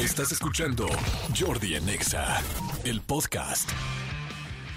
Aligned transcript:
Estás 0.00 0.32
escuchando 0.32 0.88
Jordi 1.38 1.76
Anexa, 1.76 2.42
el 2.84 3.02
podcast. 3.02 3.68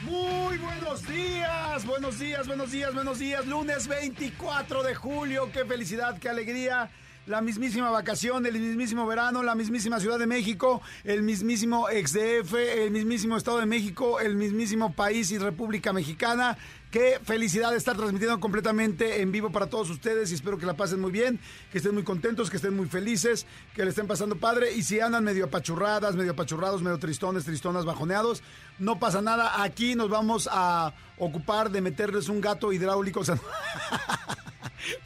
Muy 0.03 0.57
buenos 0.57 1.07
días, 1.07 1.85
buenos 1.85 2.19
días, 2.19 2.45
buenos 2.45 2.71
días, 2.71 2.93
buenos 2.93 3.19
días. 3.19 3.47
Lunes 3.47 3.87
24 3.87 4.83
de 4.83 4.93
julio, 4.93 5.49
qué 5.53 5.63
felicidad, 5.63 6.19
qué 6.19 6.27
alegría. 6.27 6.91
La 7.25 7.39
mismísima 7.39 7.89
vacación, 7.89 8.45
el 8.45 8.59
mismísimo 8.59 9.07
verano, 9.07 9.43
la 9.43 9.55
mismísima 9.55 10.01
Ciudad 10.01 10.19
de 10.19 10.27
México, 10.27 10.81
el 11.05 11.23
mismísimo 11.23 11.87
XDF, 11.87 12.53
el 12.55 12.91
mismísimo 12.91 13.37
Estado 13.37 13.59
de 13.59 13.65
México, 13.65 14.19
el 14.19 14.35
mismísimo 14.35 14.91
país 14.91 15.31
y 15.31 15.37
República 15.37 15.93
Mexicana. 15.93 16.57
Qué 16.93 17.19
felicidad 17.23 17.75
estar 17.75 17.97
transmitiendo 17.97 18.39
completamente 18.39 19.23
en 19.23 19.31
vivo 19.31 19.51
para 19.51 19.65
todos 19.65 19.89
ustedes 19.89 20.29
y 20.29 20.35
espero 20.35 20.59
que 20.59 20.67
la 20.67 20.75
pasen 20.75 21.01
muy 21.01 21.11
bien, 21.11 21.39
que 21.71 21.79
estén 21.79 21.95
muy 21.95 22.03
contentos, 22.03 22.51
que 22.51 22.57
estén 22.57 22.75
muy 22.75 22.85
felices, 22.85 23.47
que 23.73 23.83
le 23.83 23.89
estén 23.89 24.05
pasando 24.05 24.35
padre 24.35 24.73
y 24.73 24.83
si 24.83 24.99
andan 24.99 25.23
medio 25.23 25.45
apachurradas, 25.45 26.15
medio 26.15 26.33
apachurrados, 26.33 26.83
medio 26.83 26.99
tristones, 26.99 27.45
tristonas, 27.45 27.83
bajoneados, 27.83 28.43
no 28.77 28.99
pasa 28.99 29.23
nada. 29.23 29.63
Aquí 29.63 29.95
nos 29.95 30.11
vamos 30.11 30.47
a 30.51 30.93
ocupar 31.17 31.71
de 31.71 31.81
meterles 31.81 32.29
un 32.29 32.39
gato 32.39 32.71
hidráulico. 32.71 33.21
O 33.23 33.25
sea, 33.25 33.39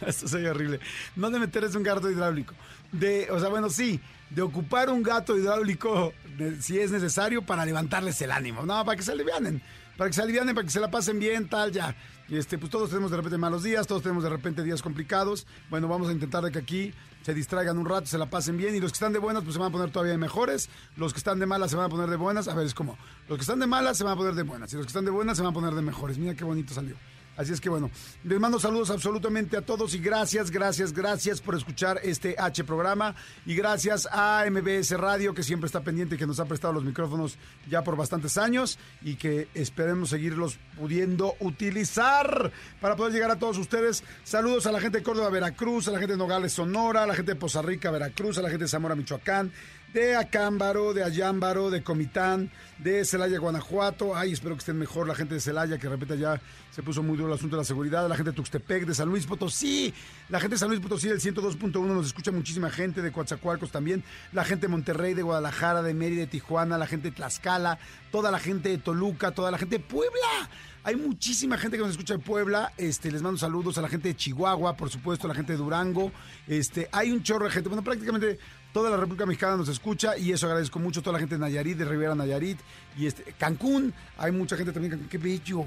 esto 0.07 0.27
sería 0.27 0.51
horrible. 0.51 0.81
No 1.15 1.29
de 1.29 1.39
meterles 1.39 1.75
un 1.75 1.83
gato 1.83 2.09
hidráulico. 2.09 2.53
De, 2.91 3.29
o 3.31 3.39
sea, 3.39 3.47
bueno, 3.47 3.69
sí, 3.69 4.01
de 4.29 4.41
ocupar 4.41 4.89
un 4.89 5.03
gato 5.03 5.37
hidráulico 5.37 6.13
si 6.59 6.79
es 6.79 6.91
necesario 6.91 7.43
para 7.43 7.63
levantarles 7.63 8.19
el 8.23 8.31
ánimo. 8.31 8.65
No, 8.65 8.83
para 8.83 8.97
que 8.97 9.03
se 9.03 9.11
alivianen 9.11 9.61
para 9.97 10.09
que 10.09 10.13
se 10.13 10.21
alivianen, 10.21 10.53
para 10.53 10.65
que 10.65 10.71
se 10.71 10.79
la 10.79 10.91
pasen 10.91 11.19
bien, 11.19 11.49
tal, 11.49 11.71
ya. 11.71 11.95
Y 12.29 12.37
este, 12.37 12.57
pues 12.57 12.71
todos 12.71 12.89
tenemos 12.89 13.09
de 13.11 13.17
repente 13.17 13.37
malos 13.37 13.63
días, 13.63 13.87
todos 13.87 14.03
tenemos 14.03 14.23
de 14.23 14.29
repente 14.29 14.63
días 14.63 14.81
complicados. 14.81 15.47
Bueno, 15.69 15.87
vamos 15.87 16.09
a 16.09 16.11
intentar 16.11 16.43
de 16.43 16.51
que 16.51 16.59
aquí 16.59 16.93
se 17.23 17.33
distraigan 17.33 17.77
un 17.77 17.85
rato, 17.85 18.05
se 18.05 18.17
la 18.17 18.29
pasen 18.29 18.57
bien. 18.57 18.75
Y 18.75 18.79
los 18.79 18.91
que 18.91 18.95
están 18.95 19.13
de 19.13 19.19
buenas, 19.19 19.43
pues 19.43 19.53
se 19.53 19.59
van 19.59 19.69
a 19.69 19.71
poner 19.71 19.91
todavía 19.91 20.17
mejores. 20.17 20.69
Los 20.95 21.13
que 21.13 21.17
están 21.17 21.39
de 21.39 21.45
malas 21.45 21.71
se 21.71 21.77
van 21.77 21.85
a 21.85 21.89
poner 21.89 22.09
de 22.09 22.15
buenas. 22.15 22.47
A 22.47 22.55
ver, 22.55 22.65
es 22.65 22.73
como, 22.73 22.97
los 23.27 23.37
que 23.37 23.41
están 23.41 23.59
de 23.59 23.67
malas 23.67 23.97
se 23.97 24.03
van 24.03 24.13
a 24.13 24.15
poner 24.15 24.35
de 24.35 24.43
buenas. 24.43 24.71
Y 24.73 24.75
los 24.75 24.85
que 24.85 24.89
están 24.89 25.05
de 25.05 25.11
buenas 25.11 25.37
se 25.37 25.43
van 25.43 25.51
a 25.51 25.53
poner 25.53 25.73
de 25.73 25.81
mejores. 25.81 26.17
Mira 26.17 26.35
qué 26.35 26.43
bonito 26.43 26.73
salió. 26.73 26.95
Así 27.37 27.53
es 27.53 27.61
que 27.61 27.69
bueno, 27.69 27.91
les 28.23 28.39
mando 28.39 28.59
saludos 28.59 28.89
absolutamente 28.89 29.57
a 29.57 29.61
todos 29.61 29.93
y 29.93 29.99
gracias, 29.99 30.49
gracias, 30.49 30.91
gracias 30.91 31.39
por 31.39 31.53
escuchar 31.53 31.99
este 32.03 32.35
H 32.37 32.63
programa 32.63 33.13
y 33.45 33.55
gracias 33.55 34.07
a 34.11 34.43
MBS 34.49 34.97
Radio 34.97 35.35
que 35.35 35.43
siempre 35.43 35.67
está 35.67 35.81
pendiente 35.81 36.15
y 36.15 36.17
que 36.17 36.25
nos 36.25 36.39
ha 36.39 36.45
prestado 36.45 36.73
los 36.73 36.83
micrófonos 36.83 37.37
ya 37.69 37.83
por 37.83 37.95
bastantes 37.95 38.39
años 38.39 38.79
y 39.03 39.17
que 39.17 39.49
esperemos 39.53 40.09
seguirlos 40.09 40.57
pudiendo 40.79 41.35
utilizar 41.39 42.51
para 42.81 42.95
poder 42.95 43.13
llegar 43.13 43.29
a 43.29 43.37
todos 43.37 43.59
ustedes. 43.59 44.03
Saludos 44.23 44.65
a 44.65 44.71
la 44.71 44.81
gente 44.81 44.97
de 44.97 45.03
Córdoba, 45.03 45.29
Veracruz, 45.29 45.87
a 45.87 45.91
la 45.91 45.99
gente 45.99 46.13
de 46.13 46.17
Nogales, 46.17 46.53
Sonora, 46.53 47.03
a 47.03 47.07
la 47.07 47.13
gente 47.13 47.33
de 47.33 47.39
Poza 47.39 47.61
Rica, 47.61 47.91
Veracruz, 47.91 48.39
a 48.39 48.41
la 48.41 48.49
gente 48.49 48.65
de 48.65 48.69
Zamora, 48.69 48.95
Michoacán, 48.95 49.51
de 49.93 50.15
Acámbaro, 50.15 50.93
de 50.93 51.03
Ayámbaro, 51.03 51.69
de 51.69 51.81
Comitán, 51.81 52.51
de 52.77 53.05
Celaya, 53.05 53.39
Guanajuato. 53.39 54.15
Ay, 54.15 54.33
espero 54.33 54.55
que 54.55 54.59
estén 54.59 54.77
mejor 54.77 55.07
la 55.07 55.15
gente 55.15 55.35
de 55.35 55.39
Celaya, 55.39 55.77
que 55.77 55.87
de 55.87 55.89
repente 55.89 56.17
ya 56.17 56.39
se 56.71 56.83
puso 56.83 57.01
muy 57.01 57.17
duro 57.17 57.29
el 57.29 57.37
asunto 57.37 57.55
de 57.55 57.61
la 57.61 57.65
seguridad. 57.65 58.07
La 58.07 58.15
gente 58.15 58.31
de 58.31 58.35
Tuxtepec, 58.35 58.85
de 58.85 58.93
San 58.93 59.09
Luis 59.09 59.25
Potosí. 59.25 59.93
La 60.29 60.39
gente 60.39 60.55
de 60.55 60.59
San 60.59 60.69
Luis 60.69 60.79
Potosí 60.81 61.07
del 61.07 61.19
102.1 61.19 61.85
nos 61.85 62.07
escucha 62.07 62.31
muchísima 62.31 62.69
gente, 62.69 63.01
de 63.01 63.11
Coatzacoalcos 63.11 63.71
también. 63.71 64.03
La 64.33 64.43
gente 64.43 64.67
de 64.67 64.71
Monterrey, 64.71 65.13
de 65.13 65.23
Guadalajara, 65.23 65.81
de 65.81 65.93
Mérida, 65.93 66.21
de 66.21 66.27
Tijuana, 66.27 66.77
la 66.77 66.87
gente 66.87 67.09
de 67.09 67.15
Tlaxcala, 67.15 67.79
toda 68.11 68.29
la 68.29 68.39
gente 68.39 68.69
de 68.69 68.77
Toluca, 68.77 69.31
toda 69.31 69.51
la 69.51 69.57
gente 69.57 69.77
de 69.77 69.83
Puebla. 69.83 70.49
Hay 70.87 70.95
muchísima 70.95 71.57
gente 71.57 71.75
que 71.75 71.83
nos 71.83 71.91
escucha 71.91 72.13
de 72.13 72.23
Puebla. 72.23 72.71
Este, 72.77 73.11
les 73.11 73.21
mando 73.21 73.37
saludos 73.37 73.77
a 73.77 73.81
la 73.81 73.89
gente 73.89 74.07
de 74.07 74.15
Chihuahua, 74.15 74.77
por 74.77 74.89
supuesto, 74.89 75.27
a 75.27 75.27
la 75.27 75.35
gente 75.35 75.51
de 75.51 75.57
Durango. 75.57 76.13
Este, 76.47 76.87
hay 76.93 77.11
un 77.11 77.21
chorro 77.23 77.43
de 77.43 77.51
gente. 77.51 77.67
Bueno, 77.67 77.83
prácticamente 77.83 78.39
toda 78.71 78.89
la 78.89 78.95
República 78.95 79.25
Mexicana 79.25 79.57
nos 79.57 79.67
escucha 79.67 80.17
y 80.17 80.31
eso 80.31 80.45
agradezco 80.45 80.79
mucho 80.79 81.01
a 81.01 81.03
toda 81.03 81.15
la 81.15 81.19
gente 81.19 81.35
de 81.35 81.41
Nayarit, 81.41 81.77
de 81.77 81.83
Rivera 81.83 82.15
Nayarit 82.15 82.57
y 82.97 83.05
este 83.05 83.33
Cancún, 83.37 83.93
hay 84.17 84.31
mucha 84.31 84.55
gente 84.55 84.71
también, 84.71 85.09
qué 85.09 85.17
bello, 85.17 85.65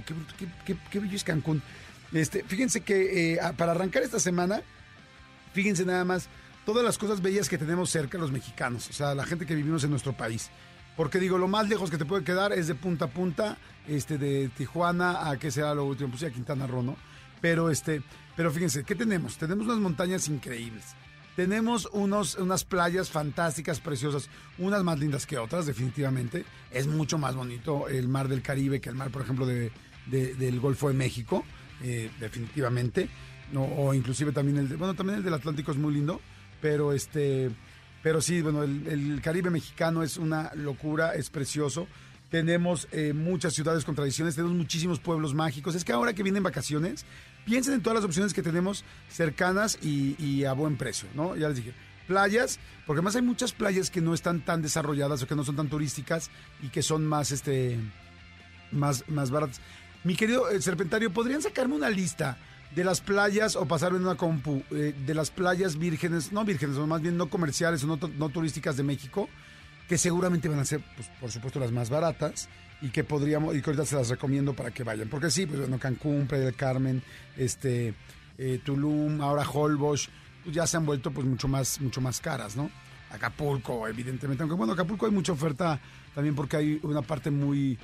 qué, 0.65 0.99
bello 0.99 1.17
es 1.17 1.23
Cancún. 1.23 1.61
Este, 2.15 2.43
fíjense 2.43 2.81
que 2.81 3.35
eh, 3.35 3.41
para 3.59 3.73
arrancar 3.73 4.03
esta 4.03 4.21
semana, 4.21 4.63
fíjense 5.53 5.85
nada 5.85 6.07
más 6.07 6.31
todas 6.65 6.83
las 6.83 6.97
cosas 6.97 7.21
bellas 7.21 7.47
que 7.51 7.59
tenemos 7.59 7.91
cerca 7.91 8.17
los 8.17 8.33
mexicanos, 8.33 8.89
o 8.89 8.95
sea, 8.95 9.15
la 9.15 9.27
gente 9.27 9.45
que 9.45 9.55
vivimos 9.55 9.85
en 9.85 9.91
nuestro 9.91 10.15
país. 10.15 10.49
Porque 10.97 11.19
digo, 11.19 11.37
lo 11.37 11.47
más 11.47 11.69
lejos 11.69 11.91
que 11.91 11.99
te 11.99 12.07
puede 12.07 12.25
quedar 12.25 12.55
es 12.55 12.69
de 12.69 12.75
punta 12.75 13.05
a 13.05 13.09
punta, 13.09 13.59
este, 13.89 14.19
de 14.19 14.49
Tijuana 14.49 15.31
a 15.31 15.39
qué 15.39 15.51
será 15.51 15.75
lo 15.75 15.85
último, 15.85 16.11
pues 16.11 16.21
sí, 16.21 16.27
a 16.27 16.31
Quintana 16.31 16.67
Roo, 16.67 16.83
¿no? 16.83 16.97
Pero 17.41 17.71
este, 17.71 18.03
pero 18.37 18.51
fíjense, 18.51 18.85
¿qué 18.85 18.95
tenemos? 18.95 19.37
Tenemos 19.37 19.67
unas 19.67 19.79
montañas 19.79 20.29
increíbles. 20.29 20.95
Tenemos 21.37 21.89
unos, 21.93 22.35
unas 22.35 22.65
playas 22.65 23.11
fantásticas, 23.11 23.81
preciosas, 23.81 24.29
unas 24.59 24.83
más 24.83 24.99
lindas 24.99 25.27
que 25.27 25.39
otras, 25.39 25.67
definitivamente. 25.67 26.45
Es 26.71 26.87
mucho 26.87 27.19
más 27.19 27.35
bonito 27.35 27.89
el 27.89 28.09
mar 28.09 28.29
del 28.29 28.43
Caribe 28.43 28.81
que 28.81 28.91
el 28.91 28.97
mar, 28.97 29.11
por 29.11 29.23
ejemplo, 29.23 29.47
de, 29.47 29.73
del 30.07 30.61
Golfo 30.61 30.89
de 30.89 30.95
México, 30.95 31.45
eh, 31.83 32.11
definitivamente. 32.21 33.09
No, 33.53 33.65
o 33.65 33.95
inclusive 33.95 34.33
también 34.33 34.59
el 34.59 34.77
bueno, 34.77 34.95
también 34.95 35.19
el 35.19 35.25
del 35.25 35.35
Atlántico 35.35 35.73
es 35.73 35.79
muy 35.79 35.95
lindo, 35.95 36.21
pero 36.61 36.93
este, 36.93 37.51
pero 38.03 38.21
sí, 38.21 38.41
bueno, 38.43 38.63
el, 38.63 39.21
Caribe 39.23 39.51
mexicano 39.51 40.03
es 40.03 40.17
una 40.17 40.53
locura, 40.55 41.15
es 41.15 41.31
precioso. 41.31 41.87
Tenemos 42.31 42.87
eh, 42.93 43.13
muchas 43.13 43.55
ciudades 43.55 43.85
con 43.85 43.97
tradiciones, 43.97 44.37
tenemos 44.37 44.57
muchísimos 44.57 45.01
pueblos 45.01 45.35
mágicos. 45.35 45.75
Es 45.75 45.85
que 45.85 45.93
ahora 45.93 46.13
que 46.13 46.23
vienen 46.23 46.45
vacaciones, 46.45 47.05
piensen 47.45 47.75
en 47.75 47.83
todas 47.83 47.97
las 47.97 48.05
opciones 48.05 48.33
que 48.33 48.43
tenemos 48.43 48.85
cercanas 49.09 49.79
y, 49.83 50.45
a 50.45 50.53
buen 50.53 50.77
precio, 50.77 51.09
¿no? 51.15 51.35
Ya 51.35 51.49
les 51.49 51.57
dije, 51.57 51.75
playas, 52.07 52.61
porque 52.87 52.99
además 52.99 53.17
hay 53.17 53.23
muchas 53.23 53.53
playas 53.53 53.91
que 53.91 54.01
no 54.01 54.15
están 54.15 54.45
tan 54.45 54.63
desarrolladas 54.63 55.23
o 55.23 55.27
que 55.27 55.35
no 55.35 55.45
son 55.45 55.57
tan 55.57 55.69
turísticas 55.69 56.31
y 56.63 56.69
que 56.69 56.83
son 56.83 57.05
más, 57.05 57.33
este, 57.33 57.79
más, 58.71 59.09
más 59.09 59.33
baratas. 59.33 59.61
Mi 60.05 60.15
querido 60.15 60.49
eh, 60.51 60.63
Serpentario, 60.63 61.13
¿podrían 61.13 61.43
sacarme 61.43 61.75
una 61.75 61.91
lista 61.91 62.39
de 62.77 62.85
las 62.85 63.01
playas 63.01 63.57
o 63.57 63.67
pasarme 63.67 63.99
en 63.99 64.05
una 64.05 64.15
compu 64.15 64.63
eh, 64.71 64.95
de 65.05 65.15
las 65.15 65.33
playas 65.33 65.77
vírgenes, 65.77 66.31
no 66.31 66.45
vírgenes, 66.45 66.77
o 66.77 66.87
más 66.87 67.03
bien 67.03 67.17
no 67.17 67.29
comerciales 67.29 67.83
o 67.83 67.89
no, 67.89 67.99
no 68.19 68.29
turísticas 68.29 68.77
de 68.77 68.85
México? 68.85 69.29
Que 69.91 69.99
seguramente 69.99 70.49
van 70.49 70.61
a 70.61 70.65
ser, 70.65 70.81
pues, 70.95 71.09
por 71.21 71.33
supuesto, 71.33 71.59
las 71.59 71.73
más 71.73 71.91
baratas 71.91 72.49
y 72.81 72.91
que 72.91 73.03
podríamos, 73.03 73.57
y 73.57 73.61
que 73.61 73.71
ahorita 73.71 73.85
se 73.85 73.97
las 73.97 74.09
recomiendo 74.09 74.55
para 74.55 74.71
que 74.71 74.85
vayan. 74.85 75.09
Porque 75.09 75.33
sí, 75.33 75.47
pues 75.47 75.59
bueno, 75.59 75.81
Cancún, 75.81 76.29
Playa 76.29 76.45
del 76.45 76.55
Carmen, 76.55 77.03
este, 77.37 77.93
eh, 78.39 78.61
Tulum, 78.65 79.21
ahora 79.21 79.43
Holbox, 79.43 80.09
pues 80.45 80.55
ya 80.55 80.65
se 80.69 80.77
han 80.77 80.87
vuelto 80.87 81.11
pues 81.11 81.27
mucho 81.27 81.49
más, 81.49 81.81
mucho 81.81 82.01
más 82.01 82.21
caras, 82.21 82.55
¿no? 82.55 82.71
Acapulco, 83.11 83.89
evidentemente. 83.89 84.45
Aunque 84.45 84.55
bueno, 84.55 84.75
Acapulco 84.75 85.07
hay 85.07 85.13
mucha 85.13 85.33
oferta 85.33 85.81
también 86.15 86.37
porque 86.37 86.57
hay 86.59 86.79
una 86.85 87.03
parte 87.03 87.33
muy, 87.33 87.77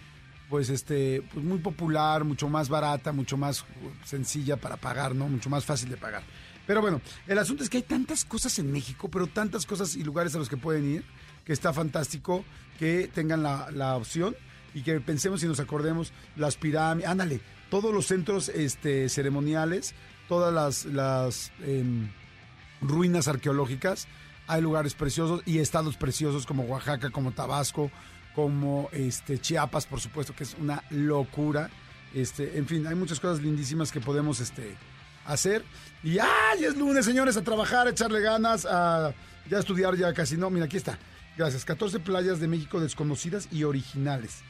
pues 0.49 0.71
este, 0.71 1.25
pues 1.35 1.45
muy 1.45 1.59
popular, 1.59 2.23
mucho 2.23 2.49
más 2.49 2.69
barata, 2.69 3.11
mucho 3.11 3.37
más 3.37 3.65
sencilla 4.05 4.57
para 4.57 4.77
pagar, 4.77 5.13
¿no? 5.13 5.27
Mucho 5.29 5.51
más 5.51 5.65
fácil 5.65 5.89
de 5.89 5.97
pagar. 5.97 6.23
Pero 6.69 6.81
bueno, 6.81 7.01
el 7.27 7.39
asunto 7.39 7.65
es 7.65 7.69
que 7.69 7.79
hay 7.79 7.83
tantas 7.83 8.25
cosas 8.25 8.57
en 8.61 8.71
México, 8.71 9.09
pero 9.11 9.27
tantas 9.27 9.67
cosas 9.67 9.97
y 9.97 10.05
lugares 10.05 10.37
a 10.37 10.39
los 10.39 10.49
que 10.49 10.57
pueden 10.57 10.85
ir 10.89 11.05
que 11.47 11.53
está 11.53 11.73
fantástico 11.73 12.45
que 12.79 13.09
tengan 13.15 13.43
la, 13.43 13.97
opción 13.97 14.37
y 14.75 14.83
que 14.83 15.01
pensemos 15.01 15.43
y 15.43 15.47
nos 15.47 15.61
acordemos 15.61 16.13
las 16.37 16.57
pirámides, 16.57 17.09
ándale, 17.09 17.41
todos 17.71 17.95
los 17.95 18.07
centros 18.07 18.51
este, 18.51 19.09
ceremoniales, 19.09 19.95
todas 20.29 20.53
las, 20.53 20.85
las 20.85 21.53
em, 21.65 22.11
ruinas 22.83 23.29
arqueológicas, 23.29 24.07
hay 24.49 24.61
lugares 24.61 24.95
preciosos 24.95 25.43
y 25.47 25.59
estados 25.59 25.97
preciosos 25.97 26.45
como 26.45 26.65
Oaxaca, 26.65 27.11
como 27.11 27.33
Tabasco, 27.33 27.91
como 28.35 28.91
este, 28.93 29.39
Chiapas, 29.39 29.87
por 29.87 30.01
supuesto, 30.01 30.35
que 30.35 30.45
es 30.45 30.55
una 30.61 30.85
locura. 30.91 31.71
Este, 32.15 32.59
en 32.59 32.67
fin, 32.67 32.87
hay 32.87 32.95
muchas 32.95 33.19
cosas 33.19 33.43
lindísimas 33.43 33.91
que 33.91 34.01
podemos 34.01 34.41
este, 34.41 34.77
hacer. 35.25 35.65
Y 36.03 36.15
ya 36.15 36.29
es 36.61 36.77
lunes, 36.77 37.05
señores, 37.05 37.37
a 37.37 37.43
trabajar, 37.43 37.87
a 37.87 37.91
echarle 37.91 38.21
ganas, 38.21 38.67
a 38.67 39.15
ya 39.49 39.59
estudiar, 39.59 39.97
ya 39.97 40.13
casi 40.13 40.37
no. 40.37 40.51
Mira, 40.51 40.67
aquí 40.67 40.77
está. 40.77 40.99
Gracias. 41.37 41.65
14 41.65 42.01
playas 42.01 42.41
de 42.41 42.49
México 42.49 42.81
desconocidas 42.81 43.49
y 43.53 43.65
originales. 43.65 44.43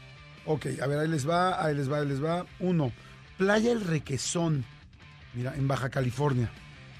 Ok, 0.44 0.66
a 0.80 0.86
ver, 0.86 1.00
ahí 1.00 1.08
les 1.08 1.28
va, 1.28 1.64
ahí 1.64 1.74
les 1.74 1.90
va, 1.90 1.98
ahí 1.98 2.06
les 2.06 2.22
va. 2.22 2.46
Uno, 2.60 2.92
Playa 3.36 3.72
El 3.72 3.80
Requesón. 3.80 4.64
Mira, 5.34 5.54
en 5.56 5.66
Baja 5.66 5.90
California. 5.90 6.50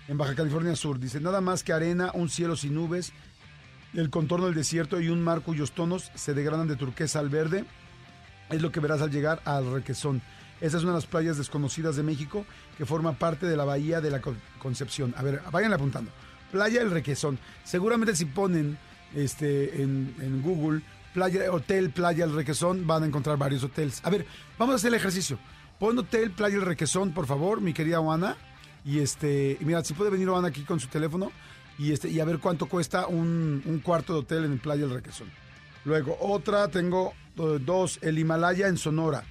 En 0.09 0.19
Baja 0.19 0.35
California 0.35 0.75
Sur. 0.75 0.99
Dice, 0.99 1.21
nada 1.21 1.41
más 1.41 1.63
que 1.63 1.73
arena, 1.73 2.11
un 2.15 2.29
cielo 2.29 2.57
sin 2.57 2.75
nubes, 2.75 3.13
el 3.95 4.11
contorno 4.11 4.47
del 4.47 4.55
desierto 4.55 5.01
y 5.01 5.09
un 5.09 5.23
mar 5.23 5.43
cuyos 5.43 5.73
tonos 5.73 6.11
se 6.15 6.35
degradan 6.35 6.67
de 6.67 6.77
turquesa 6.77 7.21
al 7.21 7.29
verde. 7.29 7.65
Es 8.51 8.61
lo 8.61 8.73
que 8.73 8.81
verás 8.81 9.01
al 9.01 9.11
llegar 9.11 9.41
al 9.45 9.73
Requesón. 9.73 10.21
Esa 10.61 10.79
es 10.79 10.83
una 10.83 10.93
de 10.93 10.99
las 10.99 11.07
playas 11.07 11.39
desconocidas 11.39 11.97
de 11.97 12.03
México 12.03 12.45
que 12.77 12.87
forma 12.87 13.13
parte 13.13 13.47
de 13.47 13.57
la 13.57 13.65
bahía 13.65 14.01
de 14.01 14.11
la 14.11 14.21
Concepción. 14.59 15.15
A 15.17 15.23
ver, 15.23 15.43
vayan 15.53 15.73
apuntando. 15.73 16.11
Playa 16.51 16.83
El 16.83 16.91
Requesón. 16.91 17.39
Seguramente 17.65 18.17
si 18.17 18.25
ponen 18.25 18.79
este, 19.15 19.83
en, 19.83 20.43
Google, 20.43 20.83
playa, 21.15 21.53
Hotel 21.53 21.91
Playa 21.91 22.25
El 22.25 22.35
Requesón, 22.35 22.87
van 22.87 23.03
a 23.03 23.07
encontrar 23.07 23.37
varios 23.37 23.65
hoteles. 23.65 24.01
A 24.05 24.11
ver, 24.11 24.27
vamos 24.59 24.75
a 24.75 24.77
hacer 24.77 24.89
el 24.89 24.95
ejercicio. 24.95 25.39
Pon 25.79 25.99
Hotel 25.99 26.31
Playa 26.31 26.57
El 26.57 26.63
Requesón, 26.63 27.13
por 27.13 27.27
favor, 27.27 27.61
mi 27.61 27.73
querida 27.73 27.99
Juana. 27.99 28.37
Y 28.85 29.01
este, 29.01 29.59
mira, 29.61 29.83
si 29.85 29.95
puede 29.95 30.11
venir 30.11 30.29
Juana 30.29 30.49
aquí 30.49 30.63
con 30.63 30.81
su 30.81 30.89
teléfono. 30.89 31.33
y, 31.79 31.93
este, 31.93 32.09
y 32.09 32.21
a 32.21 32.25
ver 32.25 32.39
cuánto 32.39 32.67
cuesta 32.67 33.07
un, 33.07 33.63
un 33.65 33.81
cuarto 33.81 34.15
de 34.15 34.19
hotel 34.21 34.45
en 34.45 34.59
Playa 34.59 34.83
del 34.83 34.95
Requesón. 34.95 35.29
Luego, 35.85 36.17
otra, 36.21 36.69
tengo 36.69 37.13
eh, 37.37 37.59
dos, 37.61 37.99
el 38.03 38.19
Himalaya 38.19 38.67
en 38.67 38.77
Sonora. 38.77 39.23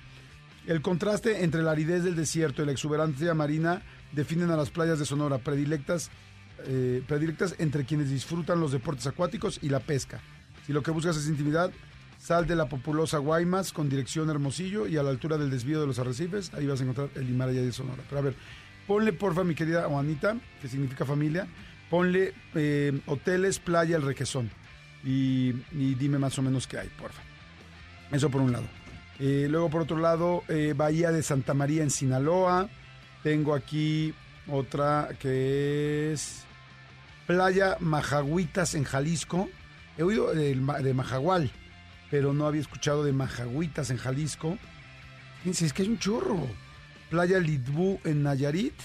El 0.65 0.81
contraste 0.81 1.43
entre 1.43 1.61
la 1.61 1.71
aridez 1.71 2.03
del 2.03 2.15
desierto 2.15 2.63
y 2.63 2.65
la 2.65 2.71
exuberancia 2.71 3.33
marina 3.33 3.83
definen 4.13 4.49
a 4.51 4.55
las 4.55 4.69
playas 4.69 4.97
de 4.97 5.05
Sonora, 5.05 5.37
predilectas, 5.37 6.09
eh, 6.65 7.03
predilectas 7.07 7.55
entre 7.59 7.85
quienes 7.85 8.09
disfrutan 8.09 8.59
los 8.59 8.71
deportes 8.71 9.07
acuáticos 9.07 9.59
y 9.61 9.69
la 9.69 9.79
pesca. 9.79 10.19
Si 10.65 10.73
lo 10.73 10.81
que 10.81 10.91
buscas 10.91 11.17
es 11.17 11.27
intimidad, 11.27 11.71
sal 12.19 12.47
de 12.47 12.55
la 12.55 12.67
populosa 12.67 13.19
Guaymas 13.19 13.71
con 13.71 13.87
dirección 13.87 14.29
Hermosillo 14.29 14.87
y 14.87 14.97
a 14.97 15.03
la 15.03 15.11
altura 15.11 15.37
del 15.37 15.51
desvío 15.51 15.79
de 15.79 15.87
los 15.87 15.99
arrecifes, 15.99 16.53
ahí 16.53 16.65
vas 16.65 16.79
a 16.79 16.83
encontrar 16.83 17.09
el 17.15 17.29
Himalaya 17.29 17.61
de 17.61 17.71
Sonora. 17.71 18.03
Pero 18.09 18.19
a 18.19 18.23
ver, 18.23 18.35
ponle 18.87 19.13
porfa, 19.13 19.43
mi 19.43 19.53
querida 19.53 19.87
Juanita, 19.87 20.35
que 20.61 20.67
significa 20.67 21.05
familia, 21.05 21.47
ponle 21.89 22.33
eh, 22.55 22.99
hoteles, 23.05 23.59
playa, 23.59 23.95
el 23.97 24.01
requesón. 24.01 24.49
Y, 25.03 25.51
dime 25.71 26.17
más 26.17 26.39
o 26.39 26.41
menos 26.41 26.65
qué 26.65 26.79
hay, 26.79 26.89
porfa. 26.99 27.21
Eso 28.11 28.31
por 28.31 28.41
un 28.41 28.51
lado. 28.51 28.65
Eh, 29.19 29.47
luego, 29.49 29.69
por 29.69 29.81
otro 29.81 29.99
lado, 29.99 30.43
eh, 30.47 30.73
Bahía 30.75 31.11
de 31.11 31.21
Santa 31.21 31.53
María 31.53 31.83
en 31.83 31.91
Sinaloa. 31.91 32.69
Tengo 33.21 33.53
aquí 33.53 34.15
otra 34.47 35.09
que 35.19 36.11
es 36.11 36.43
Playa 37.27 37.77
Majagüitas 37.79 38.75
en 38.75 38.83
Jalisco. 38.83 39.49
He 39.97 40.03
oído 40.03 40.33
de, 40.33 40.55
de 40.55 40.93
Majagual, 40.93 41.51
pero 42.11 42.33
no 42.33 42.45
había 42.45 42.61
escuchado 42.61 43.03
de 43.03 43.13
Majagüitas 43.13 43.89
en 43.89 43.97
Jalisco. 43.97 44.57
Fíjense, 45.39 45.65
es 45.65 45.73
que 45.73 45.83
hay 45.83 45.89
un 45.89 45.99
chorro. 45.99 46.47
Playa 47.09 47.39
Lidbú 47.39 47.99
en 48.03 48.23
Nayarit. 48.23 48.75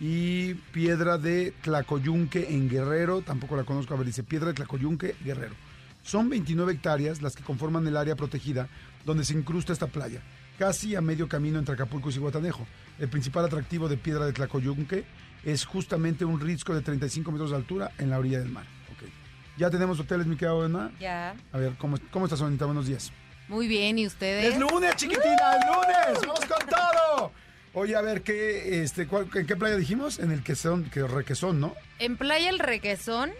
Y 0.00 0.54
Piedra 0.54 1.18
de 1.18 1.52
Tlacoyunque 1.62 2.54
en 2.54 2.68
Guerrero. 2.68 3.22
Tampoco 3.22 3.56
la 3.56 3.64
conozco. 3.64 3.94
A 3.94 3.96
ver, 3.96 4.06
dice 4.06 4.22
Piedra 4.22 4.48
de 4.48 4.54
Tlacoyunque, 4.54 5.16
Guerrero. 5.24 5.54
Son 6.02 6.30
29 6.30 6.72
hectáreas 6.72 7.20
las 7.20 7.34
que 7.34 7.42
conforman 7.42 7.86
el 7.86 7.96
área 7.96 8.16
protegida 8.16 8.68
donde 9.04 9.24
se 9.24 9.34
incrusta 9.34 9.72
esta 9.72 9.88
playa, 9.88 10.22
casi 10.58 10.94
a 10.94 11.00
medio 11.00 11.28
camino 11.28 11.58
entre 11.58 11.74
Acapulco 11.74 12.08
y 12.08 12.12
Cihuatanejo. 12.12 12.66
El 12.98 13.08
principal 13.08 13.44
atractivo 13.44 13.88
de 13.88 13.98
Piedra 13.98 14.24
de 14.24 14.32
Tlacoyunque 14.32 15.04
es 15.44 15.64
justamente 15.64 16.24
un 16.24 16.40
risco 16.40 16.74
de 16.74 16.82
35 16.82 17.30
metros 17.32 17.50
de 17.50 17.56
altura 17.56 17.92
en 17.98 18.10
la 18.10 18.18
orilla 18.18 18.38
del 18.40 18.48
mar. 18.50 18.64
Ok. 18.92 19.08
¿Ya 19.56 19.70
tenemos 19.70 19.98
hoteles, 20.00 20.26
mi 20.26 20.36
querida 20.36 20.64
Ana? 20.64 20.90
Ya. 21.00 21.34
A 21.52 21.58
ver, 21.58 21.72
¿cómo, 21.78 21.96
cómo 22.10 22.26
estás, 22.26 22.42
Anita? 22.42 22.64
Buenos 22.66 22.86
días. 22.86 23.12
Muy 23.48 23.66
bien, 23.66 23.98
¿y 23.98 24.06
ustedes? 24.06 24.52
¡Es 24.54 24.60
lunes, 24.60 24.94
chiquitina! 24.96 25.24
¡Es 25.56 25.66
lunes! 25.66 26.26
¡Vamos 26.26 26.40
con 26.46 26.66
todo! 26.68 27.32
Oye, 27.74 27.96
a 27.96 28.00
ver, 28.00 28.22
¿qué, 28.22 28.82
este, 28.82 29.06
cuál- 29.06 29.28
¿en 29.34 29.46
qué 29.46 29.56
playa 29.56 29.76
dijimos? 29.76 30.18
En 30.18 30.32
el 30.32 30.42
que 30.42 30.54
son, 30.54 30.84
que 30.90 31.06
Requesón, 31.06 31.60
¿no? 31.60 31.74
En 31.98 32.16
Playa 32.16 32.50
El 32.50 32.58
Requesón 32.58 33.30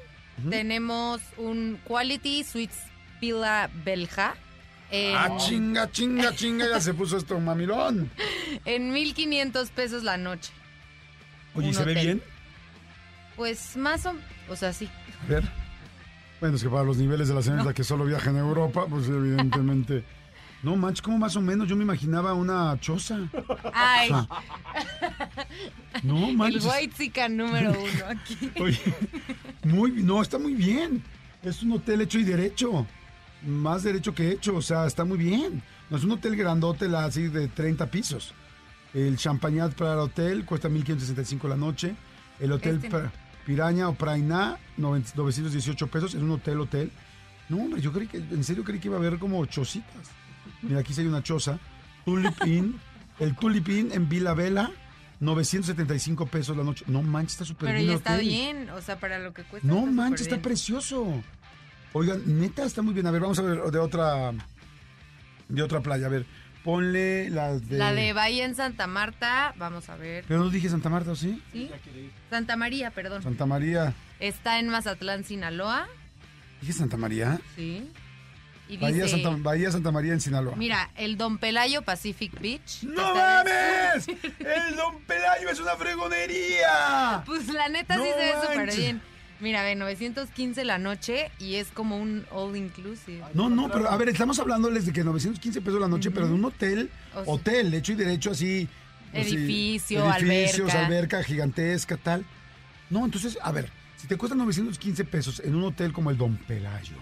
tenemos 0.50 1.20
un 1.36 1.80
Quality 1.84 2.44
Suites 2.44 2.78
Villa 3.20 3.68
Belja 3.84 4.36
en, 4.90 5.16
Ah, 5.16 5.36
chinga, 5.38 5.90
chinga, 5.90 6.32
chinga, 6.34 6.66
ya 6.68 6.80
se 6.80 6.94
puso 6.94 7.16
esto 7.16 7.38
mamilón. 7.40 8.10
en 8.64 8.94
1.500 8.94 9.68
pesos 9.70 10.04
la 10.04 10.16
noche. 10.16 10.52
Oye, 11.58 11.68
¿y 11.68 11.74
¿se 11.74 11.84
ve 11.84 11.94
bien? 11.94 12.22
Pues 13.36 13.76
más 13.76 14.04
o 14.06 14.14
o 14.50 14.56
sea, 14.56 14.72
sí. 14.72 14.88
A 15.24 15.26
ver. 15.30 15.44
Bueno, 16.40 16.56
es 16.56 16.62
que 16.62 16.68
para 16.70 16.84
los 16.84 16.96
niveles 16.96 17.28
de 17.28 17.34
la 17.34 17.42
señorita 17.42 17.74
que 17.74 17.84
solo 17.84 18.04
viaja 18.04 18.30
en 18.30 18.36
Europa, 18.36 18.86
pues 18.88 19.08
evidentemente. 19.08 20.04
No 20.60 20.74
manches, 20.74 21.02
¿cómo 21.02 21.18
más 21.18 21.36
o 21.36 21.40
menos? 21.40 21.68
Yo 21.68 21.76
me 21.76 21.84
imaginaba 21.84 22.34
una 22.34 22.76
choza. 22.80 23.16
Ay, 23.72 24.08
Ah, 24.12 24.26
No 26.02 26.26
el 26.28 26.36
manches. 26.36 26.64
White 26.64 26.94
Chica 26.96 27.28
número 27.28 27.70
uno 27.70 28.04
aquí. 28.08 28.50
Oye, 28.60 28.80
muy, 29.62 29.92
no, 30.02 30.20
está 30.20 30.36
muy 30.36 30.54
bien. 30.54 31.00
Es 31.44 31.62
un 31.62 31.70
hotel 31.70 32.00
hecho 32.00 32.18
y 32.18 32.24
derecho. 32.24 32.84
Más 33.46 33.84
derecho 33.84 34.12
que 34.12 34.32
hecho, 34.32 34.56
o 34.56 34.60
sea, 34.62 34.84
está 34.86 35.04
muy 35.04 35.16
bien. 35.16 35.62
No 35.90 35.96
es 35.96 36.02
un 36.02 36.10
hotel 36.10 36.34
grandote 36.34 36.86
así 36.96 37.28
de 37.28 37.46
30 37.46 37.86
pisos. 37.86 38.34
El 38.94 39.16
Champagnat 39.16 39.74
para 39.74 39.92
el 39.94 39.98
hotel 40.00 40.44
cuesta 40.44 40.68
1.565 40.68 41.48
la 41.48 41.56
noche. 41.56 41.94
El 42.40 42.52
hotel 42.52 42.80
Este. 42.82 43.10
Piraña 43.44 43.88
o 43.88 43.94
Prainá, 43.94 44.58
90 44.76 45.12
918 45.16 45.86
pesos. 45.86 46.14
Es 46.14 46.22
un 46.22 46.30
hotel, 46.30 46.60
hotel. 46.60 46.90
No, 47.48 47.58
hombre, 47.58 47.80
yo 47.80 47.92
creí 47.92 48.06
que, 48.06 48.18
en 48.18 48.44
serio 48.44 48.62
creí 48.64 48.78
que 48.78 48.88
iba 48.88 48.96
a 48.96 49.00
haber 49.00 49.18
como 49.18 49.44
chocitas. 49.46 50.10
Mira, 50.62 50.80
aquí 50.80 50.92
sí 50.92 51.00
hay 51.02 51.06
una 51.06 51.22
choza. 51.22 51.58
Tulip 52.04 52.46
Inn. 52.46 52.78
El 53.18 53.34
Tulip 53.34 53.68
Inn 53.68 53.90
en 53.92 54.08
Vila 54.08 54.32
Vela, 54.34 54.70
975 55.20 56.26
pesos 56.26 56.56
la 56.56 56.62
noche. 56.62 56.84
No 56.88 57.02
manches, 57.02 57.32
está 57.32 57.44
súper 57.44 57.68
Pero 57.68 57.78
bien. 57.78 57.86
ya 57.86 57.92
el 57.94 57.98
está 57.98 58.14
hotel. 58.14 58.26
bien, 58.28 58.70
o 58.70 58.80
sea, 58.80 59.00
para 59.00 59.18
lo 59.18 59.32
que 59.34 59.42
cuesta. 59.44 59.66
No 59.66 59.78
está 59.80 59.90
manches, 59.90 60.20
está 60.22 60.36
bien. 60.36 60.42
precioso. 60.42 61.22
Oigan, 61.94 62.22
neta, 62.38 62.64
está 62.64 62.82
muy 62.82 62.94
bien. 62.94 63.06
A 63.06 63.10
ver, 63.10 63.20
vamos 63.22 63.38
a 63.38 63.42
ver 63.42 63.58
de 63.60 63.78
otra 63.78 64.32
de 65.48 65.62
otra 65.62 65.80
playa. 65.80 66.06
A 66.06 66.10
ver, 66.10 66.26
ponle 66.64 67.30
la 67.30 67.58
de... 67.58 67.78
La 67.78 67.92
de 67.92 68.12
Bahía 68.12 68.44
en 68.44 68.54
Santa 68.54 68.86
Marta, 68.86 69.54
vamos 69.56 69.88
a 69.88 69.96
ver. 69.96 70.24
Pero 70.26 70.40
no 70.40 70.50
dije 70.50 70.68
Santa 70.68 70.88
Marta, 70.88 71.12
¿o 71.12 71.16
¿sí? 71.16 71.42
¿Sí? 71.52 71.70
Santa 72.30 72.56
María, 72.56 72.90
perdón. 72.90 73.22
Santa 73.22 73.46
María. 73.46 73.94
Está 74.20 74.58
en 74.58 74.68
Mazatlán, 74.68 75.24
Sinaloa. 75.24 75.88
¿Dije 76.60 76.72
Santa 76.72 76.96
María? 76.96 77.40
Sí. 77.56 77.90
Y 78.68 78.76
Bahía, 78.76 79.04
dice, 79.04 79.22
Santa, 79.22 79.42
Bahía 79.42 79.70
Santa 79.70 79.90
María 79.92 80.12
en 80.12 80.20
Sinaloa. 80.20 80.54
mira, 80.56 80.90
el 80.96 81.16
Don 81.16 81.38
Pelayo 81.38 81.80
Pacific 81.82 82.38
Beach. 82.38 82.82
¡No 82.82 83.14
mames! 83.14 84.08
¡El 84.08 84.76
Don 84.76 85.00
Pelayo 85.06 85.48
es 85.48 85.58
una 85.60 85.74
fregonería! 85.76 87.22
Pues 87.26 87.48
la 87.48 87.68
neta 87.70 87.94
sí 87.96 88.02
se 88.02 88.16
ve 88.16 88.32
súper 88.42 88.76
bien. 88.76 89.02
Mira, 89.40 89.62
ve, 89.62 89.76
915 89.76 90.64
la 90.64 90.78
noche 90.78 91.30
y 91.38 91.54
es 91.54 91.68
como 91.68 91.96
un 91.98 92.24
all 92.32 92.56
inclusive. 92.56 93.22
No, 93.34 93.48
no, 93.48 93.70
pero 93.70 93.88
a 93.88 93.96
ver, 93.96 94.08
estamos 94.08 94.38
hablándoles 94.40 94.84
de 94.86 94.92
que 94.92 95.04
915 95.04 95.60
pesos 95.60 95.80
la 95.80 95.86
noche, 95.88 96.10
pero 96.10 96.26
de 96.26 96.34
un 96.34 96.44
hotel, 96.44 96.90
O 97.14 97.24
sea- 97.24 97.32
hotel, 97.34 97.72
hecho 97.74 97.92
y 97.92 97.94
derecho 97.94 98.32
así. 98.32 98.68
así, 99.12 99.18
Edificio, 99.36 100.04
edificios, 100.16 100.74
alberca. 100.74 100.86
alberca 100.86 101.22
gigantesca, 101.22 101.96
tal. 101.96 102.24
No, 102.90 103.04
entonces, 103.04 103.38
a 103.42 103.52
ver, 103.52 103.70
si 103.96 104.06
te 104.08 104.16
cuesta 104.16 104.34
915 104.36 105.04
pesos 105.04 105.40
en 105.44 105.54
un 105.54 105.64
hotel 105.64 105.92
como 105.92 106.10
el 106.10 106.16
Don 106.18 106.36
Pelayo, 106.36 106.96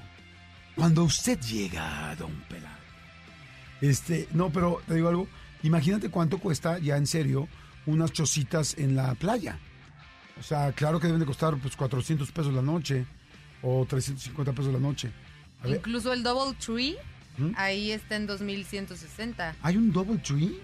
cuando 0.75 1.05
usted 1.05 1.41
llega 1.41 2.11
a 2.11 2.17
Don 2.17 2.33
Pelayo, 2.49 2.69
este, 3.81 4.29
no, 4.33 4.51
pero 4.51 4.83
te 4.87 4.95
digo 4.95 5.09
algo, 5.09 5.27
imagínate 5.63 6.11
cuánto 6.11 6.39
cuesta 6.39 6.79
ya 6.79 6.97
en 6.97 7.07
serio 7.07 7.49
unas 7.87 8.13
chocitas 8.13 8.77
en 8.79 8.95
la 8.97 9.15
playa. 9.15 9.59
O 10.39 10.43
sea, 10.43 10.73
claro 10.73 11.01
que 11.01 11.07
deben 11.07 11.21
de 11.21 11.27
costar 11.27 11.57
pues 11.57 11.77
400 11.77 12.31
pesos 12.31 12.53
la 12.53 12.63
noche 12.63 13.07
o 13.63 13.85
350 13.89 14.53
pesos 14.53 14.73
la 14.73 14.79
noche. 14.79 15.11
A 15.63 15.67
ver, 15.67 15.77
Incluso 15.79 16.13
el 16.13 16.23
Double 16.23 16.55
Tree, 16.59 16.97
¿Mm? 17.39 17.53
ahí 17.57 17.91
está 17.91 18.17
en 18.17 18.27
2160. 18.27 19.57
¿Hay 19.63 19.77
un 19.77 19.93
double 19.93 20.19
tree? 20.19 20.61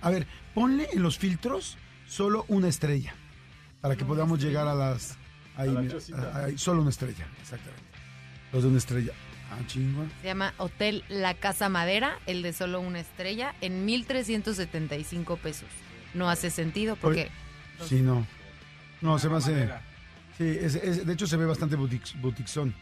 A 0.00 0.10
ver, 0.10 0.26
ponle 0.54 0.88
en 0.92 1.02
los 1.02 1.18
filtros 1.18 1.76
solo 2.08 2.44
una 2.48 2.68
estrella 2.68 3.14
para 3.80 3.96
que 3.96 4.04
podamos 4.04 4.40
llegar 4.42 4.66
a 4.68 4.74
las... 4.74 5.16
Ahí, 5.56 5.70
la 5.70 5.80
mira, 5.80 5.92
chocita. 5.94 6.32
a- 6.32 6.44
ahí, 6.46 6.58
solo 6.58 6.80
una 6.80 6.90
estrella, 6.90 7.26
exactamente. 7.40 7.82
Los 8.52 8.62
de 8.62 8.68
una 8.70 8.78
estrella. 8.78 9.12
Ah, 9.50 9.58
chingua. 9.66 10.04
Se 10.22 10.26
llama 10.28 10.54
Hotel 10.58 11.04
La 11.08 11.34
Casa 11.34 11.68
Madera, 11.68 12.18
el 12.26 12.42
de 12.42 12.52
solo 12.52 12.80
una 12.80 12.98
estrella, 13.00 13.54
en 13.60 13.84
1375 13.84 15.36
pesos. 15.36 15.68
No 16.14 16.30
hace 16.30 16.50
sentido 16.50 16.96
porque 16.96 17.30
Sí, 17.86 18.00
no. 18.00 18.26
No, 19.04 19.18
se 19.18 19.28
me 19.28 19.36
hace... 19.36 19.68
Sí, 20.38 20.44
es- 20.60 20.74
es- 20.74 21.06
de 21.06 21.12
hecho 21.12 21.26
se 21.26 21.36
ve 21.36 21.46
bastante 21.46 21.76
boutique, 21.76 22.18
boutiquezón. 22.20 22.74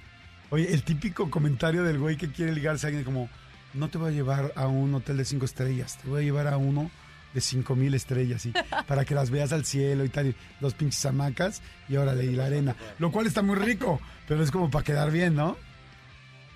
Oye, 0.51 0.73
el 0.73 0.83
típico 0.85 1.29
comentario 1.31 1.83
del 1.83 1.99
güey 1.99 2.17
que 2.17 2.29
quiere 2.31 2.53
ligarse 2.53 2.87
a 2.87 2.89
alguien 2.89 3.05
como, 3.05 3.29
no 3.75 3.89
te 3.89 3.99
voy 3.99 4.11
a 4.13 4.15
llevar 4.15 4.53
a 4.57 4.67
un 4.69 4.95
hotel 4.95 5.17
de 5.17 5.25
cinco 5.25 5.45
estrellas, 5.45 5.99
te 6.01 6.09
voy 6.09 6.21
a 6.23 6.25
llevar 6.25 6.47
a 6.47 6.57
uno 6.57 6.91
de 7.35 7.41
cinco 7.41 7.75
mil 7.75 7.95
estrellas, 7.95 8.45
y 8.47 8.53
para 8.87 9.05
que 9.05 9.15
las 9.15 9.31
veas 9.31 9.53
al 9.53 9.65
cielo 9.65 10.05
y 10.05 10.11
tal, 10.11 10.29
y 10.29 10.35
dos 10.61 10.75
pinches 10.75 11.05
hamacas, 11.07 11.61
y 11.89 11.97
órale, 11.97 12.25
y 12.25 12.35
la 12.37 12.47
arena. 12.47 12.77
Lo 12.99 13.11
cual 13.11 13.27
está 13.27 13.43
muy 13.43 13.57
rico, 13.57 14.01
pero 14.29 14.43
es 14.43 14.51
como 14.51 14.71
para 14.71 14.85
quedar 14.85 15.11
bien, 15.11 15.35
¿no? 15.35 15.57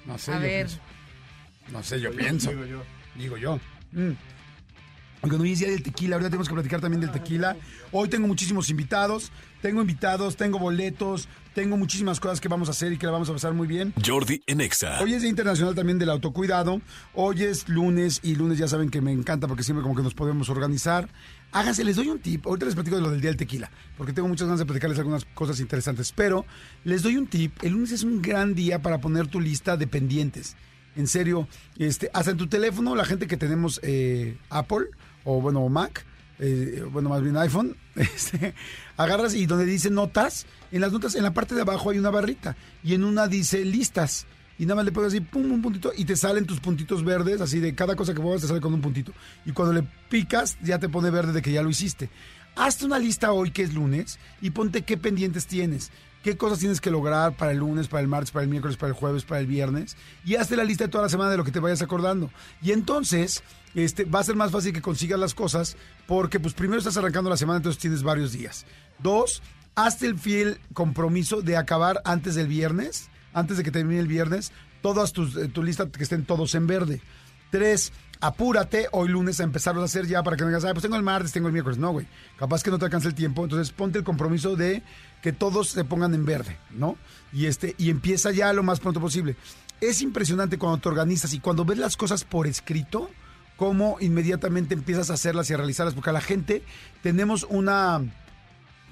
No 0.06 0.16
sé, 0.18 0.32
A 0.32 0.36
yo 0.36 0.40
ver. 0.42 0.50
pienso. 0.66 0.78
No 1.72 1.82
sé, 1.82 2.00
yo 2.00 2.12
pienso. 2.12 2.50
Digo 2.50 2.64
yo. 2.66 2.82
Digo 3.16 3.36
yo. 3.38 3.58
Mm. 3.92 4.12
Hoy 5.34 5.52
es 5.52 5.58
día 5.58 5.68
del 5.68 5.82
tequila, 5.82 6.16
ahorita 6.16 6.30
tenemos 6.30 6.48
que 6.48 6.54
platicar 6.54 6.80
también 6.80 7.00
del 7.00 7.10
tequila. 7.10 7.56
Hoy 7.90 8.08
tengo 8.08 8.28
muchísimos 8.28 8.70
invitados, 8.70 9.32
tengo 9.60 9.80
invitados, 9.80 10.36
tengo 10.36 10.58
boletos, 10.60 11.28
tengo 11.52 11.76
muchísimas 11.76 12.20
cosas 12.20 12.40
que 12.40 12.46
vamos 12.46 12.68
a 12.68 12.70
hacer 12.70 12.92
y 12.92 12.96
que 12.96 13.06
la 13.06 13.12
vamos 13.12 13.28
a 13.28 13.32
pasar 13.32 13.52
muy 13.52 13.66
bien. 13.66 13.92
Jordi 14.04 14.40
en 14.46 14.60
Exa. 14.60 15.00
Hoy 15.02 15.14
es 15.14 15.22
Día 15.22 15.30
Internacional 15.30 15.74
también 15.74 15.98
del 15.98 16.10
Autocuidado. 16.10 16.80
Hoy 17.14 17.42
es 17.42 17.68
lunes 17.68 18.20
y 18.22 18.36
lunes 18.36 18.58
ya 18.58 18.68
saben 18.68 18.88
que 18.88 19.00
me 19.00 19.10
encanta 19.10 19.48
porque 19.48 19.64
siempre 19.64 19.82
como 19.82 19.96
que 19.96 20.02
nos 20.02 20.14
podemos 20.14 20.48
organizar. 20.48 21.08
Háganse, 21.50 21.82
les 21.82 21.96
doy 21.96 22.08
un 22.08 22.20
tip. 22.20 22.46
Ahorita 22.46 22.66
les 22.66 22.74
platico 22.76 22.96
de 22.96 23.02
lo 23.02 23.10
del 23.10 23.20
Día 23.20 23.30
del 23.30 23.36
Tequila 23.36 23.70
porque 23.98 24.12
tengo 24.12 24.28
muchas 24.28 24.46
ganas 24.46 24.60
de 24.60 24.66
platicarles 24.66 24.98
algunas 24.98 25.24
cosas 25.24 25.58
interesantes. 25.58 26.12
Pero 26.12 26.46
les 26.84 27.02
doy 27.02 27.16
un 27.16 27.26
tip. 27.26 27.52
El 27.62 27.72
lunes 27.72 27.90
es 27.90 28.04
un 28.04 28.22
gran 28.22 28.54
día 28.54 28.80
para 28.80 29.00
poner 29.00 29.26
tu 29.26 29.40
lista 29.40 29.76
de 29.76 29.88
pendientes. 29.88 30.56
En 30.94 31.06
serio, 31.06 31.46
este, 31.78 32.10
hasta 32.14 32.30
en 32.30 32.38
tu 32.38 32.46
teléfono, 32.46 32.94
la 32.96 33.04
gente 33.04 33.26
que 33.26 33.36
tenemos 33.36 33.80
eh, 33.82 34.38
Apple 34.48 34.86
o 35.26 35.40
bueno, 35.40 35.68
Mac, 35.68 36.06
eh, 36.38 36.84
bueno, 36.90 37.08
más 37.10 37.20
bien 37.20 37.36
iPhone, 37.36 37.76
este, 37.96 38.54
agarras 38.96 39.34
y 39.34 39.44
donde 39.46 39.66
dice 39.66 39.90
notas, 39.90 40.46
en 40.70 40.80
las 40.80 40.92
notas, 40.92 41.16
en 41.16 41.24
la 41.24 41.34
parte 41.34 41.54
de 41.54 41.62
abajo 41.62 41.90
hay 41.90 41.98
una 41.98 42.10
barrita 42.10 42.56
y 42.82 42.94
en 42.94 43.04
una 43.04 43.26
dice 43.26 43.64
listas. 43.64 44.26
Y 44.58 44.64
nada 44.64 44.76
más 44.76 44.84
le 44.86 44.92
pones 44.92 45.08
así, 45.08 45.20
pum, 45.20 45.52
un 45.52 45.60
puntito 45.60 45.92
y 45.94 46.06
te 46.06 46.16
salen 46.16 46.46
tus 46.46 46.60
puntitos 46.60 47.04
verdes, 47.04 47.42
así 47.42 47.60
de 47.60 47.74
cada 47.74 47.94
cosa 47.94 48.14
que 48.14 48.20
muevas 48.20 48.40
te 48.40 48.48
sale 48.48 48.60
con 48.60 48.72
un 48.72 48.80
puntito. 48.80 49.12
Y 49.44 49.52
cuando 49.52 49.74
le 49.74 49.86
picas, 50.08 50.56
ya 50.62 50.78
te 50.78 50.88
pone 50.88 51.10
verde 51.10 51.32
de 51.32 51.42
que 51.42 51.52
ya 51.52 51.62
lo 51.62 51.68
hiciste. 51.68 52.08
Hazte 52.54 52.86
una 52.86 52.98
lista 52.98 53.32
hoy 53.32 53.50
que 53.50 53.62
es 53.62 53.74
lunes 53.74 54.18
y 54.40 54.50
ponte 54.50 54.82
qué 54.82 54.96
pendientes 54.96 55.46
tienes 55.46 55.90
qué 56.26 56.36
cosas 56.36 56.58
tienes 56.58 56.80
que 56.80 56.90
lograr 56.90 57.36
para 57.36 57.52
el 57.52 57.58
lunes, 57.58 57.86
para 57.86 58.00
el 58.00 58.08
martes, 58.08 58.32
para 58.32 58.42
el 58.42 58.50
miércoles, 58.50 58.76
para 58.76 58.88
el 58.88 58.98
jueves, 58.98 59.22
para 59.22 59.40
el 59.40 59.46
viernes, 59.46 59.96
y 60.24 60.34
hazte 60.34 60.56
la 60.56 60.64
lista 60.64 60.82
de 60.82 60.90
toda 60.90 61.04
la 61.04 61.08
semana 61.08 61.30
de 61.30 61.36
lo 61.36 61.44
que 61.44 61.52
te 61.52 61.60
vayas 61.60 61.82
acordando. 61.82 62.32
Y 62.60 62.72
entonces, 62.72 63.44
este, 63.76 64.04
va 64.06 64.18
a 64.18 64.24
ser 64.24 64.34
más 64.34 64.50
fácil 64.50 64.72
que 64.72 64.82
consigas 64.82 65.20
las 65.20 65.34
cosas, 65.34 65.76
porque 66.08 66.40
pues 66.40 66.52
primero 66.52 66.80
estás 66.80 66.96
arrancando 66.96 67.30
la 67.30 67.36
semana, 67.36 67.58
entonces 67.58 67.80
tienes 67.80 68.02
varios 68.02 68.32
días. 68.32 68.66
Dos, 68.98 69.40
hazte 69.76 70.06
el 70.06 70.18
fiel 70.18 70.58
compromiso 70.74 71.42
de 71.42 71.56
acabar 71.56 72.02
antes 72.04 72.34
del 72.34 72.48
viernes, 72.48 73.08
antes 73.32 73.56
de 73.56 73.62
que 73.62 73.70
termine 73.70 74.00
el 74.00 74.08
viernes, 74.08 74.50
todas 74.82 75.12
tus, 75.12 75.36
eh, 75.36 75.46
tu 75.46 75.62
lista 75.62 75.86
que 75.86 76.02
estén 76.02 76.24
todos 76.24 76.56
en 76.56 76.66
verde. 76.66 77.00
Tres, 77.52 77.92
apúrate 78.20 78.88
hoy 78.92 79.08
lunes 79.08 79.40
a 79.40 79.44
empezarlos 79.44 79.82
a 79.82 79.84
hacer 79.86 80.06
ya 80.06 80.22
para 80.22 80.36
que 80.36 80.42
no 80.42 80.48
digas, 80.48 80.64
pues 80.64 80.82
tengo 80.82 80.96
el 80.96 81.02
martes, 81.02 81.32
tengo 81.32 81.46
el 81.48 81.52
miércoles. 81.52 81.78
No, 81.78 81.92
güey. 81.92 82.06
Capaz 82.38 82.62
que 82.62 82.70
no 82.70 82.78
te 82.78 82.84
alcance 82.84 83.08
el 83.08 83.14
tiempo. 83.14 83.44
Entonces 83.44 83.72
ponte 83.72 83.98
el 83.98 84.04
compromiso 84.04 84.56
de 84.56 84.82
que 85.22 85.32
todos 85.32 85.68
se 85.68 85.84
pongan 85.84 86.14
en 86.14 86.24
verde, 86.24 86.56
¿no? 86.70 86.96
Y 87.32 87.46
este, 87.46 87.74
y 87.78 87.90
empieza 87.90 88.30
ya 88.30 88.52
lo 88.52 88.62
más 88.62 88.80
pronto 88.80 89.00
posible. 89.00 89.36
Es 89.80 90.00
impresionante 90.02 90.58
cuando 90.58 90.78
te 90.78 90.88
organizas 90.88 91.32
y 91.34 91.40
cuando 91.40 91.64
ves 91.64 91.78
las 91.78 91.96
cosas 91.96 92.24
por 92.24 92.46
escrito, 92.46 93.10
cómo 93.56 93.96
inmediatamente 94.00 94.74
empiezas 94.74 95.10
a 95.10 95.14
hacerlas 95.14 95.50
y 95.50 95.54
a 95.54 95.56
realizarlas, 95.56 95.94
porque 95.94 96.10
a 96.10 96.14
la 96.14 96.20
gente 96.20 96.62
tenemos 97.02 97.46
una 97.48 98.02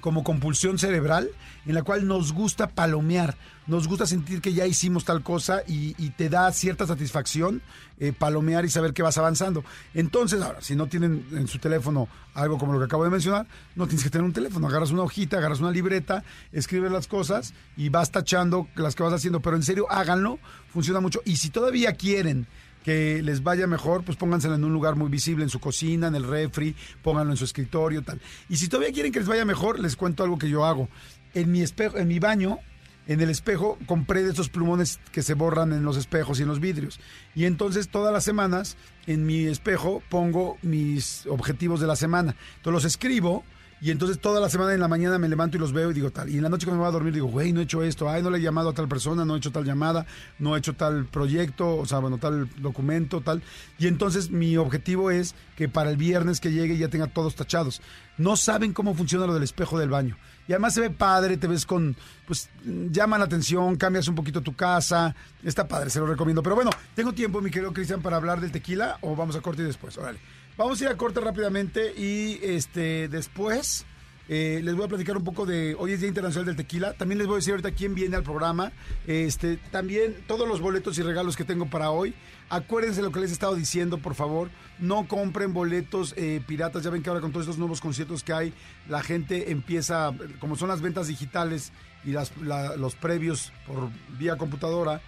como 0.01 0.23
compulsión 0.23 0.77
cerebral 0.77 1.29
en 1.65 1.75
la 1.75 1.83
cual 1.83 2.07
nos 2.07 2.33
gusta 2.33 2.67
palomear, 2.69 3.37
nos 3.67 3.87
gusta 3.87 4.05
sentir 4.05 4.41
que 4.41 4.53
ya 4.53 4.65
hicimos 4.65 5.05
tal 5.05 5.23
cosa 5.23 5.63
y, 5.67 5.93
te 6.11 6.29
da 6.29 6.51
cierta 6.51 6.85
satisfacción 6.85 7.61
eh, 7.99 8.13
palomear 8.13 8.63
y 8.65 8.69
saber 8.69 8.93
que 8.93 9.01
vas 9.01 9.17
avanzando. 9.17 9.63
Entonces, 9.93 10.41
ahora, 10.41 10.61
si 10.61 10.75
no 10.75 10.87
tienen 10.87 11.25
en 11.31 11.47
su 11.47 11.59
teléfono 11.59 12.07
algo 12.33 12.57
como 12.57 12.73
lo 12.73 12.79
que 12.79 12.85
acabo 12.85 13.03
de 13.03 13.09
mencionar, 13.09 13.47
no 13.75 13.87
tienes 13.87 14.03
que 14.03 14.09
tener 14.09 14.25
un 14.25 14.33
teléfono, 14.33 14.67
agarras 14.67 14.91
una 14.91 15.03
hojita, 15.03 15.37
agarras 15.37 15.59
una 15.59 15.71
libreta, 15.71 16.23
escribes 16.51 16.91
las 16.91 17.07
cosas 17.07 17.53
y 17.75 17.89
vas 17.89 18.11
tachando 18.11 18.67
las 18.75 18.95
que 18.95 19.03
vas 19.03 19.13
haciendo, 19.13 19.39
pero 19.41 19.55
en 19.55 19.63
serio, 19.63 19.87
háganlo, 19.89 20.39
funciona 20.69 20.99
mucho. 20.99 21.21
Y 21.25 21.37
si 21.37 21.49
todavía 21.49 21.93
quieren 21.93 22.47
que 22.85 23.23
les 23.23 23.41
vaya 23.41 23.65
mejor, 23.65 24.03
pues 24.03 24.15
pónganselo 24.15 24.53
en 24.53 24.63
un 24.63 24.71
lugar 24.71 24.95
muy 24.95 25.09
visible, 25.09 25.43
en 25.43 25.49
su 25.49 25.59
cocina, 25.59 26.05
en 26.05 26.13
el 26.13 26.23
refri, 26.23 26.75
pónganlo 27.01 27.33
en 27.33 27.37
su 27.37 27.43
escritorio, 27.43 28.03
tal. 28.03 28.21
Y 28.47 28.57
si 28.57 28.67
todavía 28.67 28.93
quieren 28.93 29.11
que 29.11 29.17
les 29.17 29.27
vaya 29.27 29.43
mejor, 29.43 29.79
les 29.79 29.95
cuento 29.95 30.23
algo 30.23 30.37
que 30.37 30.47
yo 30.47 30.63
hago. 30.63 30.87
En 31.35 31.51
mi 31.51 31.61
espejo, 31.61 31.97
en 31.97 32.07
mi 32.07 32.17
baño, 32.17 32.59
en 33.07 33.21
el 33.21 33.29
espejo, 33.29 33.77
compré 33.85 34.23
de 34.23 34.31
esos 34.31 34.49
plumones 34.49 34.99
que 35.11 35.21
se 35.21 35.35
borran 35.35 35.73
en 35.73 35.83
los 35.83 35.97
espejos 35.97 36.39
y 36.39 36.41
en 36.41 36.47
los 36.47 36.59
vidrios. 36.59 36.99
Y 37.35 37.45
entonces 37.45 37.89
todas 37.89 38.11
las 38.11 38.23
semanas 38.23 38.77
en 39.05 39.25
mi 39.25 39.45
espejo 39.45 40.01
pongo 40.09 40.57
mis 40.63 41.27
objetivos 41.27 41.79
de 41.79 41.87
la 41.87 41.95
semana. 41.95 42.35
Entonces 42.57 42.73
los 42.73 42.85
escribo 42.85 43.43
y 43.81 43.91
entonces 43.91 44.19
toda 44.19 44.39
la 44.39 44.49
semana 44.49 44.73
en 44.73 44.79
la 44.79 44.87
mañana 44.87 45.19
me 45.19 45.27
levanto 45.27 45.57
y 45.57 45.59
los 45.59 45.73
veo 45.73 45.91
y 45.91 45.93
digo 45.93 46.09
tal. 46.09 46.29
Y 46.29 46.37
en 46.37 46.43
la 46.43 46.49
noche 46.49 46.65
cuando 46.65 46.77
me 46.77 46.87
voy 46.87 46.89
a 46.89 46.93
dormir 46.93 47.13
digo, 47.13 47.27
güey, 47.27 47.51
no 47.51 47.59
he 47.59 47.63
hecho 47.63 47.83
esto, 47.83 48.09
ay, 48.09 48.23
no 48.23 48.29
le 48.29 48.37
he 48.37 48.41
llamado 48.41 48.69
a 48.69 48.73
tal 48.73 48.87
persona, 48.87 49.25
no 49.25 49.35
he 49.35 49.37
hecho 49.37 49.51
tal 49.51 49.65
llamada, 49.65 50.05
no 50.39 50.55
he 50.55 50.59
hecho 50.59 50.73
tal 50.73 51.05
proyecto, 51.05 51.75
o 51.75 51.85
sea, 51.85 51.99
bueno, 51.99 52.17
tal 52.17 52.49
documento, 52.61 53.21
tal. 53.21 53.43
Y 53.77 53.87
entonces 53.87 54.31
mi 54.31 54.55
objetivo 54.57 55.11
es 55.11 55.35
que 55.55 55.67
para 55.67 55.91
el 55.91 55.97
viernes 55.97 56.39
que 56.39 56.51
llegue 56.51 56.77
ya 56.77 56.87
tenga 56.87 57.07
todos 57.07 57.35
tachados. 57.35 57.81
No 58.17 58.37
saben 58.37 58.71
cómo 58.71 58.95
funciona 58.95 59.27
lo 59.27 59.33
del 59.33 59.43
espejo 59.43 59.77
del 59.77 59.89
baño. 59.89 60.17
Y 60.47 60.53
además 60.53 60.73
se 60.73 60.81
ve 60.81 60.89
padre, 60.89 61.37
te 61.37 61.47
ves 61.47 61.65
con, 61.65 61.95
pues 62.27 62.49
llama 62.63 63.17
la 63.17 63.25
atención, 63.25 63.75
cambias 63.75 64.07
un 64.07 64.15
poquito 64.15 64.41
tu 64.41 64.55
casa, 64.55 65.15
está 65.43 65.67
padre, 65.67 65.89
se 65.89 65.99
lo 65.99 66.05
recomiendo. 66.05 66.43
Pero 66.43 66.55
bueno, 66.55 66.71
tengo 66.93 67.13
tiempo, 67.13 67.41
mi 67.41 67.49
querido 67.49 67.73
Cristian, 67.73 68.01
para 68.01 68.17
hablar 68.17 68.39
del 68.41 68.51
tequila 68.51 68.97
o 69.01 69.15
vamos 69.15 69.35
a 69.35 69.41
corte 69.41 69.63
y 69.63 69.65
después, 69.65 69.97
órale. 69.97 70.19
Vamos 70.57 70.79
a 70.79 70.83
ir 70.85 70.89
a 70.89 70.97
corte 70.97 71.19
rápidamente 71.19 71.93
y 71.97 72.39
este 72.41 73.09
después 73.09 73.85
eh, 74.27 74.61
les 74.63 74.75
voy 74.75 74.85
a 74.85 74.87
platicar 74.87 75.15
un 75.17 75.23
poco 75.23 75.45
de 75.45 75.75
hoy 75.77 75.91
es 75.91 75.99
Día 75.99 76.09
Internacional 76.09 76.47
del 76.47 76.55
Tequila. 76.55 76.93
También 76.93 77.19
les 77.19 77.27
voy 77.27 77.35
a 77.35 77.37
decir 77.37 77.51
ahorita 77.51 77.71
quién 77.71 77.93
viene 77.93 78.15
al 78.15 78.23
programa. 78.23 78.71
Este, 79.05 79.57
también 79.71 80.15
todos 80.27 80.47
los 80.47 80.61
boletos 80.61 80.97
y 80.97 81.03
regalos 81.03 81.35
que 81.35 81.43
tengo 81.43 81.67
para 81.67 81.91
hoy. 81.91 82.13
Acuérdense 82.49 83.01
lo 83.01 83.11
que 83.11 83.19
les 83.19 83.29
he 83.29 83.33
estado 83.33 83.55
diciendo, 83.55 83.99
por 83.99 84.15
favor. 84.15 84.49
No 84.79 85.07
compren 85.07 85.53
boletos 85.53 86.13
eh, 86.17 86.41
piratas. 86.45 86.83
Ya 86.83 86.89
ven 86.89 87.03
que 87.03 87.09
ahora 87.09 87.21
con 87.21 87.31
todos 87.31 87.45
estos 87.45 87.59
nuevos 87.59 87.81
conciertos 87.81 88.23
que 88.23 88.33
hay, 88.33 88.53
la 88.89 89.03
gente 89.03 89.51
empieza, 89.51 90.11
como 90.39 90.55
son 90.55 90.69
las 90.69 90.81
ventas 90.81 91.07
digitales 91.07 91.71
y 92.03 92.11
las, 92.11 92.31
los 92.37 92.95
previos 92.95 93.51
por 93.67 93.89
vía 94.17 94.37
computadora, 94.37 95.01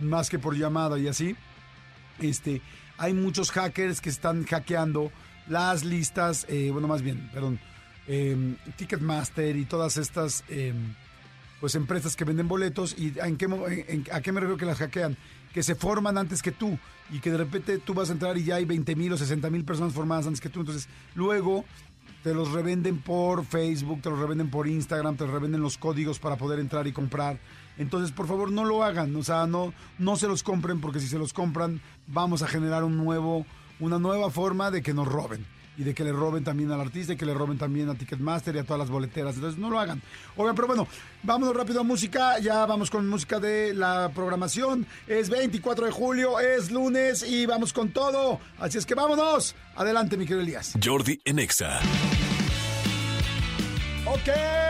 más 0.00 0.30
que 0.30 0.38
por 0.38 0.56
llamada 0.56 0.98
y 0.98 1.08
así. 1.08 1.36
Este, 2.18 2.62
hay 2.98 3.14
muchos 3.14 3.50
hackers 3.50 4.00
que 4.00 4.10
están 4.10 4.44
hackeando 4.44 5.10
las 5.48 5.84
listas, 5.84 6.46
eh, 6.48 6.68
bueno, 6.70 6.86
más 6.86 7.02
bien, 7.02 7.30
perdón, 7.32 7.58
em, 8.10 8.56
Ticketmaster 8.76 9.56
y 9.56 9.64
todas 9.66 9.96
estas 9.96 10.42
em, 10.48 10.94
pues 11.60 11.76
empresas 11.76 12.16
que 12.16 12.24
venden 12.24 12.48
boletos 12.48 12.96
y 12.98 13.14
en 13.22 13.36
qué, 13.36 13.46
a 14.10 14.20
qué 14.20 14.32
me 14.32 14.40
refiero 14.40 14.56
que 14.56 14.66
las 14.66 14.78
hackean, 14.78 15.16
que 15.54 15.62
se 15.62 15.76
forman 15.76 16.18
antes 16.18 16.42
que 16.42 16.50
tú 16.50 16.76
y 17.12 17.20
que 17.20 17.30
de 17.30 17.36
repente 17.36 17.78
tú 17.78 17.94
vas 17.94 18.10
a 18.10 18.12
entrar 18.12 18.36
y 18.36 18.42
ya 18.42 18.56
hay 18.56 18.64
20 18.64 18.96
mil 18.96 19.12
o 19.12 19.16
60 19.16 19.48
mil 19.50 19.64
personas 19.64 19.92
formadas 19.92 20.26
antes 20.26 20.40
que 20.40 20.48
tú, 20.48 20.60
entonces 20.60 20.88
luego 21.14 21.64
te 22.24 22.34
los 22.34 22.50
revenden 22.50 22.98
por 22.98 23.44
Facebook, 23.44 24.02
te 24.02 24.10
los 24.10 24.18
revenden 24.18 24.50
por 24.50 24.66
Instagram, 24.66 25.16
te 25.16 25.24
los 25.24 25.32
revenden 25.32 25.60
los 25.60 25.78
códigos 25.78 26.18
para 26.18 26.36
poder 26.36 26.58
entrar 26.58 26.86
y 26.88 26.92
comprar. 26.92 27.38
Entonces, 27.78 28.10
por 28.12 28.26
favor, 28.26 28.50
no 28.50 28.64
lo 28.64 28.82
hagan, 28.82 29.14
o 29.16 29.22
sea, 29.22 29.46
no, 29.46 29.72
no 29.98 30.16
se 30.16 30.26
los 30.26 30.42
compren 30.42 30.80
porque 30.80 30.98
si 30.98 31.06
se 31.06 31.18
los 31.18 31.32
compran 31.32 31.80
vamos 32.08 32.42
a 32.42 32.48
generar 32.48 32.82
un 32.82 32.96
nuevo, 32.96 33.46
una 33.78 34.00
nueva 34.00 34.30
forma 34.30 34.72
de 34.72 34.82
que 34.82 34.92
nos 34.92 35.06
roben 35.06 35.46
y 35.80 35.82
de 35.82 35.94
que 35.94 36.04
le 36.04 36.12
roben 36.12 36.44
también 36.44 36.70
al 36.70 36.80
artista 36.80 37.14
y 37.14 37.16
que 37.16 37.24
le 37.24 37.32
roben 37.32 37.56
también 37.56 37.88
a 37.88 37.94
Ticketmaster 37.94 38.54
y 38.54 38.58
a 38.58 38.64
todas 38.64 38.80
las 38.80 38.90
boleteras. 38.90 39.34
Entonces, 39.36 39.58
no 39.58 39.70
lo 39.70 39.80
hagan. 39.80 40.02
Oigan, 40.36 40.54
pero 40.54 40.66
bueno, 40.66 40.86
vámonos 41.22 41.56
rápido 41.56 41.80
a 41.80 41.84
música. 41.84 42.38
Ya 42.38 42.66
vamos 42.66 42.90
con 42.90 43.08
música 43.08 43.40
de 43.40 43.72
la 43.72 44.10
programación. 44.14 44.86
Es 45.06 45.30
24 45.30 45.86
de 45.86 45.92
julio, 45.92 46.38
es 46.38 46.70
lunes 46.70 47.22
y 47.26 47.46
vamos 47.46 47.72
con 47.72 47.92
todo. 47.92 48.40
Así 48.58 48.76
es 48.76 48.84
que 48.84 48.94
vámonos. 48.94 49.54
Adelante, 49.74 50.18
mi 50.18 50.26
querido 50.26 50.42
Elías. 50.42 50.74
Jordi 50.84 51.18
Enexa. 51.24 51.80
Ok 54.04 54.69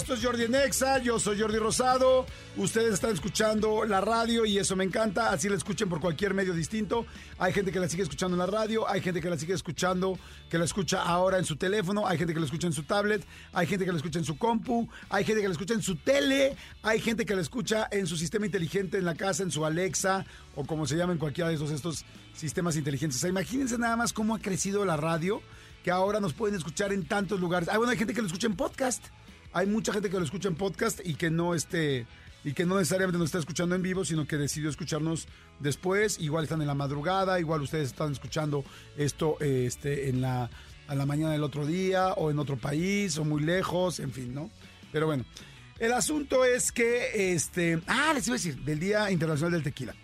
esto 0.00 0.14
es 0.14 0.24
Jordi 0.24 0.48
Nexa, 0.48 0.96
yo 1.02 1.20
soy 1.20 1.38
Jordi 1.38 1.58
Rosado, 1.58 2.24
ustedes 2.56 2.94
están 2.94 3.12
escuchando 3.12 3.84
la 3.84 4.00
radio 4.00 4.46
y 4.46 4.56
eso 4.56 4.74
me 4.74 4.82
encanta, 4.82 5.30
así 5.30 5.46
la 5.46 5.56
escuchen 5.56 5.90
por 5.90 6.00
cualquier 6.00 6.32
medio 6.32 6.54
distinto. 6.54 7.04
Hay 7.38 7.52
gente 7.52 7.70
que 7.70 7.78
la 7.78 7.86
sigue 7.86 8.04
escuchando 8.04 8.34
en 8.34 8.38
la 8.38 8.46
radio, 8.46 8.88
hay 8.88 9.02
gente 9.02 9.20
que 9.20 9.28
la 9.28 9.36
sigue 9.36 9.52
escuchando, 9.52 10.18
que 10.48 10.56
la 10.56 10.64
escucha 10.64 11.02
ahora 11.02 11.36
en 11.36 11.44
su 11.44 11.56
teléfono, 11.56 12.06
hay 12.06 12.16
gente 12.16 12.32
que 12.32 12.40
la 12.40 12.46
escucha 12.46 12.66
en 12.66 12.72
su 12.72 12.84
tablet, 12.84 13.22
hay 13.52 13.66
gente 13.66 13.84
que 13.84 13.92
la 13.92 13.98
escucha 13.98 14.18
en 14.18 14.24
su 14.24 14.38
compu, 14.38 14.88
hay 15.10 15.22
gente 15.22 15.42
que 15.42 15.48
la 15.48 15.52
escucha 15.52 15.74
en 15.74 15.82
su 15.82 15.96
tele, 15.96 16.56
hay 16.82 16.98
gente 16.98 17.26
que 17.26 17.34
la 17.34 17.42
escucha 17.42 17.86
en 17.90 18.06
su 18.06 18.16
sistema 18.16 18.46
inteligente 18.46 18.96
en 18.96 19.04
la 19.04 19.14
casa, 19.14 19.42
en 19.42 19.50
su 19.50 19.66
Alexa 19.66 20.24
o 20.56 20.64
como 20.64 20.86
se 20.86 20.96
llama 20.96 21.12
en 21.12 21.18
cualquiera 21.18 21.50
de 21.50 21.56
esos 21.56 21.70
estos 21.70 22.06
sistemas 22.32 22.74
inteligentes. 22.76 23.22
imagínense 23.24 23.76
nada 23.76 23.96
más 23.96 24.14
cómo 24.14 24.34
ha 24.34 24.38
crecido 24.38 24.82
la 24.86 24.96
radio 24.96 25.42
que 25.84 25.90
ahora 25.90 26.20
nos 26.20 26.32
pueden 26.32 26.56
escuchar 26.56 26.92
en 26.92 27.04
tantos 27.06 27.40
lugares. 27.40 27.68
Ah, 27.68 27.76
bueno, 27.78 27.90
hay 27.90 27.98
gente 27.98 28.14
que 28.14 28.20
lo 28.20 28.26
escucha 28.26 28.46
en 28.46 28.56
podcast 28.56 29.04
hay 29.52 29.66
mucha 29.66 29.92
gente 29.92 30.10
que 30.10 30.18
lo 30.18 30.24
escucha 30.24 30.48
en 30.48 30.54
podcast 30.54 31.00
y 31.04 31.14
que 31.14 31.30
no 31.30 31.54
este 31.54 32.06
y 32.42 32.52
que 32.52 32.64
no 32.64 32.78
necesariamente 32.78 33.18
nos 33.18 33.26
está 33.26 33.38
escuchando 33.38 33.74
en 33.74 33.82
vivo, 33.82 34.04
sino 34.04 34.26
que 34.26 34.36
decidió 34.36 34.70
escucharnos 34.70 35.28
después. 35.58 36.18
Igual 36.20 36.44
están 36.44 36.62
en 36.62 36.68
la 36.68 36.74
madrugada, 36.74 37.38
igual 37.38 37.60
ustedes 37.60 37.88
están 37.88 38.12
escuchando 38.12 38.64
esto 38.96 39.36
este, 39.40 40.08
en 40.08 40.22
la, 40.22 40.48
a 40.88 40.94
la 40.94 41.04
mañana 41.04 41.32
del 41.32 41.44
otro 41.44 41.66
día, 41.66 42.14
o 42.14 42.30
en 42.30 42.38
otro 42.38 42.56
país, 42.56 43.18
o 43.18 43.24
muy 43.26 43.42
lejos, 43.42 44.00
en 44.00 44.10
fin, 44.10 44.34
¿no? 44.34 44.50
Pero 44.90 45.06
bueno, 45.06 45.26
el 45.78 45.92
asunto 45.92 46.46
es 46.46 46.72
que, 46.72 47.34
este, 47.34 47.80
ah, 47.86 48.12
les 48.14 48.26
iba 48.26 48.36
a 48.36 48.38
decir, 48.38 48.56
del 48.62 48.80
Día 48.80 49.10
Internacional 49.10 49.52
del 49.52 49.62
Tequila. 49.62 49.94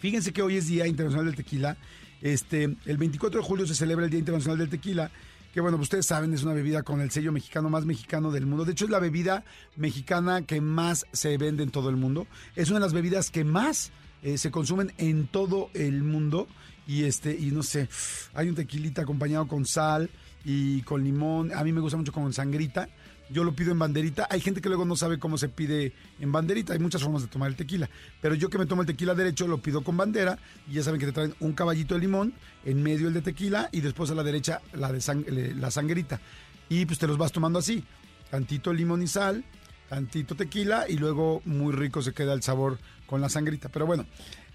Fíjense 0.00 0.32
que 0.32 0.42
hoy 0.42 0.56
es 0.56 0.66
Día 0.66 0.88
Internacional 0.88 1.26
del 1.26 1.36
Tequila. 1.36 1.76
Este, 2.20 2.64
el 2.84 2.96
24 2.96 3.40
de 3.40 3.46
julio 3.46 3.66
se 3.66 3.76
celebra 3.76 4.06
el 4.06 4.10
Día 4.10 4.18
Internacional 4.18 4.58
del 4.58 4.70
Tequila 4.70 5.10
que 5.54 5.60
bueno, 5.60 5.76
pues 5.76 5.86
ustedes 5.86 6.06
saben, 6.06 6.34
es 6.34 6.42
una 6.42 6.52
bebida 6.52 6.82
con 6.82 7.00
el 7.00 7.12
sello 7.12 7.30
mexicano 7.30 7.70
más 7.70 7.84
mexicano 7.84 8.32
del 8.32 8.44
mundo. 8.44 8.64
De 8.64 8.72
hecho, 8.72 8.86
es 8.86 8.90
la 8.90 8.98
bebida 8.98 9.44
mexicana 9.76 10.42
que 10.42 10.60
más 10.60 11.06
se 11.12 11.38
vende 11.38 11.62
en 11.62 11.70
todo 11.70 11.90
el 11.90 11.96
mundo. 11.96 12.26
Es 12.56 12.70
una 12.70 12.80
de 12.80 12.86
las 12.86 12.92
bebidas 12.92 13.30
que 13.30 13.44
más 13.44 13.92
eh, 14.24 14.36
se 14.36 14.50
consumen 14.50 14.92
en 14.98 15.28
todo 15.28 15.70
el 15.74 16.02
mundo. 16.02 16.48
Y 16.88 17.04
este, 17.04 17.38
y 17.38 17.52
no 17.52 17.62
sé, 17.62 17.88
hay 18.34 18.48
un 18.48 18.56
tequilita 18.56 19.02
acompañado 19.02 19.46
con 19.46 19.64
sal 19.64 20.10
y 20.44 20.82
con 20.82 21.04
limón. 21.04 21.52
A 21.54 21.62
mí 21.62 21.70
me 21.70 21.80
gusta 21.80 21.96
mucho 21.96 22.10
con 22.10 22.32
sangrita 22.32 22.88
Yo 23.30 23.42
lo 23.42 23.54
pido 23.54 23.72
en 23.72 23.78
banderita. 23.78 24.26
Hay 24.30 24.40
gente 24.40 24.60
que 24.60 24.68
luego 24.68 24.84
no 24.84 24.96
sabe 24.96 25.18
cómo 25.18 25.38
se 25.38 25.48
pide 25.48 25.92
en 26.20 26.30
banderita. 26.30 26.72
Hay 26.74 26.78
muchas 26.78 27.02
formas 27.02 27.22
de 27.22 27.28
tomar 27.28 27.48
el 27.48 27.56
tequila. 27.56 27.88
Pero 28.20 28.34
yo 28.34 28.50
que 28.50 28.58
me 28.58 28.66
tomo 28.66 28.82
el 28.82 28.86
tequila 28.86 29.14
derecho 29.14 29.46
lo 29.46 29.58
pido 29.58 29.82
con 29.82 29.96
bandera. 29.96 30.38
Y 30.68 30.74
ya 30.74 30.82
saben 30.82 31.00
que 31.00 31.06
te 31.06 31.12
traen 31.12 31.34
un 31.40 31.52
caballito 31.52 31.94
de 31.94 32.00
limón, 32.00 32.34
en 32.64 32.82
medio 32.82 33.08
el 33.08 33.14
de 33.14 33.22
tequila 33.22 33.68
y 33.72 33.80
después 33.80 34.10
a 34.10 34.14
la 34.14 34.22
derecha 34.22 34.60
la, 34.72 34.92
de 34.92 35.54
la 35.54 35.70
sangrita. 35.70 36.20
Y 36.68 36.86
pues 36.86 36.98
te 36.98 37.06
los 37.06 37.16
vas 37.16 37.32
tomando 37.32 37.58
así. 37.58 37.84
Tantito 38.30 38.72
limón 38.72 39.02
y 39.02 39.06
sal, 39.06 39.44
tantito 39.88 40.34
tequila 40.34 40.86
y 40.88 40.96
luego 40.96 41.40
muy 41.44 41.72
rico 41.72 42.02
se 42.02 42.12
queda 42.12 42.32
el 42.32 42.42
sabor 42.42 42.78
con 43.06 43.20
la 43.20 43.28
sangrita. 43.28 43.68
Pero 43.68 43.86
bueno, 43.86 44.06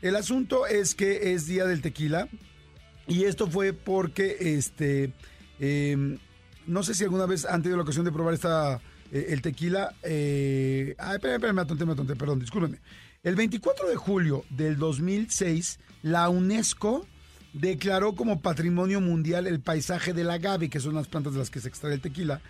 el 0.01 0.15
asunto 0.15 0.67
es 0.67 0.95
que 0.95 1.33
es 1.33 1.47
día 1.47 1.65
del 1.65 1.81
tequila. 1.81 2.27
Y 3.07 3.23
esto 3.23 3.47
fue 3.47 3.73
porque 3.73 4.38
este... 4.39 5.13
Em, 5.59 6.19
no 6.69 6.83
sé 6.83 6.93
si 6.93 7.03
alguna 7.03 7.25
vez 7.25 7.45
han 7.45 7.61
tenido 7.61 7.77
la 7.77 7.83
ocasión 7.83 8.05
de 8.05 8.11
probar 8.11 8.33
esta, 8.33 8.79
eh, 9.11 9.27
el 9.29 9.41
tequila. 9.41 9.95
Eh, 10.03 10.95
atonté, 10.97 11.85
me 11.85 11.93
atonté, 11.93 12.15
perdón, 12.15 12.39
discúlpenme. 12.39 12.79
El 13.23 13.35
24 13.35 13.89
de 13.89 13.95
julio 13.95 14.45
del 14.49 14.77
2006, 14.77 15.79
la 16.03 16.29
UNESCO 16.29 17.05
declaró 17.53 18.15
como 18.15 18.41
patrimonio 18.41 19.01
mundial 19.01 19.47
el 19.47 19.59
paisaje 19.59 20.13
del 20.13 20.29
agave, 20.29 20.69
que 20.69 20.79
son 20.79 20.95
las 20.95 21.07
plantas 21.07 21.33
de 21.33 21.39
las 21.39 21.49
que 21.49 21.59
se 21.59 21.67
extrae 21.67 21.95
el 21.95 22.01
tequila, 22.01 22.41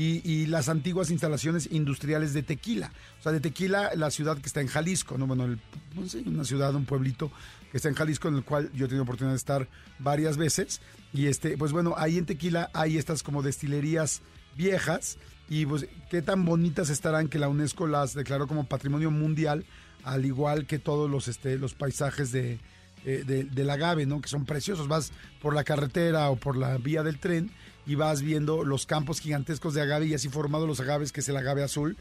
y, 0.00 0.46
las 0.46 0.68
antiguas 0.68 1.10
instalaciones 1.10 1.68
industriales 1.72 2.32
de 2.32 2.44
tequila. 2.44 2.92
O 3.18 3.22
sea, 3.22 3.32
de 3.32 3.40
tequila, 3.40 3.90
la 3.96 4.10
ciudad 4.12 4.38
que 4.38 4.46
está 4.46 4.60
en 4.60 4.68
Jalisco, 4.68 5.18
¿no? 5.18 5.26
Bueno, 5.26 5.58
pues 5.94 6.14
una 6.14 6.44
ciudad, 6.44 6.72
un 6.76 6.84
pueblito 6.84 7.32
que 7.72 7.78
está 7.78 7.88
en 7.88 7.96
Jalisco, 7.96 8.28
en 8.28 8.36
el 8.36 8.44
cual 8.44 8.70
yo 8.74 8.84
he 8.84 8.88
tenido 8.88 9.02
oportunidad 9.02 9.32
de 9.32 9.38
estar 9.38 9.68
varias 9.98 10.36
veces. 10.36 10.80
Y 11.12 11.26
este, 11.26 11.58
pues 11.58 11.72
bueno, 11.72 11.94
ahí 11.96 12.16
en 12.16 12.26
Tequila 12.26 12.70
hay 12.74 12.96
estas 12.96 13.24
como 13.24 13.42
destilerías 13.42 14.22
viejas 14.56 15.18
y 15.48 15.66
pues 15.66 15.86
qué 16.10 16.22
tan 16.22 16.44
bonitas 16.44 16.90
estarán 16.90 17.28
que 17.28 17.38
la 17.38 17.48
UNESCO 17.48 17.86
las 17.88 18.14
declaró 18.14 18.46
como 18.46 18.68
patrimonio 18.68 19.10
mundial, 19.10 19.64
al 20.04 20.24
igual 20.26 20.66
que 20.66 20.78
todos 20.78 21.10
los, 21.10 21.26
este, 21.26 21.58
los 21.58 21.74
paisajes 21.74 22.30
de, 22.30 22.60
eh, 23.04 23.68
agave, 23.68 24.06
¿no? 24.06 24.20
Que 24.20 24.28
son 24.28 24.44
preciosos. 24.44 24.86
Vas 24.86 25.10
por 25.42 25.54
la 25.54 25.64
carretera 25.64 26.30
o 26.30 26.36
por 26.36 26.56
la 26.56 26.76
vía 26.78 27.02
del 27.02 27.18
tren 27.18 27.50
y 27.88 27.94
vas 27.94 28.20
viendo 28.20 28.64
los 28.64 28.84
campos 28.84 29.18
gigantescos 29.18 29.72
de 29.72 29.80
agave 29.80 30.06
y 30.06 30.14
así 30.14 30.28
formados 30.28 30.68
los 30.68 30.78
agaves, 30.78 31.10
que 31.10 31.20
es 31.20 31.28
el 31.30 31.38
agave 31.38 31.62
azul, 31.62 31.96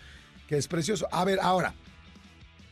que 0.45 0.57
es 0.57 0.67
precioso. 0.67 1.07
A 1.13 1.23
ver, 1.23 1.39
ahora, 1.41 1.75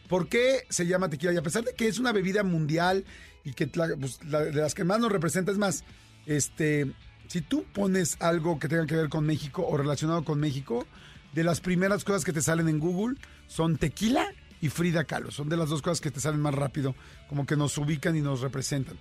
¿por 0.10 0.27
qué 0.27 0.65
se 0.69 0.86
llama 0.86 1.10
tequila? 1.10 1.31
Y 1.31 1.38
a 1.38 1.41
pesar 1.41 1.63
de 1.63 1.74
que 1.74 1.88
es 1.88 1.98
una 1.98 2.12
bebida 2.12 2.43
mundial 2.43 3.05
y 3.45 3.53
que 3.53 3.67
pues, 3.67 4.19
de 4.19 4.51
las 4.51 4.75
que 4.75 4.84
más 4.84 5.00
nos 5.00 5.13
representa, 5.13 5.53
es 5.53 5.57
más, 5.57 5.86
este, 6.25 6.91
si 7.27 7.39
tú 7.39 7.63
pones 7.74 8.17
algo 8.19 8.60
que 8.60 8.67
tenga 8.67 8.86
que 8.86 8.98
ver 8.98 9.07
con 9.07 9.25
México 9.25 9.65
o 9.65 9.77
relacionado 9.77 10.25
con 10.25 10.38
México, 10.41 10.86
de 11.34 11.45
las 11.45 11.62
primeras 11.62 12.03
cosas 12.03 12.25
que 12.25 12.34
te 12.34 12.41
salen 12.41 12.67
en 12.67 12.79
Google 12.79 13.17
son 13.48 13.77
tequila 13.77 14.27
y 14.60 14.67
Frida 14.67 15.05
Kahlo. 15.05 15.31
Son 15.31 15.48
de 15.48 15.55
las 15.55 15.69
dos 15.69 15.81
cosas 15.81 16.01
que 16.01 16.12
te 16.12 16.19
salen 16.19 16.41
más 16.41 16.53
rápido, 16.53 16.95
como 17.29 17.45
que 17.45 17.55
nos 17.55 17.77
ubican 17.77 18.17
y 18.17 18.22
nos 18.22 18.41
representan. 18.41 18.98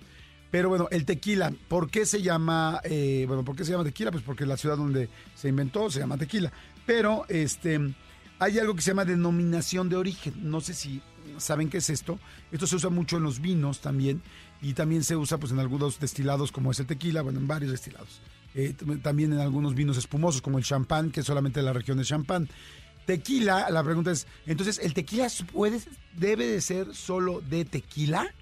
Pero 0.55 0.69
bueno, 0.69 0.87
el 0.89 1.03
tequila, 1.03 1.51
¿por 1.67 1.89
qué 1.89 2.05
se 2.05 2.21
llama, 2.21 2.79
eh, 2.85 3.25
bueno, 3.27 3.43
por 3.43 3.57
qué 3.57 3.65
se 3.65 3.73
llama 3.73 3.83
tequila? 3.83 4.09
Pues 4.09 4.23
porque 4.23 4.45
la 4.45 4.55
ciudad 4.55 4.77
donde 4.77 5.09
se 5.35 5.49
inventó 5.49 5.91
se 5.91 5.99
llama 5.99 6.17
tequila. 6.17 6.49
Pero 6.85 7.25
este, 7.27 7.93
hay 8.39 8.57
algo 8.57 8.73
que 8.73 8.81
se 8.81 8.91
llama 8.91 9.03
denominación 9.03 9.89
de 9.89 9.97
origen. 9.97 10.49
No 10.49 10.61
sé 10.61 10.73
si 10.73 11.01
saben 11.39 11.69
qué 11.69 11.79
es 11.79 11.89
esto. 11.89 12.19
Esto 12.53 12.67
se 12.67 12.77
usa 12.77 12.89
mucho 12.89 13.17
en 13.17 13.23
los 13.23 13.41
vinos 13.41 13.81
también 13.81 14.21
y 14.61 14.71
también 14.75 15.03
se 15.03 15.17
usa 15.17 15.37
pues 15.39 15.51
en 15.51 15.59
algunos 15.59 15.99
destilados 15.99 16.53
como 16.53 16.71
es 16.71 16.79
el 16.79 16.85
tequila, 16.85 17.21
bueno, 17.21 17.39
en 17.39 17.49
varios 17.49 17.71
destilados. 17.71 18.21
Eh, 18.53 18.75
también 19.03 19.33
en 19.33 19.39
algunos 19.39 19.75
vinos 19.75 19.97
espumosos 19.97 20.41
como 20.41 20.57
el 20.57 20.63
champán, 20.63 21.11
que 21.11 21.19
es 21.19 21.25
solamente 21.25 21.61
la 21.63 21.73
región 21.73 21.97
de 21.97 22.05
champán. 22.05 22.47
Tequila, 23.05 23.69
la 23.71 23.83
pregunta 23.83 24.11
es, 24.11 24.25
entonces, 24.45 24.79
¿el 24.79 24.93
tequila 24.93 25.27
puede, 25.51 25.81
debe 26.17 26.47
de 26.47 26.61
ser 26.61 26.95
solo 26.95 27.41
de 27.41 27.65
tequila? 27.65 28.33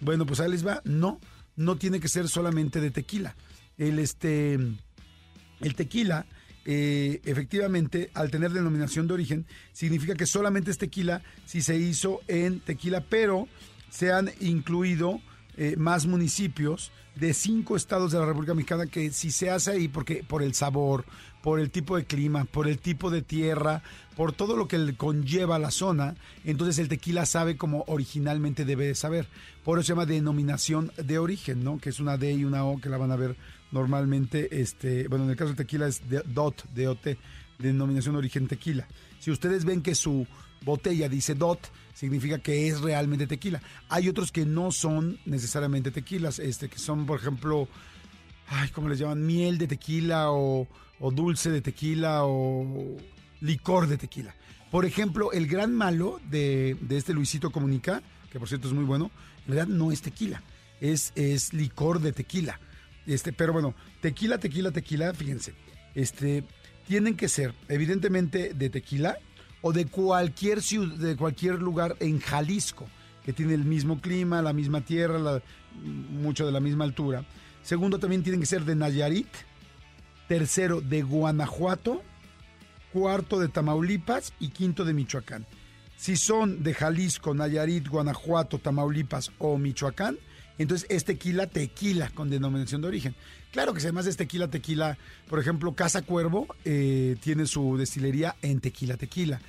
Bueno, 0.00 0.24
pues 0.24 0.38
ahí 0.38 0.48
les 0.48 0.64
va, 0.64 0.80
no, 0.84 1.18
no 1.60 1.76
tiene 1.76 2.00
que 2.00 2.08
ser 2.08 2.28
solamente 2.28 2.80
de 2.80 2.90
tequila. 2.90 3.36
El, 3.76 3.98
este, 3.98 4.54
el 4.54 5.74
tequila, 5.76 6.24
eh, 6.64 7.20
efectivamente, 7.24 8.10
al 8.14 8.30
tener 8.30 8.52
denominación 8.52 9.06
de 9.06 9.14
origen, 9.14 9.46
significa 9.72 10.14
que 10.14 10.24
solamente 10.24 10.70
es 10.70 10.78
tequila 10.78 11.22
si 11.44 11.60
se 11.60 11.76
hizo 11.76 12.20
en 12.28 12.60
tequila, 12.60 13.04
pero 13.08 13.46
se 13.90 14.10
han 14.10 14.30
incluido 14.40 15.20
eh, 15.62 15.76
más 15.76 16.06
municipios 16.06 16.90
de 17.16 17.34
cinco 17.34 17.76
estados 17.76 18.12
de 18.12 18.18
la 18.18 18.24
República 18.24 18.54
Mexicana 18.54 18.86
que 18.86 19.10
si 19.10 19.30
se 19.30 19.50
hace 19.50 19.72
ahí 19.72 19.88
porque 19.88 20.24
por 20.26 20.42
el 20.42 20.54
sabor, 20.54 21.04
por 21.42 21.60
el 21.60 21.70
tipo 21.70 21.98
de 21.98 22.06
clima, 22.06 22.46
por 22.46 22.66
el 22.66 22.78
tipo 22.78 23.10
de 23.10 23.20
tierra, 23.20 23.82
por 24.16 24.32
todo 24.32 24.56
lo 24.56 24.66
que 24.66 24.78
le 24.78 24.96
conlleva 24.96 25.58
la 25.58 25.70
zona, 25.70 26.14
entonces 26.46 26.78
el 26.78 26.88
tequila 26.88 27.26
sabe 27.26 27.58
como 27.58 27.84
originalmente 27.88 28.64
debe 28.64 28.86
de 28.86 28.94
saber. 28.94 29.28
Por 29.62 29.78
eso 29.78 29.88
se 29.88 29.92
llama 29.92 30.06
denominación 30.06 30.92
de 30.96 31.18
origen, 31.18 31.62
¿no? 31.62 31.76
Que 31.76 31.90
es 31.90 32.00
una 32.00 32.16
D 32.16 32.32
y 32.32 32.46
una 32.46 32.64
O 32.64 32.80
que 32.80 32.88
la 32.88 32.96
van 32.96 33.12
a 33.12 33.16
ver 33.16 33.36
normalmente, 33.70 34.62
este, 34.62 35.08
bueno, 35.08 35.26
en 35.26 35.30
el 35.32 35.36
caso 35.36 35.48
del 35.48 35.58
tequila 35.58 35.88
es 35.88 36.00
DOT, 36.08 36.64
DOT, 36.74 37.18
denominación 37.58 38.14
de 38.14 38.20
origen 38.20 38.48
tequila. 38.48 38.88
Si 39.18 39.30
ustedes 39.30 39.66
ven 39.66 39.82
que 39.82 39.94
su 39.94 40.26
botella 40.64 41.10
dice 41.10 41.34
DOT, 41.34 41.68
significa 42.00 42.38
que 42.38 42.66
es 42.66 42.80
realmente 42.80 43.26
tequila. 43.26 43.60
Hay 43.90 44.08
otros 44.08 44.32
que 44.32 44.46
no 44.46 44.72
son 44.72 45.18
necesariamente 45.26 45.90
tequilas, 45.90 46.38
este, 46.38 46.70
que 46.70 46.78
son, 46.78 47.04
por 47.04 47.20
ejemplo, 47.20 47.68
ay, 48.48 48.70
¿cómo 48.70 48.88
les 48.88 48.98
llaman? 48.98 49.26
Miel 49.26 49.58
de 49.58 49.66
tequila 49.66 50.32
o, 50.32 50.66
dulce 51.12 51.50
de 51.50 51.60
tequila 51.60 52.24
o 52.24 52.96
licor 53.42 53.86
de 53.86 53.98
tequila. 53.98 54.34
Por 54.70 54.86
ejemplo, 54.86 55.30
el 55.32 55.46
gran 55.46 55.74
malo 55.74 56.18
de, 56.30 56.74
este 56.88 57.12
Luisito 57.12 57.50
Comunica, 57.50 58.02
que 58.32 58.38
por 58.38 58.48
cierto 58.48 58.68
es 58.68 58.72
muy 58.72 58.84
bueno, 58.84 59.10
en 59.40 59.52
realidad 59.52 59.66
no 59.66 59.92
es 59.92 60.00
tequila, 60.00 60.42
es, 60.80 61.12
es 61.16 61.52
licor 61.52 62.00
de 62.00 62.14
tequila. 62.14 62.58
Este, 63.06 63.34
pero 63.34 63.52
bueno, 63.52 63.74
tequila, 64.00 64.38
tequila, 64.38 64.70
tequila, 64.70 65.12
fíjense, 65.12 65.52
este, 65.94 66.44
tienen 66.88 67.14
que 67.14 67.28
ser 67.28 67.54
evidentemente 67.68 68.54
de 68.54 68.70
tequila, 68.70 69.18
o 69.62 69.72
de 69.72 69.86
cualquier 69.86 70.62
ciudad, 70.62 70.94
de 70.96 71.16
cualquier 71.16 71.60
lugar 71.60 71.96
en 72.00 72.20
Jalisco, 72.20 72.86
que 73.24 73.32
tiene 73.32 73.54
el 73.54 73.64
mismo 73.64 74.00
clima, 74.00 74.42
la 74.42 74.52
misma 74.52 74.80
tierra, 74.80 75.42
mucho 76.10 76.46
de 76.46 76.52
la 76.52 76.60
misma 76.60 76.84
altura. 76.84 77.24
Segundo, 77.62 77.98
también 77.98 78.22
tienen 78.22 78.40
que 78.40 78.46
ser 78.46 78.64
de 78.64 78.74
Nayarit. 78.74 79.28
Tercero, 80.28 80.80
de 80.80 81.02
Guanajuato. 81.02 82.02
Cuarto, 82.92 83.38
de 83.38 83.48
Tamaulipas. 83.48 84.32
Y 84.40 84.48
quinto, 84.48 84.84
de 84.84 84.94
Michoacán. 84.94 85.46
Si 85.96 86.16
son 86.16 86.62
de 86.62 86.72
Jalisco, 86.72 87.34
Nayarit, 87.34 87.86
Guanajuato, 87.86 88.58
Tamaulipas 88.58 89.32
o 89.38 89.58
Michoacán, 89.58 90.18
entonces 90.56 90.86
es 90.88 91.04
tequila, 91.04 91.46
tequila 91.46 92.08
con 92.08 92.30
denominación 92.30 92.80
de 92.80 92.88
origen. 92.88 93.14
Claro 93.52 93.74
que 93.74 93.80
además 93.80 94.06
es 94.06 94.16
tequila, 94.16 94.48
tequila, 94.48 94.96
por 95.28 95.40
ejemplo, 95.40 95.74
Casa 95.74 96.02
Cuervo 96.02 96.46
eh, 96.64 97.16
tiene 97.20 97.46
su 97.46 97.76
destilería 97.76 98.36
en 98.42 98.60
tequila, 98.60 98.96
tequila. 98.96 99.40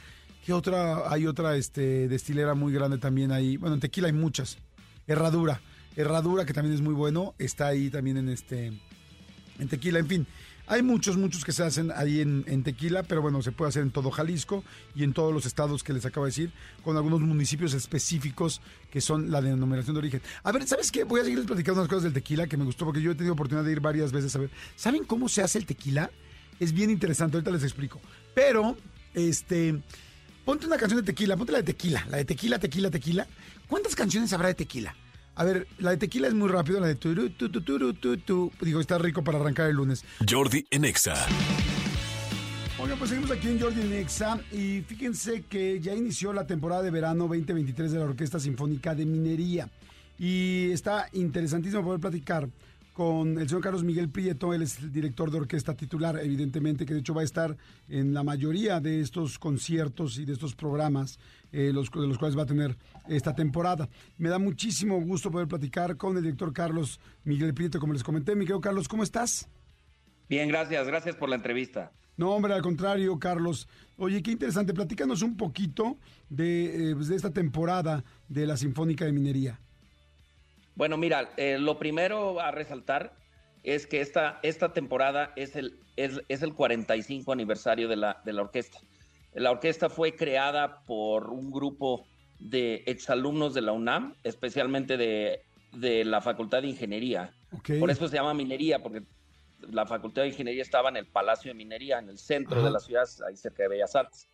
¿Qué 0.44 0.54
otra? 0.54 1.12
Hay 1.12 1.28
otra 1.28 1.56
este, 1.56 2.08
destilera 2.08 2.56
muy 2.56 2.74
grande 2.74 2.98
también 2.98 3.32
ahí. 3.32 3.58
Bueno, 3.58 3.76
en 3.76 3.80
tequila 3.80 4.08
hay 4.08 4.14
muchas. 4.14 4.58
Herradura. 5.06 5.62
Herradura, 5.96 6.46
que 6.46 6.54
también 6.54 6.74
es 6.74 6.82
muy 6.82 6.94
bueno, 6.94 7.36
está 7.38 7.68
ahí 7.68 7.90
también 7.90 8.18
en 8.18 8.30
este 8.30 8.72
en 9.60 9.68
tequila. 9.68 10.00
En 10.00 10.08
fin, 10.08 10.28
hay 10.67 10.84
muchos, 10.84 11.17
muchos 11.17 11.43
que 11.43 11.52
se 11.52 11.63
hacen 11.63 11.91
ahí 11.95 12.21
en, 12.21 12.63
Tequila, 12.63 13.04
pero 13.04 13.21
bueno, 13.21 13.41
se 13.41 13.52
puede 13.52 13.69
hacer 13.69 13.84
en 13.84 13.91
todo 13.91 14.12
Jalisco 14.12 14.63
y 14.95 15.04
en 15.04 15.13
todos 15.13 15.34
los 15.34 15.45
estados 15.45 15.84
que 15.84 15.93
les 15.93 16.06
acabo 16.06 16.26
de 16.26 16.30
decir, 16.30 16.52
con 16.84 16.95
algunos 16.95 17.19
municipios 17.21 17.74
específicos 17.74 18.62
que 18.91 19.02
son 19.02 19.32
la 19.32 19.41
denominación 19.41 19.95
de 19.95 20.00
origen. 20.00 20.21
A 20.43 20.52
ver, 20.52 20.67
¿sabes 20.67 20.91
qué? 20.91 21.04
Voy 21.04 21.21
a 21.21 21.24
seguirles 21.24 21.47
platicando 21.47 21.82
unas 21.82 21.89
cosas 21.89 22.04
del 22.04 22.13
tequila 22.13 22.47
que 22.47 22.58
me 22.58 22.65
gustó 22.65 22.86
porque 22.86 23.02
yo 23.02 23.12
he 23.12 23.15
tenido 23.15 23.34
oportunidad 23.34 23.65
de 23.65 23.71
ir 23.71 23.80
varias 23.80 24.12
veces 24.12 24.36
a 24.36 24.39
ver. 24.39 24.50
¿Saben 24.76 25.04
cómo 25.04 25.28
se 25.30 25.41
hace 25.41 25.58
el 25.58 25.65
tequila? 25.65 26.12
Es 26.60 26.74
bien 26.74 26.89
interesante, 26.89 27.38
ahorita 27.38 27.52
les 27.52 27.63
explico. 27.63 28.00
Pero, 28.36 28.78
este, 29.13 29.82
ponte 30.45 30.67
una 30.67 30.78
canción 30.78 31.02
de 31.02 31.06
tequila, 31.06 31.36
ponte 31.36 31.52
la 31.52 31.60
de 31.60 31.65
tequila, 31.65 32.06
la 32.10 32.17
de 32.17 32.26
tequila, 32.26 32.60
tequila, 32.60 32.91
tequila. 32.91 33.28
¿Cuántas 33.67 33.95
canciones 33.95 34.32
habrá 34.34 34.50
de 34.50 34.56
tequila? 34.56 34.95
A 35.41 35.43
ver, 35.43 35.67
la 35.80 35.89
de 35.89 35.97
tequila 35.97 36.27
es 36.27 36.36
muy 36.36 36.47
rápido, 36.49 36.80
la 36.80 36.86
de 36.86 36.93
turu, 36.93 37.32
tu, 37.32 37.49
tu, 37.49 37.62
tu, 37.62 37.95
tu, 37.95 38.17
tu, 38.17 38.51
Digo, 38.62 38.80
está 38.80 38.99
rico 38.99 39.23
para 39.23 39.39
arrancar 39.39 39.71
el 39.71 39.75
lunes. 39.75 40.06
Jordi 40.30 40.67
Enexa. 40.69 41.15
Oigan, 42.77 42.95
pues 42.99 43.10
seguimos 43.10 43.32
aquí 43.32 43.47
en 43.47 43.60
Jordi 43.60 43.82
Enexa 43.82 44.39
y 44.51 44.82
fíjense 44.82 45.41
que 45.49 45.80
ya 45.80 45.95
inició 45.95 46.32
la 46.32 46.45
temporada 46.45 46.84
de 46.84 46.91
verano 46.91 47.27
2023 47.27 47.91
de 47.91 47.97
la 47.97 48.06
Orquesta 48.06 48.39
Sinfónica 48.39 48.93
de 48.93 49.08
Minería. 49.08 49.67
Y 50.19 50.69
está 50.69 51.08
interesantísimo 51.12 51.84
poder 51.84 51.99
platicar 51.99 52.47
con 53.02 53.40
el 53.40 53.50
señor 53.50 53.64
Carlos 53.64 53.84
Miguel 53.84 54.10
Prieto, 54.10 54.54
él 54.54 54.62
es 54.62 54.78
el 54.78 54.92
director 54.92 55.32
de 55.32 55.40
orquesta 55.40 55.74
titular, 55.74 56.20
evidentemente, 56.22 56.86
que 56.86 56.94
de 56.94 57.00
hecho 57.00 57.16
va 57.16 57.22
a 57.22 57.24
estar 57.24 57.58
en 57.90 58.14
la 58.14 58.22
mayoría 58.22 58.80
de 58.80 59.02
estos 59.02 59.40
conciertos 59.40 60.20
y 60.20 60.26
de 60.26 60.34
estos 60.34 60.54
programas, 60.54 61.18
eh, 61.52 61.72
los, 61.74 61.90
de 61.90 62.06
los 62.06 62.20
cuales 62.20 62.38
va 62.38 62.44
a 62.44 62.46
tener 62.46 62.78
esta 63.10 63.34
temporada. 63.34 63.90
Me 64.20 64.30
da 64.30 64.38
muchísimo 64.38 65.02
gusto 65.02 65.32
poder 65.32 65.48
platicar 65.48 65.98
con 65.98 66.16
el 66.16 66.22
director 66.22 66.54
Carlos 66.54 67.00
Miguel 67.24 67.56
Prieto, 67.56 67.80
como 67.80 67.94
les 67.94 68.04
comenté. 68.04 68.36
Miguel 68.36 68.60
Carlos, 68.62 68.88
¿cómo 68.88 69.02
estás? 69.02 69.50
Bien, 70.30 70.48
gracias, 70.48 70.86
gracias 70.86 71.16
por 71.16 71.28
la 71.28 71.38
entrevista. 71.38 71.92
No, 72.18 72.30
hombre, 72.36 72.54
al 72.54 72.62
contrario, 72.62 73.18
Carlos. 73.18 73.68
Oye, 73.98 74.22
qué 74.22 74.30
interesante. 74.30 74.76
Platícanos 74.76 75.24
un 75.24 75.38
poquito 75.38 75.98
de, 76.30 76.92
eh, 76.92 76.96
pues, 76.96 77.08
de 77.08 77.16
esta 77.16 77.32
temporada 77.32 78.04
de 78.28 78.46
la 78.46 78.58
Sinfónica 78.58 79.06
de 79.06 79.12
Minería. 79.12 79.60
Bueno, 80.75 80.97
mira, 80.97 81.31
eh, 81.38 81.57
lo 81.60 81.77
primero 81.77 82.39
a 82.39 82.51
resaltar 82.51 83.13
es 83.63 83.88
que 83.88 84.01
esta, 84.01 84.39
esta 84.43 84.73
temporada 84.73 85.34
es 85.36 85.55
el, 85.55 85.79
es, 85.95 86.21
es 86.27 86.41
el 86.41 86.53
45 86.53 87.31
aniversario 87.31 87.88
de 87.88 87.95
la, 87.95 88.21
de 88.25 88.34
la 88.34 88.41
orquesta. 88.41 88.79
La 89.34 89.51
orquesta 89.51 89.89
fue 89.89 90.15
creada 90.15 90.84
por 90.84 91.29
un 91.29 91.51
grupo 91.51 92.05
de 92.39 92.84
exalumnos 92.88 93.53
de 93.53 93.62
la 93.62 93.71
UNAM, 93.71 94.15
especialmente 94.23 94.97
de, 94.97 95.43
de 95.73 96.03
la 96.03 96.21
Facultad 96.21 96.62
de 96.62 96.69
Ingeniería. 96.69 97.34
Por 97.79 97.91
eso 97.91 98.07
se 98.07 98.15
llama 98.15 98.34
minería, 98.34 98.79
porque 98.79 99.03
la 99.69 99.86
Facultad 99.86 100.23
de 100.23 100.29
Ingeniería 100.29 100.63
estaba 100.63 100.89
en 100.89 100.97
el 100.97 101.05
Palacio 101.05 101.51
de 101.51 101.55
Minería, 101.55 101.99
en 101.99 102.10
el 102.10 102.17
centro 102.17 102.63
de 102.63 102.71
la 102.71 102.79
ciudad, 102.79 103.07
ahí 103.27 103.38
cerca 103.38 103.63
de 103.63 103.69
Bellas 103.69 103.95
Artes. 103.95 104.27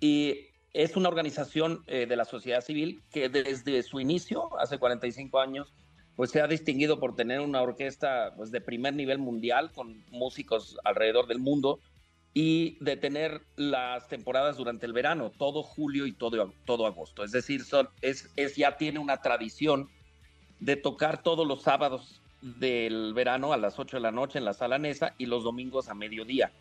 Y 0.00 0.48
es 0.74 0.96
una 0.96 1.08
organización 1.08 1.84
eh, 1.86 2.06
de 2.06 2.16
la 2.16 2.24
sociedad 2.24 2.60
civil 2.60 3.00
que 3.10 3.28
desde 3.28 3.82
su 3.84 4.00
inicio, 4.00 4.58
hace 4.58 4.78
45 4.78 5.38
años, 5.38 5.72
pues 6.16 6.30
se 6.30 6.40
ha 6.40 6.48
distinguido 6.48 6.98
por 6.98 7.14
tener 7.14 7.40
una 7.40 7.62
orquesta 7.62 8.34
pues, 8.36 8.50
de 8.50 8.60
primer 8.60 8.94
nivel 8.94 9.18
mundial 9.18 9.72
con 9.72 10.04
músicos 10.10 10.76
alrededor 10.84 11.26
del 11.26 11.38
mundo 11.38 11.78
y 12.34 12.76
de 12.80 12.96
tener 12.96 13.42
las 13.54 14.08
temporadas 14.08 14.56
durante 14.56 14.86
el 14.86 14.92
verano, 14.92 15.30
todo 15.38 15.62
julio 15.62 16.06
y 16.06 16.12
todo, 16.12 16.52
todo 16.64 16.86
agosto. 16.86 17.22
Es 17.22 17.30
decir, 17.30 17.62
es, 18.02 18.28
es, 18.34 18.56
ya 18.56 18.76
tiene 18.76 18.98
una 18.98 19.18
tradición 19.18 19.88
de 20.58 20.74
tocar 20.74 21.22
todos 21.22 21.46
los 21.46 21.62
sábados 21.62 22.20
del 22.42 23.14
verano 23.14 23.52
a 23.52 23.56
las 23.56 23.78
8 23.78 23.98
de 23.98 24.00
la 24.00 24.10
noche 24.10 24.38
en 24.38 24.44
la 24.44 24.52
sala 24.52 24.78
Nesa 24.78 25.14
y 25.18 25.26
los 25.26 25.44
domingos 25.44 25.88
a 25.88 25.94
mediodía. 25.94 26.52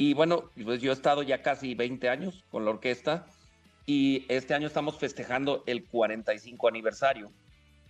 Y 0.00 0.14
bueno, 0.14 0.50
pues 0.64 0.80
yo 0.80 0.92
he 0.92 0.94
estado 0.94 1.22
ya 1.22 1.42
casi 1.42 1.74
20 1.74 2.08
años 2.08 2.42
con 2.50 2.64
la 2.64 2.70
orquesta 2.70 3.26
y 3.84 4.24
este 4.30 4.54
año 4.54 4.66
estamos 4.66 4.96
festejando 4.96 5.62
el 5.66 5.84
45 5.84 6.68
aniversario. 6.68 7.30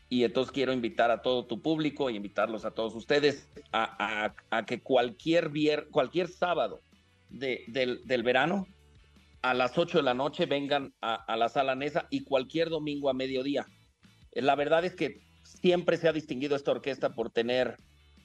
Y 0.08 0.24
entonces 0.24 0.50
quiero 0.50 0.72
invitar 0.72 1.12
a 1.12 1.22
todo 1.22 1.46
tu 1.46 1.62
público 1.62 2.10
y 2.10 2.16
invitarlos 2.16 2.64
a 2.64 2.72
todos 2.72 2.96
ustedes 2.96 3.48
a, 3.72 4.34
que 4.66 4.80
cualquier, 4.80 5.52
cualquier 5.92 6.26
sábado 6.26 6.80
del, 7.28 8.00
verano 8.24 8.66
a 9.40 9.54
las 9.54 9.78
8 9.78 9.98
de 9.98 10.02
la 10.02 10.14
noche 10.14 10.46
vengan 10.46 10.92
a, 11.00 11.36
la 11.36 11.48
sala 11.48 11.76
Nesa 11.76 12.08
y 12.10 12.24
cualquier 12.24 12.70
domingo 12.70 13.08
a 13.08 13.14
mediodía. 13.14 13.68
La 14.32 14.56
verdad 14.56 14.84
es 14.84 14.96
que 14.96 15.20
siempre 15.44 15.96
se 15.96 16.08
ha 16.08 16.12
distinguido 16.12 16.56
esta 16.56 16.72
orquesta 16.72 17.10
por 17.10 17.30
tener 17.30 17.76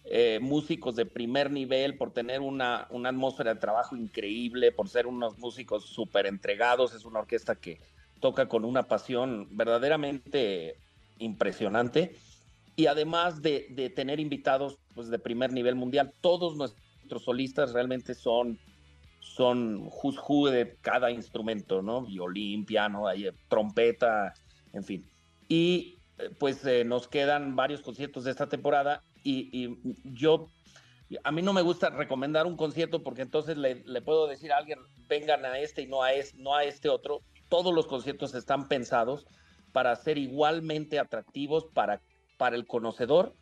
eh, 0.08 0.40
músicos 0.40 0.96
de 0.96 1.08
primer 1.08 1.50
nivel, 1.50 1.98
por 1.98 2.12
tener 2.12 2.42
una, 2.42 2.88
una, 2.92 3.10
atmósfera 3.10 3.56
de 3.56 3.60
trabajo 3.60 3.96
increíble, 3.96 4.72
por 4.72 4.88
ser 4.88 5.08
unos 5.08 5.40
músicos 5.40 5.86
súper 5.86 6.28
entregados. 6.28 6.94
Es 6.94 7.06
una 7.06 7.20
orquesta 7.22 7.56
que 7.56 7.80
toca 8.20 8.48
con 8.48 8.66
una 8.66 8.84
pasión 8.84 9.48
verdaderamente 9.52 10.78
impresionante. 11.18 12.16
Y 12.76 12.86
además 12.86 13.42
de, 13.42 13.66
de 13.72 13.90
tener 13.90 14.20
invitados 14.20 14.78
pues, 14.94 15.10
de 15.10 15.18
primer 15.18 15.52
nivel 15.52 15.74
mundial, 15.74 16.14
todos 16.22 16.56
nuestros 16.56 17.24
solistas 17.24 17.74
realmente 17.74 18.14
son, 18.14 18.60
son 19.22 19.90
who's 20.04 20.52
de 20.52 20.78
cada 20.82 21.10
instrumento, 21.10 21.82
¿no? 21.82 22.02
Violín, 22.04 22.64
piano, 22.66 23.06
trompeta, 23.48 24.36
en 24.72 24.84
fin. 24.84 25.10
Y 25.48 25.96
eh, 26.20 26.30
pues 26.38 26.64
eh, 26.66 26.84
nos 26.84 27.08
quedan 27.08 27.56
varios 27.56 27.82
conciertos 27.82 28.24
de 28.26 28.32
esta 28.32 28.48
temporada 28.48 29.02
y, 29.26 29.78
yo, 30.04 30.50
a 31.24 31.32
mí 31.32 31.42
no 31.42 31.52
me 31.52 31.64
gusta 31.64 31.90
recomendar 31.90 32.46
un 32.46 32.56
concierto 32.56 33.04
porque 33.04 33.24
entonces 33.24 33.58
le, 33.58 34.02
puedo 34.02 34.28
decir 34.28 34.54
a 34.54 34.58
alguien, 34.58 34.80
vengan 35.08 35.44
a 35.46 35.60
este 35.60 35.82
y 35.82 35.88
no 35.88 36.04
a, 36.04 36.14
es, 36.14 36.36
no 36.36 36.56
a 36.56 36.64
este 36.64 36.90
otro. 36.90 37.22
Todos 37.50 37.74
los 37.74 37.88
conciertos 37.88 38.36
están 38.36 38.68
pensados 38.68 39.26
para 39.72 39.96
ser 39.96 40.18
igualmente 40.18 41.00
atractivos 41.00 41.66
para, 41.74 42.02
para 42.38 42.56
el 42.56 42.66
conocedor 42.66 43.36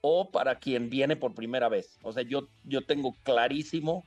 o 0.00 0.30
para 0.30 0.58
quien 0.58 0.90
viene 0.90 1.16
por 1.16 1.34
primera 1.34 1.68
vez. 1.68 1.98
O 2.02 2.12
sea, 2.12 2.24
yo, 2.24 2.48
yo 2.64 2.84
tengo 2.84 3.14
clarísimo 3.22 4.04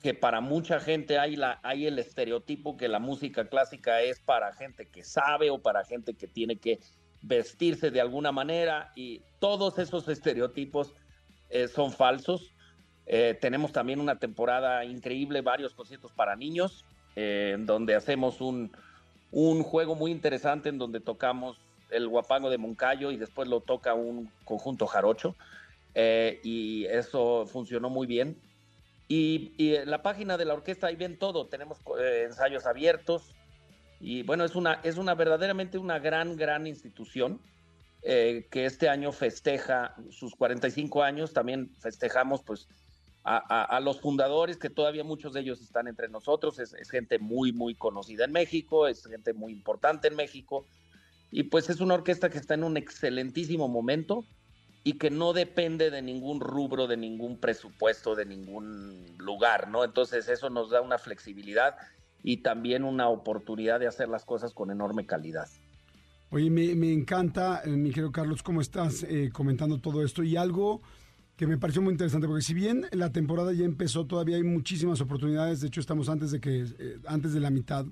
que 0.00 0.14
para 0.14 0.40
mucha 0.40 0.80
gente 0.80 1.18
hay, 1.18 1.36
la, 1.36 1.60
hay 1.62 1.86
el 1.86 1.98
estereotipo 1.98 2.76
que 2.76 2.88
la 2.88 2.98
música 2.98 3.48
clásica 3.48 4.02
es 4.02 4.20
para 4.20 4.52
gente 4.52 4.88
que 4.88 5.04
sabe 5.04 5.50
o 5.50 5.60
para 5.60 5.84
gente 5.84 6.14
que 6.14 6.26
tiene 6.26 6.56
que 6.56 6.80
vestirse 7.22 7.90
de 7.90 8.00
alguna 8.00 8.32
manera 8.32 8.92
y 8.96 9.22
todos 9.38 9.78
esos 9.78 10.08
estereotipos 10.08 10.92
eh, 11.50 11.68
son 11.68 11.92
falsos. 11.92 12.52
Eh, 13.06 13.36
tenemos 13.40 13.72
también 13.72 14.00
una 14.00 14.18
temporada 14.18 14.84
increíble, 14.84 15.40
varios 15.40 15.74
conciertos 15.74 16.12
para 16.12 16.36
niños, 16.36 16.84
eh, 17.16 17.56
donde 17.60 17.94
hacemos 17.94 18.40
un, 18.40 18.72
un, 19.30 19.62
juego 19.62 19.94
muy 19.94 20.10
interesante 20.10 20.68
en 20.68 20.78
donde 20.78 21.00
tocamos 21.00 21.58
el 21.90 22.08
guapango 22.08 22.48
de 22.50 22.58
Moncayo 22.58 23.10
y 23.10 23.16
después 23.16 23.48
lo 23.48 23.60
toca 23.60 23.94
un 23.94 24.30
conjunto 24.44 24.86
jarocho. 24.86 25.36
y 25.94 26.86
eso 26.86 27.46
funcionó 27.46 27.90
muy 27.90 28.06
bien. 28.06 28.40
Y, 29.08 29.52
y, 29.58 29.74
en 29.74 29.90
la 29.90 30.02
página 30.02 30.38
de 30.38 30.46
la 30.46 30.54
orquesta 30.54 30.86
ahí 30.86 30.96
ven 30.96 31.18
todo. 31.18 31.46
Tenemos 31.48 31.78
ensayos 32.24 32.64
abiertos, 32.64 33.34
y 34.02 34.24
bueno, 34.24 34.44
es 34.44 34.56
una, 34.56 34.80
es 34.82 34.98
una 34.98 35.14
verdaderamente 35.14 35.78
una 35.78 36.00
gran, 36.00 36.36
gran 36.36 36.66
institución 36.66 37.40
eh, 38.02 38.48
que 38.50 38.66
este 38.66 38.88
año 38.88 39.12
festeja 39.12 39.94
sus 40.10 40.34
45 40.34 41.04
años. 41.04 41.32
También 41.32 41.70
festejamos 41.78 42.42
pues 42.42 42.66
a, 43.22 43.78
los 43.80 44.00
fundadores, 44.00 44.56
que 44.56 44.68
todavía 44.68 45.04
muchos 45.04 45.32
de 45.32 45.40
ellos 45.40 45.62
están 45.62 45.86
entre 45.86 46.08
nosotros. 46.08 46.58
Es, 46.58 46.74
gente 46.90 47.20
muy, 47.20 47.52
muy 47.52 47.76
conocida 47.76 48.24
en 48.24 48.32
México, 48.32 48.88
es 48.88 49.06
gente 49.06 49.32
muy 49.34 49.52
importante 49.52 50.08
en 50.08 50.16
México. 50.16 50.66
Y 51.30 51.44
pues 51.44 51.70
es 51.70 51.80
una 51.80 51.94
orquesta 51.94 52.28
que 52.28 52.38
está 52.38 52.54
en 52.54 52.64
un 52.64 52.76
excelentísimo 52.76 53.68
momento 53.68 54.24
y 54.82 54.94
que 54.94 55.10
no 55.10 55.32
depende 55.32 55.92
de 55.92 56.02
ningún 56.02 56.40
rubro, 56.40 56.88
de 56.88 56.96
ningún 56.96 57.38
presupuesto, 57.38 58.16
de 58.16 58.26
ningún 58.26 59.14
lugar, 59.16 59.68
¿no? 59.68 59.84
Entonces 59.84 60.28
eso 60.28 60.50
nos 60.50 60.70
da 60.70 60.80
una 60.80 60.98
flexibilidad 60.98 61.76
y 62.22 62.38
también 62.38 62.84
una 62.84 63.08
oportunidad 63.08 63.80
de 63.80 63.86
hacer 63.86 64.08
las 64.08 64.24
cosas 64.24 64.54
con 64.54 64.70
enorme 64.70 65.06
calidad. 65.06 65.48
Oye, 66.30 66.48
me, 66.48 66.92
encanta, 66.92 67.60
eh, 67.64 67.70
mi 67.70 67.90
querido 67.90 68.10
Carlos, 68.10 68.42
cómo 68.42 68.62
estás 68.62 69.02
eh, 69.02 69.30
comentando 69.32 69.78
todo 69.78 70.02
esto 70.02 70.22
y 70.22 70.36
algo 70.36 70.80
que 71.36 71.46
me 71.46 71.58
pareció 71.58 71.82
muy 71.82 71.92
interesante, 71.92 72.26
porque 72.26 72.42
si 72.42 72.54
bien 72.54 72.86
la 72.92 73.12
temporada 73.12 73.52
ya 73.52 73.64
empezó, 73.64 74.06
todavía 74.06 74.36
hay 74.36 74.42
muchísimas 74.42 75.00
oportunidades, 75.02 75.60
de 75.60 75.66
hecho 75.66 75.80
estamos 75.80 76.08
antes 76.08 76.30
de 76.30 76.40
que, 76.40 76.60
eh, 76.62 76.98
antes 77.06 77.34
de 77.34 77.40
la 77.40 77.50
mitad, 77.50 77.84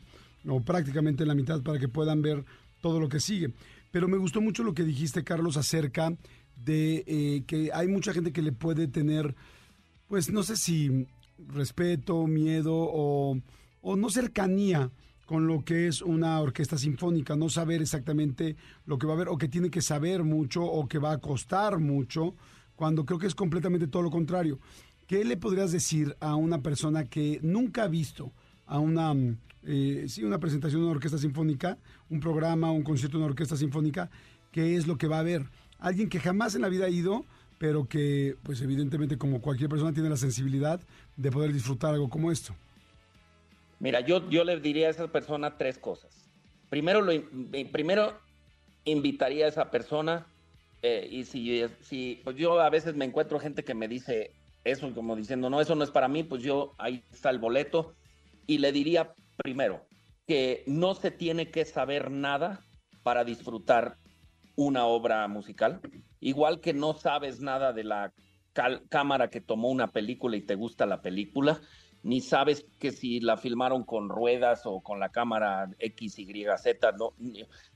o 0.47 0.61
prácticamente 0.61 1.25
en 1.25 1.29
la 1.29 1.35
mitad, 1.35 1.63
para 1.63 1.79
que 1.79 1.89
puedan 1.89 2.23
ver 2.23 2.45
todo 2.81 2.99
lo 2.99 3.11
que 3.11 3.21
sigue. 3.21 3.53
Pero 3.91 4.09
me 4.09 4.17
gustó 4.17 4.41
mucho 4.41 4.63
lo 4.63 4.73
que 4.73 4.85
dijiste, 4.85 5.23
Carlos, 5.23 5.59
acerca 5.59 6.15
de 6.57 7.45
que 7.47 7.71
hay 7.75 7.89
mucha 7.89 8.15
gente 8.15 8.33
que 8.33 8.41
le 8.41 8.53
puede 8.53 8.87
tener, 8.87 9.35
pues 10.09 10.31
no 10.31 10.43
sé 10.43 10.57
si 10.57 11.07
respeto, 11.49 12.27
miedo 12.27 12.73
o 12.75 13.39
o 13.83 13.97
no 13.97 14.11
cercanía 14.11 14.91
con 15.27 15.47
lo 15.47 15.65
que 15.65 15.87
es 15.87 16.03
una 16.03 16.41
orquesta 16.41 16.77
sinfónica, 16.77 17.37
no 17.37 17.49
saber 17.49 17.81
exactamente 17.81 18.57
lo 18.85 18.99
que 18.99 19.07
va 19.07 19.13
a 19.13 19.17
haber 19.17 19.29
o 19.29 19.39
que 19.39 19.47
tiene 19.47 19.71
que 19.71 19.81
saber 19.81 20.25
mucho 20.25 20.65
o 20.65 20.89
que 20.89 20.99
va 20.99 21.13
a 21.13 21.19
costar 21.19 21.79
mucho, 21.79 22.35
cuando 22.75 23.05
creo 23.05 23.19
que 23.19 23.29
es 23.29 23.35
completamente 23.35 23.87
todo 23.87 24.03
lo 24.03 24.11
contrario. 24.11 24.59
¿Qué 25.07 25.25
le 25.25 25.37
podrías 25.37 25.71
decir 25.71 26.17
a 26.19 26.35
una 26.35 26.63
persona 26.63 27.05
que 27.05 27.39
nunca 27.43 27.85
ha 27.85 27.89
visto 27.89 28.33
a 28.67 28.79
una, 28.79 29.15
eh, 29.63 30.07
sí, 30.09 30.25
una 30.25 30.41
presentación 30.41 30.81
de 30.81 30.87
una 30.87 30.97
orquesta 30.97 31.19
sinfónica, 31.19 31.79
un 32.09 32.21
programa, 32.21 32.73
un 32.73 32.83
concierto 32.83 33.19
de 33.19 33.25
una 33.25 33.31
orquesta 33.31 33.57
sinfónica? 33.57 34.11
¿Qué 34.51 34.77
es 34.77 34.87
lo 34.87 34.99
que 34.99 35.07
va 35.07 35.21
a 35.21 35.23
ver? 35.23 35.47
Alguien 35.79 36.09
que 36.09 36.21
jamás 36.21 36.55
en 36.55 36.63
la 36.63 36.69
vida 36.69 36.87
ha 36.87 36.91
ido, 36.91 37.25
pero 37.59 37.87
que, 37.87 38.37
pues 38.43 38.61
evidentemente 38.63 39.19
como 39.19 39.41
cualquier 39.41 39.69
persona 39.69 39.93
tiene 39.93 40.09
la 40.09 40.17
sensibilidad 40.17 40.81
de 41.17 41.31
poder 41.31 41.53
disfrutar 41.53 41.95
algo 41.95 42.09
como 42.09 42.33
esto. 42.33 42.55
Mira, 43.81 44.01
yo, 44.01 44.29
yo 44.29 44.45
le 44.45 44.61
diría 44.61 44.89
a 44.89 44.91
esa 44.91 45.09
persona 45.09 45.57
tres 45.57 45.79
cosas. 45.79 46.31
Primero, 46.69 47.01
lo, 47.01 47.13
primero 47.73 48.21
invitaría 48.85 49.47
a 49.47 49.49
esa 49.49 49.71
persona, 49.71 50.27
eh, 50.83 51.09
y 51.11 51.25
si, 51.25 51.63
si 51.83 52.21
pues 52.23 52.37
yo 52.37 52.61
a 52.61 52.71
veces 52.71 52.95
me 52.95 53.07
encuentro 53.07 53.41
gente 53.41 53.65
que 53.65 53.75
me 53.75 53.89
dice 53.89 54.33
eso, 54.65 54.93
como 54.95 55.17
diciendo, 55.17 55.49
no, 55.49 55.61
eso 55.61 55.75
no 55.75 55.83
es 55.83 55.91
para 55.91 56.09
mí, 56.09 56.23
pues 56.23 56.43
yo, 56.43 56.75
ahí 56.79 57.03
está 57.11 57.31
el 57.31 57.39
boleto, 57.39 57.95
y 58.47 58.59
le 58.59 58.71
diría 58.71 59.15
primero 59.37 59.87
que 60.27 60.63
no 60.67 60.95
se 60.95 61.11
tiene 61.11 61.51
que 61.51 61.65
saber 61.65 62.11
nada 62.11 62.61
para 63.03 63.25
disfrutar 63.25 63.97
una 64.57 64.85
obra 64.85 65.27
musical, 65.27 65.81
igual 66.21 66.61
que 66.61 66.75
no 66.75 66.93
sabes 66.93 67.41
nada 67.41 67.73
de 67.73 67.85
la 67.85 68.13
cámara 68.91 69.31
que 69.31 69.41
tomó 69.41 69.71
una 69.71 69.89
película 69.89 70.37
y 70.37 70.43
te 70.43 70.55
gusta 70.55 70.85
la 70.85 71.01
película, 71.01 71.61
ni 72.03 72.21
sabes 72.21 72.67
que 72.79 72.93
si 72.93 73.21
la 73.21 73.37
filmaron 73.37 73.85
con 73.85 74.09
ruedas 74.09 74.63
o 74.65 74.81
con 74.81 75.01
la 75.01 75.11
cámara 75.11 75.71
X, 75.79 76.19
Y, 76.19 76.47
Z, 76.57 76.93
no, 76.93 77.13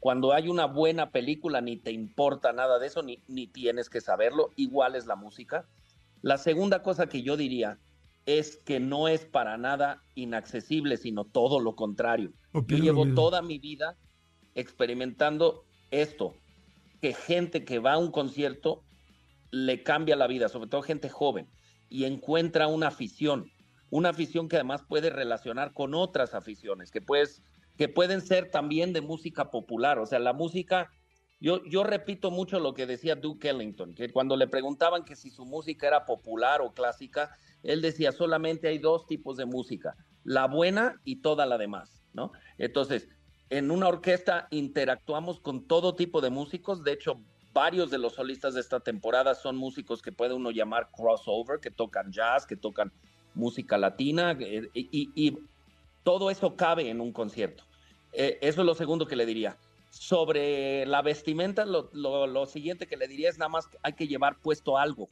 cuando 0.00 0.32
hay 0.32 0.48
una 0.48 0.66
buena 0.66 1.10
película 1.10 1.60
ni 1.60 1.76
te 1.76 1.92
importa 1.92 2.52
nada 2.52 2.78
de 2.78 2.86
eso, 2.86 3.02
ni, 3.02 3.22
ni 3.28 3.46
tienes 3.46 3.90
que 3.90 4.00
saberlo, 4.00 4.50
igual 4.56 4.94
es 4.94 5.06
la 5.06 5.16
música. 5.16 5.66
La 6.22 6.38
segunda 6.38 6.82
cosa 6.82 7.06
que 7.06 7.22
yo 7.22 7.36
diría 7.36 7.78
es 8.26 8.56
que 8.56 8.80
no 8.80 9.08
es 9.08 9.26
para 9.26 9.58
nada 9.58 10.02
inaccesible, 10.14 10.96
sino 10.96 11.24
todo 11.24 11.60
lo 11.60 11.76
contrario. 11.76 12.32
Opino 12.52 12.84
Yo 12.84 12.92
lo 12.92 13.04
llevo 13.04 13.14
toda 13.14 13.42
mi 13.42 13.58
vida 13.58 13.96
experimentando 14.54 15.64
esto, 15.90 16.34
que 17.00 17.12
gente 17.12 17.64
que 17.64 17.78
va 17.78 17.94
a 17.94 17.98
un 17.98 18.10
concierto 18.10 18.82
le 19.50 19.82
cambia 19.82 20.16
la 20.16 20.26
vida, 20.26 20.48
sobre 20.48 20.68
todo 20.68 20.82
gente 20.82 21.08
joven, 21.08 21.48
y 21.88 22.04
encuentra 22.04 22.66
una 22.66 22.88
afición, 22.88 23.50
una 23.90 24.10
afición 24.10 24.48
que 24.48 24.56
además 24.56 24.82
puede 24.82 25.10
relacionar 25.10 25.72
con 25.72 25.94
otras 25.94 26.34
aficiones, 26.34 26.90
que, 26.90 27.00
puedes, 27.00 27.42
que 27.76 27.88
pueden 27.88 28.20
ser 28.20 28.50
también 28.50 28.92
de 28.92 29.00
música 29.00 29.50
popular, 29.50 29.98
o 29.98 30.06
sea, 30.06 30.18
la 30.18 30.32
música, 30.32 30.90
yo, 31.40 31.64
yo 31.64 31.84
repito 31.84 32.30
mucho 32.30 32.58
lo 32.58 32.74
que 32.74 32.86
decía 32.86 33.16
Duke 33.16 33.50
Ellington, 33.50 33.94
que 33.94 34.10
cuando 34.10 34.36
le 34.36 34.48
preguntaban 34.48 35.04
que 35.04 35.16
si 35.16 35.30
su 35.30 35.44
música 35.44 35.86
era 35.86 36.06
popular 36.06 36.60
o 36.60 36.72
clásica, 36.72 37.36
él 37.62 37.82
decía, 37.82 38.12
solamente 38.12 38.68
hay 38.68 38.78
dos 38.78 39.06
tipos 39.06 39.36
de 39.36 39.46
música, 39.46 39.96
la 40.24 40.46
buena 40.46 41.00
y 41.04 41.16
toda 41.16 41.46
la 41.46 41.58
demás, 41.58 42.02
¿no? 42.12 42.32
Entonces, 42.58 43.08
en 43.50 43.70
una 43.70 43.88
orquesta 43.88 44.48
interactuamos 44.50 45.38
con 45.38 45.66
todo 45.66 45.94
tipo 45.94 46.20
de 46.20 46.30
músicos, 46.30 46.82
de 46.82 46.92
hecho, 46.92 47.20
varios 47.52 47.90
de 47.90 47.98
los 47.98 48.14
solistas 48.14 48.54
de 48.54 48.60
esta 48.60 48.80
temporada 48.80 49.34
son 49.34 49.56
músicos 49.56 50.02
que 50.02 50.12
puede 50.12 50.34
uno 50.34 50.50
llamar 50.50 50.90
crossover, 50.90 51.60
que 51.60 51.70
tocan 51.70 52.10
jazz, 52.10 52.46
que 52.46 52.56
tocan 52.56 52.92
música 53.34 53.78
latina, 53.78 54.36
eh, 54.40 54.68
y, 54.74 55.12
y 55.14 55.38
todo 56.02 56.30
eso 56.30 56.56
cabe 56.56 56.88
en 56.90 57.00
un 57.00 57.12
concierto. 57.12 57.64
Eh, 58.12 58.38
eso 58.42 58.60
es 58.60 58.66
lo 58.66 58.74
segundo 58.74 59.06
que 59.06 59.16
le 59.16 59.26
diría. 59.26 59.58
Sobre 59.90 60.86
la 60.86 61.02
vestimenta, 61.02 61.64
lo, 61.66 61.90
lo- 61.92 62.26
lo 62.26 62.46
siguiente 62.46 62.86
que 62.86 62.96
le 62.96 63.08
diría 63.08 63.30
es 63.30 63.38
nada 63.38 63.48
más 63.48 63.66
que 63.68 63.78
hay 63.82 63.92
que 63.94 64.06
llevar 64.08 64.38
puesto 64.40 64.76
algo. 64.76 65.08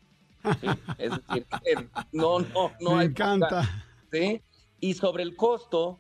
¿sí? 0.61 0.67
Es 0.99 1.13
decir, 1.17 1.47
no, 2.13 2.41
no, 2.41 2.73
no 2.81 2.97
Me 2.97 3.03
hay 3.03 3.07
encanta. 3.09 3.87
¿sí? 4.11 4.43
Y 4.81 4.95
sobre 4.95 5.23
el 5.23 5.37
costo, 5.37 5.99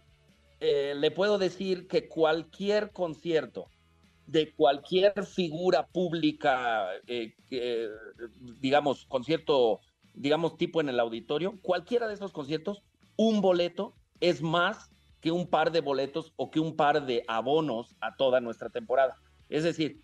eh, 0.61 0.95
le 0.97 1.11
puedo 1.11 1.39
decir 1.39 1.87
que 1.87 2.09
cualquier 2.09 2.91
concierto 2.93 3.67
de 4.27 4.53
cualquier 4.55 5.25
figura 5.27 5.87
pública, 5.87 6.89
que, 7.07 7.35
digamos, 8.61 9.05
concierto, 9.07 9.81
digamos, 10.15 10.57
tipo 10.57 10.81
en 10.81 10.89
el 10.89 11.01
auditorio, 11.01 11.59
cualquiera 11.63 12.09
de 12.09 12.15
esos 12.15 12.33
conciertos, 12.33 12.83
un 13.17 13.41
boleto 13.41 13.95
es 14.21 14.43
más 14.43 14.91
que 15.21 15.31
un 15.31 15.47
par 15.47 15.71
de 15.71 15.81
boletos 15.81 16.33
o 16.37 16.51
que 16.51 16.61
un 16.61 16.77
par 16.77 17.07
de 17.07 17.25
abonos 17.29 17.95
a 18.01 18.17
toda 18.17 18.41
nuestra 18.41 18.71
temporada. 18.71 19.17
Es 19.49 19.63
decir, 19.63 20.03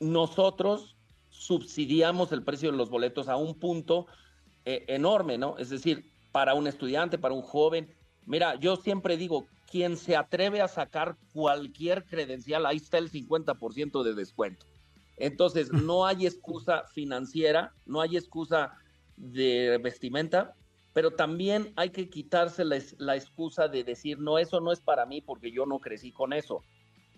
nosotros 0.00 0.96
subsidiamos 1.30 2.32
el 2.32 2.42
precio 2.42 2.70
de 2.70 2.76
los 2.76 2.90
boletos 2.90 3.28
a 3.28 3.36
un 3.36 3.54
punto 3.58 4.06
eh, 4.64 4.84
enorme, 4.88 5.38
¿no? 5.38 5.56
Es 5.58 5.70
decir, 5.70 6.10
para 6.32 6.54
un 6.54 6.66
estudiante, 6.66 7.18
para 7.18 7.34
un 7.34 7.42
joven. 7.42 7.94
Mira, 8.24 8.56
yo 8.56 8.76
siempre 8.76 9.16
digo, 9.16 9.46
quien 9.70 9.96
se 9.96 10.16
atreve 10.16 10.60
a 10.60 10.68
sacar 10.68 11.16
cualquier 11.32 12.04
credencial, 12.04 12.66
ahí 12.66 12.78
está 12.78 12.98
el 12.98 13.10
50% 13.10 14.02
de 14.02 14.14
descuento. 14.14 14.66
Entonces, 15.16 15.72
no 15.72 16.06
hay 16.06 16.26
excusa 16.26 16.84
financiera, 16.92 17.72
no 17.84 18.00
hay 18.00 18.16
excusa 18.16 18.72
de 19.16 19.78
vestimenta, 19.82 20.54
pero 20.92 21.10
también 21.10 21.74
hay 21.76 21.90
que 21.90 22.08
quitarse 22.08 22.64
la, 22.64 23.16
excusa 23.16 23.68
de 23.68 23.84
decir, 23.84 24.18
no, 24.18 24.38
eso 24.38 24.60
no 24.60 24.72
es 24.72 24.80
para 24.80 25.04
mí 25.04 25.20
porque 25.20 25.50
yo 25.50 25.66
no 25.66 25.78
crecí 25.78 26.10
con 26.10 26.32
eso. 26.32 26.62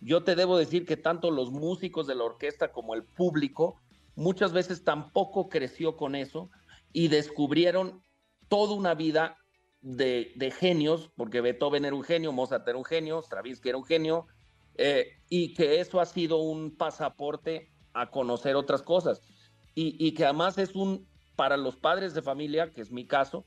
Yo 0.01 0.25
te 0.25 0.35
debo 0.35 0.59
decir 0.59 0.85
que 0.85 0.97
tanto 0.97 1.31
los 1.31 1.51
músicos 1.51 2.07
de 2.07 2.15
la 2.15 2.25
orquesta 2.25 2.73
como 2.73 2.95
el 2.95 3.05
público 3.05 3.81
muchas 4.17 4.53
veces 4.53 4.83
tampoco 4.83 5.49
creció 5.49 5.97
con 5.97 6.17
eso 6.17 6.51
y 6.93 7.07
descubrieron 7.07 8.03
toda 8.49 8.75
una 8.75 8.95
vida 8.95 9.37
de, 9.81 10.53
genios, 10.59 11.11
porque 11.17 11.41
Beethoven 11.41 11.85
era 11.85 11.95
un 11.95 12.03
genio, 12.03 12.33
Mozart 12.33 12.67
era 12.67 12.79
un 12.79 12.85
genio, 12.85 13.23
Stravinsky 13.23 13.69
era 13.69 13.79
un 13.79 13.85
genio, 13.85 14.27
eh, 14.75 15.07
y 15.29 15.55
que 15.55 15.81
eso 15.81 16.01
ha 16.01 16.07
sido 16.07 16.39
un 16.39 16.77
pasaporte 16.77 17.71
a 17.93 18.11
conocer 18.11 18.57
otras 18.57 18.83
cosas. 18.83 19.21
Y 19.81 20.11
que 20.15 20.25
además 20.25 20.59
es 20.59 20.75
un, 20.75 21.07
para 21.39 21.57
los 21.57 21.77
padres 21.77 22.15
de 22.15 22.21
familia, 22.23 22.71
que 22.73 22.81
es 22.81 22.91
mi 22.91 23.05
caso, 23.05 23.45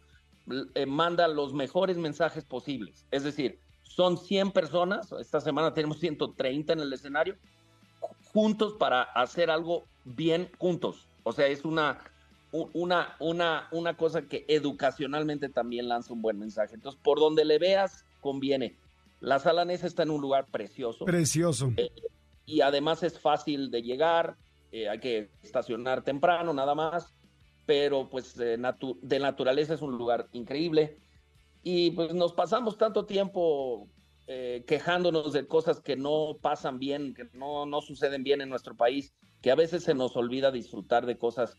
eh, 0.75 0.85
manda 0.85 1.27
los 1.27 1.53
mejores 1.53 1.97
mensajes 1.97 2.45
posibles. 2.45 3.05
Es 3.11 3.23
decir, 3.25 3.59
son 3.83 4.17
100 4.17 4.51
personas, 4.53 5.11
esta 5.19 5.41
semana 5.41 5.73
tenemos 5.73 5.99
130 5.99 6.71
en 6.71 6.79
el 6.79 6.93
escenario, 6.93 7.35
ju- 7.99 8.15
juntos 8.31 8.75
para 8.79 9.01
hacer 9.01 9.49
algo 9.51 9.83
bien 10.05 10.49
juntos. 10.57 11.05
O 11.23 11.33
sea, 11.33 11.47
es 11.47 11.65
una, 11.65 11.99
una, 12.53 13.17
una, 13.19 13.67
una 13.71 13.97
cosa 13.97 14.21
que 14.21 14.45
educacionalmente 14.47 15.49
también 15.49 15.89
lanza 15.89 16.13
un 16.13 16.21
buen 16.21 16.39
mensaje. 16.39 16.75
Entonces, 16.75 16.97
por 17.03 17.19
donde 17.19 17.43
le 17.43 17.59
veas, 17.59 18.05
conviene. 18.21 18.77
La 19.19 19.37
sala 19.39 19.65
Nesa 19.65 19.85
está 19.85 20.03
en 20.03 20.11
un 20.11 20.21
lugar 20.21 20.45
precioso 20.45 21.03
Precioso. 21.03 21.73
y 22.45 22.61
además 22.61 23.03
es 23.03 23.19
fácil 23.19 23.69
de 23.69 23.81
llegar, 23.81 24.37
eh, 24.71 24.87
hay 24.87 24.99
que 24.99 25.29
estacionar 25.43 26.03
temprano 26.03 26.53
nada 26.53 26.73
más, 26.73 27.13
pero 27.71 28.09
pues 28.09 28.35
de, 28.35 28.59
natu- 28.59 28.99
de 29.01 29.17
naturaleza 29.17 29.73
es 29.73 29.81
un 29.81 29.97
lugar 29.97 30.27
increíble 30.33 30.97
y 31.63 31.91
pues 31.91 32.13
nos 32.13 32.33
pasamos 32.33 32.77
tanto 32.77 33.05
tiempo 33.05 33.87
eh, 34.27 34.65
quejándonos 34.67 35.31
de 35.31 35.47
cosas 35.47 35.79
que 35.79 35.95
no 35.95 36.37
pasan 36.41 36.79
bien, 36.79 37.13
que 37.13 37.29
no, 37.31 37.65
no 37.65 37.79
suceden 37.79 38.25
bien 38.25 38.41
en 38.41 38.49
nuestro 38.49 38.75
país, 38.75 39.13
que 39.41 39.51
a 39.51 39.55
veces 39.55 39.83
se 39.83 39.93
nos 39.93 40.17
olvida 40.17 40.51
disfrutar 40.51 41.05
de 41.05 41.17
cosas 41.17 41.55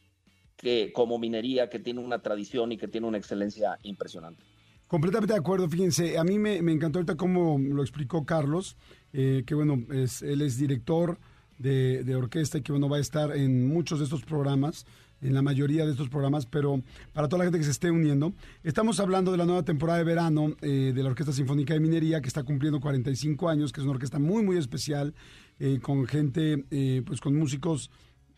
que 0.59 0.93
como 0.93 1.19
minería, 1.19 1.71
que 1.71 1.79
tiene 1.79 2.01
una 2.01 2.21
tradición 2.21 2.73
y 2.73 2.77
que 2.77 2.89
tiene 2.89 3.07
una 3.07 3.17
excelencia 3.17 3.79
impresionante. 3.83 4.45
Completamente 4.89 5.33
de 5.33 5.41
acuerdo, 5.41 5.67
fíjense, 5.67 6.19
a 6.19 6.25
mí 6.25 6.39
me, 6.39 6.61
me 6.61 6.73
encantó 6.73 6.99
ahorita 6.99 7.17
cómo 7.17 7.59
lo 7.59 7.81
explicó 7.81 8.27
Carlos, 8.27 8.77
eh, 9.15 9.45
que 9.47 9.55
bueno, 9.55 9.79
es, 9.91 10.21
él 10.21 10.43
es 10.43 10.59
director 10.59 11.17
de, 11.57 12.05
de 12.05 12.17
orquesta 12.17 12.59
y 12.59 12.61
que 12.61 12.73
bueno, 12.73 12.91
va 12.91 12.99
a 12.99 13.01
estar 13.01 13.35
en 13.35 13.67
muchos 13.67 13.99
de 14.01 14.05
estos 14.05 14.25
programas, 14.25 14.85
en 15.23 15.35
la 15.35 15.43
mayoría 15.43 15.87
de 15.87 15.93
estos 15.93 16.09
programas, 16.09 16.47
pero 16.47 16.83
para 17.13 17.29
toda 17.29 17.39
la 17.39 17.45
gente 17.45 17.59
que 17.59 17.65
se 17.65 17.71
esté 17.71 17.91
uniendo, 17.91 18.35
estamos 18.63 19.01
hablando 19.01 19.31
de 19.33 19.39
la 19.39 19.47
nueva 19.47 19.65
temporada 19.65 19.99
de 19.99 20.05
verano 20.05 20.55
eh, 20.61 20.93
de 20.95 21.03
la 21.03 21.11
Orquesta 21.11 21.33
Sinfónica 21.33 21.75
de 21.75 21.81
Minería, 21.81 22.21
que 22.21 22.29
está 22.29 22.43
cumpliendo 22.43 22.81
45 22.81 23.49
años, 23.49 23.73
que 23.73 23.81
es 23.81 23.85
una 23.85 23.95
orquesta 23.95 24.19
muy, 24.19 24.43
muy 24.43 24.57
especial, 24.57 25.15
eh, 25.59 25.79
con 25.81 26.07
gente, 26.07 26.65
eh, 26.71 27.03
pues 27.07 27.21
con 27.21 27.37
músicos 27.37 27.91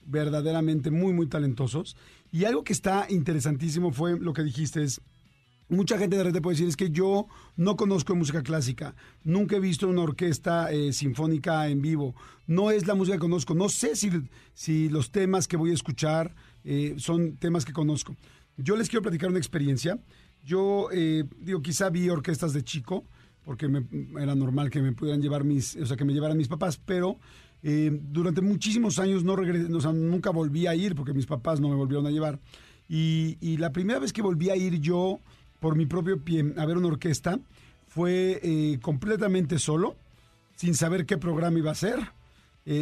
verdaderamente 0.06 0.90
muy, 0.90 1.12
muy 1.12 1.26
talentosos. 1.26 1.96
Y 2.30 2.44
algo 2.44 2.62
que 2.62 2.74
está 2.74 3.06
interesantísimo 3.08 3.90
fue 3.90 4.18
lo 4.18 4.34
que 4.34 4.42
dijiste, 4.42 4.82
es 4.82 5.00
Mucha 5.68 5.96
gente 5.96 6.16
de 6.16 6.24
repente 6.24 6.42
puede 6.42 6.56
decir, 6.56 6.68
es 6.68 6.76
que 6.76 6.90
yo 6.90 7.26
no 7.56 7.76
conozco 7.76 8.14
música 8.14 8.42
clásica, 8.42 8.94
nunca 9.22 9.56
he 9.56 9.60
visto 9.60 9.88
una 9.88 10.02
orquesta 10.02 10.70
eh, 10.70 10.92
sinfónica 10.92 11.68
en 11.68 11.80
vivo, 11.80 12.14
no 12.46 12.70
es 12.70 12.86
la 12.86 12.94
música 12.94 13.16
que 13.16 13.22
conozco, 13.22 13.54
no 13.54 13.70
sé 13.70 13.96
si, 13.96 14.10
si 14.52 14.90
los 14.90 15.10
temas 15.10 15.48
que 15.48 15.56
voy 15.56 15.70
a 15.70 15.74
escuchar 15.74 16.34
eh, 16.64 16.94
son 16.98 17.36
temas 17.36 17.64
que 17.64 17.72
conozco. 17.72 18.16
Yo 18.56 18.76
les 18.76 18.88
quiero 18.88 19.02
platicar 19.02 19.30
una 19.30 19.38
experiencia. 19.38 19.98
Yo, 20.44 20.88
eh, 20.92 21.24
digo, 21.40 21.62
quizá 21.62 21.90
vi 21.90 22.08
orquestas 22.08 22.52
de 22.52 22.62
chico, 22.62 23.04
porque 23.44 23.68
era 24.20 24.34
normal 24.34 24.70
que 24.70 24.80
me 24.80 24.92
pudieran 24.92 25.20
llevar 25.20 25.44
mis, 25.44 25.76
o 25.76 25.86
sea, 25.86 25.96
que 25.96 26.04
me 26.04 26.12
llevaran 26.12 26.36
mis 26.36 26.48
papás, 26.48 26.80
pero 26.84 27.18
eh, 27.62 27.90
durante 28.10 28.40
muchísimos 28.40 28.98
años 28.98 29.24
no 29.24 29.36
regresé, 29.36 29.68
nunca 29.68 30.30
volví 30.30 30.66
a 30.66 30.74
ir 30.74 30.94
porque 30.94 31.12
mis 31.12 31.26
papás 31.26 31.60
no 31.60 31.68
me 31.68 31.74
volvieron 31.74 32.06
a 32.06 32.10
llevar. 32.10 32.38
Y, 32.88 33.56
la 33.56 33.72
primera 33.72 33.98
vez 33.98 34.12
que 34.12 34.20
volví 34.20 34.50
a 34.50 34.56
ir 34.56 34.80
yo 34.80 35.18
por 35.58 35.74
mi 35.74 35.86
propio 35.86 36.22
pie 36.22 36.52
a 36.58 36.66
ver 36.66 36.76
una 36.76 36.88
orquesta 36.88 37.40
fue 37.86 38.40
eh, 38.42 38.78
completamente 38.82 39.58
solo, 39.58 39.96
sin 40.54 40.74
saber 40.74 41.06
qué 41.06 41.16
programa 41.16 41.58
iba 41.58 41.70
a 41.70 41.74
ser, 41.74 41.98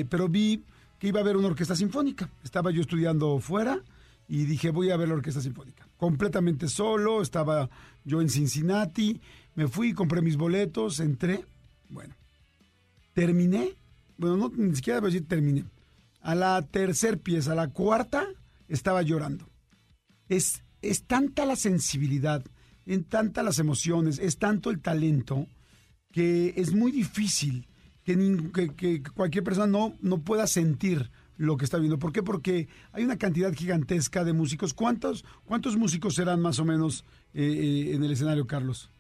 pero 0.08 0.28
vi 0.28 0.62
que 1.02 1.08
iba 1.08 1.18
a 1.18 1.22
haber 1.24 1.36
una 1.36 1.48
orquesta 1.48 1.74
sinfónica. 1.74 2.30
Estaba 2.44 2.70
yo 2.70 2.80
estudiando 2.80 3.40
fuera 3.40 3.82
y 4.28 4.44
dije, 4.44 4.70
voy 4.70 4.92
a 4.92 4.96
ver 4.96 5.08
la 5.08 5.14
orquesta 5.14 5.40
sinfónica. 5.40 5.88
Completamente 5.96 6.68
solo, 6.68 7.20
estaba 7.20 7.68
yo 8.04 8.20
en 8.20 8.28
Cincinnati, 8.28 9.20
me 9.56 9.66
fui, 9.66 9.94
compré 9.94 10.22
mis 10.22 10.36
boletos, 10.36 11.00
entré, 11.00 11.44
bueno, 11.88 12.14
terminé, 13.14 13.74
bueno, 14.16 14.36
no, 14.36 14.52
ni 14.54 14.76
siquiera 14.76 14.98
debo 14.98 15.08
decir 15.08 15.26
terminé. 15.26 15.64
A 16.20 16.36
la 16.36 16.62
tercer 16.62 17.18
pieza, 17.18 17.50
a 17.50 17.56
la 17.56 17.70
cuarta, 17.70 18.24
estaba 18.68 19.02
llorando. 19.02 19.48
Es, 20.28 20.62
es 20.82 21.02
tanta 21.02 21.46
la 21.46 21.56
sensibilidad, 21.56 22.44
en 22.86 23.02
tanta 23.02 23.42
las 23.42 23.58
emociones, 23.58 24.20
es 24.20 24.38
tanto 24.38 24.70
el 24.70 24.78
talento, 24.78 25.48
que 26.12 26.54
es 26.56 26.72
muy 26.72 26.92
difícil 26.92 27.66
que, 28.04 28.74
que 28.76 29.02
cualquier 29.02 29.44
persona 29.44 29.66
no, 29.66 29.94
no 30.00 30.18
pueda 30.18 30.46
sentir 30.46 31.10
lo 31.36 31.56
que 31.56 31.64
está 31.64 31.78
viendo. 31.78 31.98
¿Por 31.98 32.12
qué? 32.12 32.22
Porque 32.22 32.68
hay 32.92 33.04
una 33.04 33.18
cantidad 33.18 33.52
gigantesca 33.52 34.24
de 34.24 34.32
músicos. 34.32 34.74
¿Cuántos, 34.74 35.24
cuántos 35.44 35.76
músicos 35.76 36.14
serán 36.14 36.40
más 36.40 36.58
o 36.58 36.64
menos 36.64 37.04
eh, 37.34 37.42
eh, 37.42 37.94
en 37.94 38.04
el 38.04 38.12
escenario, 38.12 38.46
Carlos? 38.46 38.90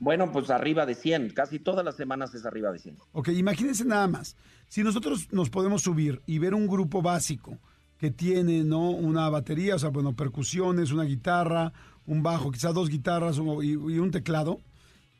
Bueno, 0.00 0.30
pues 0.30 0.50
arriba 0.50 0.86
de 0.86 0.94
100, 0.94 1.30
casi 1.30 1.58
todas 1.58 1.84
las 1.84 1.96
semanas 1.96 2.34
es 2.34 2.46
arriba 2.46 2.70
de 2.70 2.78
100. 2.78 2.96
Ok, 3.12 3.28
imagínense 3.28 3.84
nada 3.84 4.06
más. 4.06 4.36
Si 4.68 4.82
nosotros 4.82 5.28
nos 5.32 5.50
podemos 5.50 5.82
subir 5.82 6.22
y 6.26 6.38
ver 6.38 6.54
un 6.54 6.68
grupo 6.68 7.02
básico 7.02 7.58
que 7.98 8.10
tiene, 8.10 8.62
¿no? 8.62 8.90
Una 8.90 9.28
batería, 9.28 9.74
o 9.74 9.78
sea, 9.78 9.90
bueno, 9.90 10.14
percusiones, 10.14 10.92
una 10.92 11.02
guitarra, 11.02 11.72
un 12.06 12.22
bajo, 12.22 12.52
quizás 12.52 12.74
dos 12.74 12.88
guitarras 12.88 13.38
y, 13.38 13.74
un 13.74 14.10
teclado. 14.10 14.60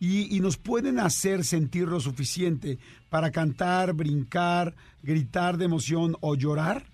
Y, 0.00 0.38
nos 0.40 0.56
pueden 0.56 1.00
hacer 1.00 1.44
sentir 1.44 1.88
lo 1.88 1.98
suficiente 1.98 2.78
para 3.08 3.32
cantar, 3.32 3.94
brincar, 3.94 4.76
gritar 5.02 5.58
de 5.58 5.64
emoción 5.64 6.16
o 6.20 6.36
llorar. 6.36 6.84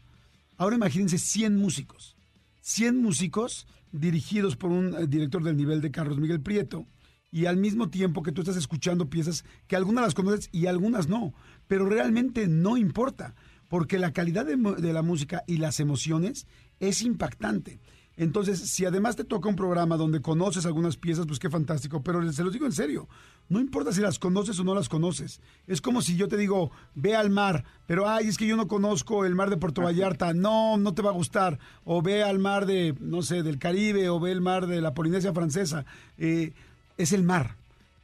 Ahora 0.57 0.77
imagínense 0.77 1.19
100 1.19 1.57
músicos. 1.57 2.17
100 2.63 3.03
músicos 3.03 3.67
dirigidos 3.93 4.57
por 4.57 4.71
un 4.71 4.95
eh, 4.95 5.07
director 5.07 5.43
del 5.43 5.57
nivel 5.57 5.83
de 5.83 5.91
Carlos 5.91 6.19
Miguel 6.19 6.41
Prieto. 6.41 6.87
Y 7.31 7.47
al 7.47 7.57
mismo 7.59 7.91
tiempo 7.91 8.23
que 8.23 8.33
tú 8.33 8.41
estás 8.41 8.57
escuchando 8.57 9.11
piezas 9.11 9.45
que 9.67 9.77
algunas 9.77 10.05
las 10.05 10.15
conoces 10.15 10.49
y 10.53 10.67
algunas 10.67 11.09
no. 11.09 11.35
Pero 11.67 11.87
realmente 11.87 12.47
no 12.49 12.77
importa 12.77 13.35
porque 13.69 13.99
la 13.99 14.13
calidad 14.13 14.47
de, 14.47 14.93
la 14.93 15.03
música 15.03 15.43
y 15.47 15.57
las 15.57 15.81
emociones 15.81 16.47
es 16.79 17.03
impactante. 17.03 17.81
Entonces, 18.17 18.61
si 18.61 18.85
además 18.85 19.17
te 19.17 19.25
toca 19.25 19.49
un 19.49 19.57
programa 19.57 19.97
donde 19.97 20.21
conoces 20.21 20.67
algunas 20.67 20.97
piezas, 20.97 21.27
pues 21.27 21.39
qué 21.41 21.51
fantástico, 21.51 22.03
pero 22.03 22.33
se 22.33 22.45
los 22.45 22.53
digo 22.53 22.67
en 22.67 22.73
serio, 22.73 23.09
no 23.49 23.61
importa 23.61 23.93
si 23.93 24.01
las 24.01 24.19
conoces 24.19 24.59
o 24.61 24.65
no 24.65 24.75
las 24.75 24.89
conoces. 24.89 25.41
Es 25.67 25.81
como 25.81 26.01
si 26.01 26.17
yo 26.17 26.29
te 26.29 26.37
digo, 26.37 26.71
ve 26.95 27.17
al 27.17 27.31
mar, 27.31 27.65
pero 27.87 28.09
ay, 28.09 28.29
es 28.29 28.39
que 28.39 28.47
yo 28.47 28.57
no 28.57 28.69
conozco 28.69 29.25
el 29.25 29.35
mar 29.35 29.51
de 29.51 29.57
Puerto 29.57 29.83
Vallarta, 29.83 30.33
no, 30.33 30.77
no 30.77 30.95
te 30.95 31.03
va 31.03 31.11
a 31.11 31.15
gustar. 31.15 31.59
O 31.85 32.03
ve 32.03 32.23
al 32.23 32.39
mar 32.39 32.67
de, 32.67 32.95
no 33.01 33.23
sé, 33.23 33.43
del 33.43 33.59
Caribe, 33.59 34.09
o 34.09 34.21
ve 34.21 34.31
el 34.31 34.41
mar 34.41 34.67
de 34.67 34.81
la 34.81 34.95
Polinesia 34.95 35.33
Francesa. 35.33 35.85
Eh, 36.17 36.53
es 36.97 37.13
el 37.13 37.25
mar. 37.25 37.57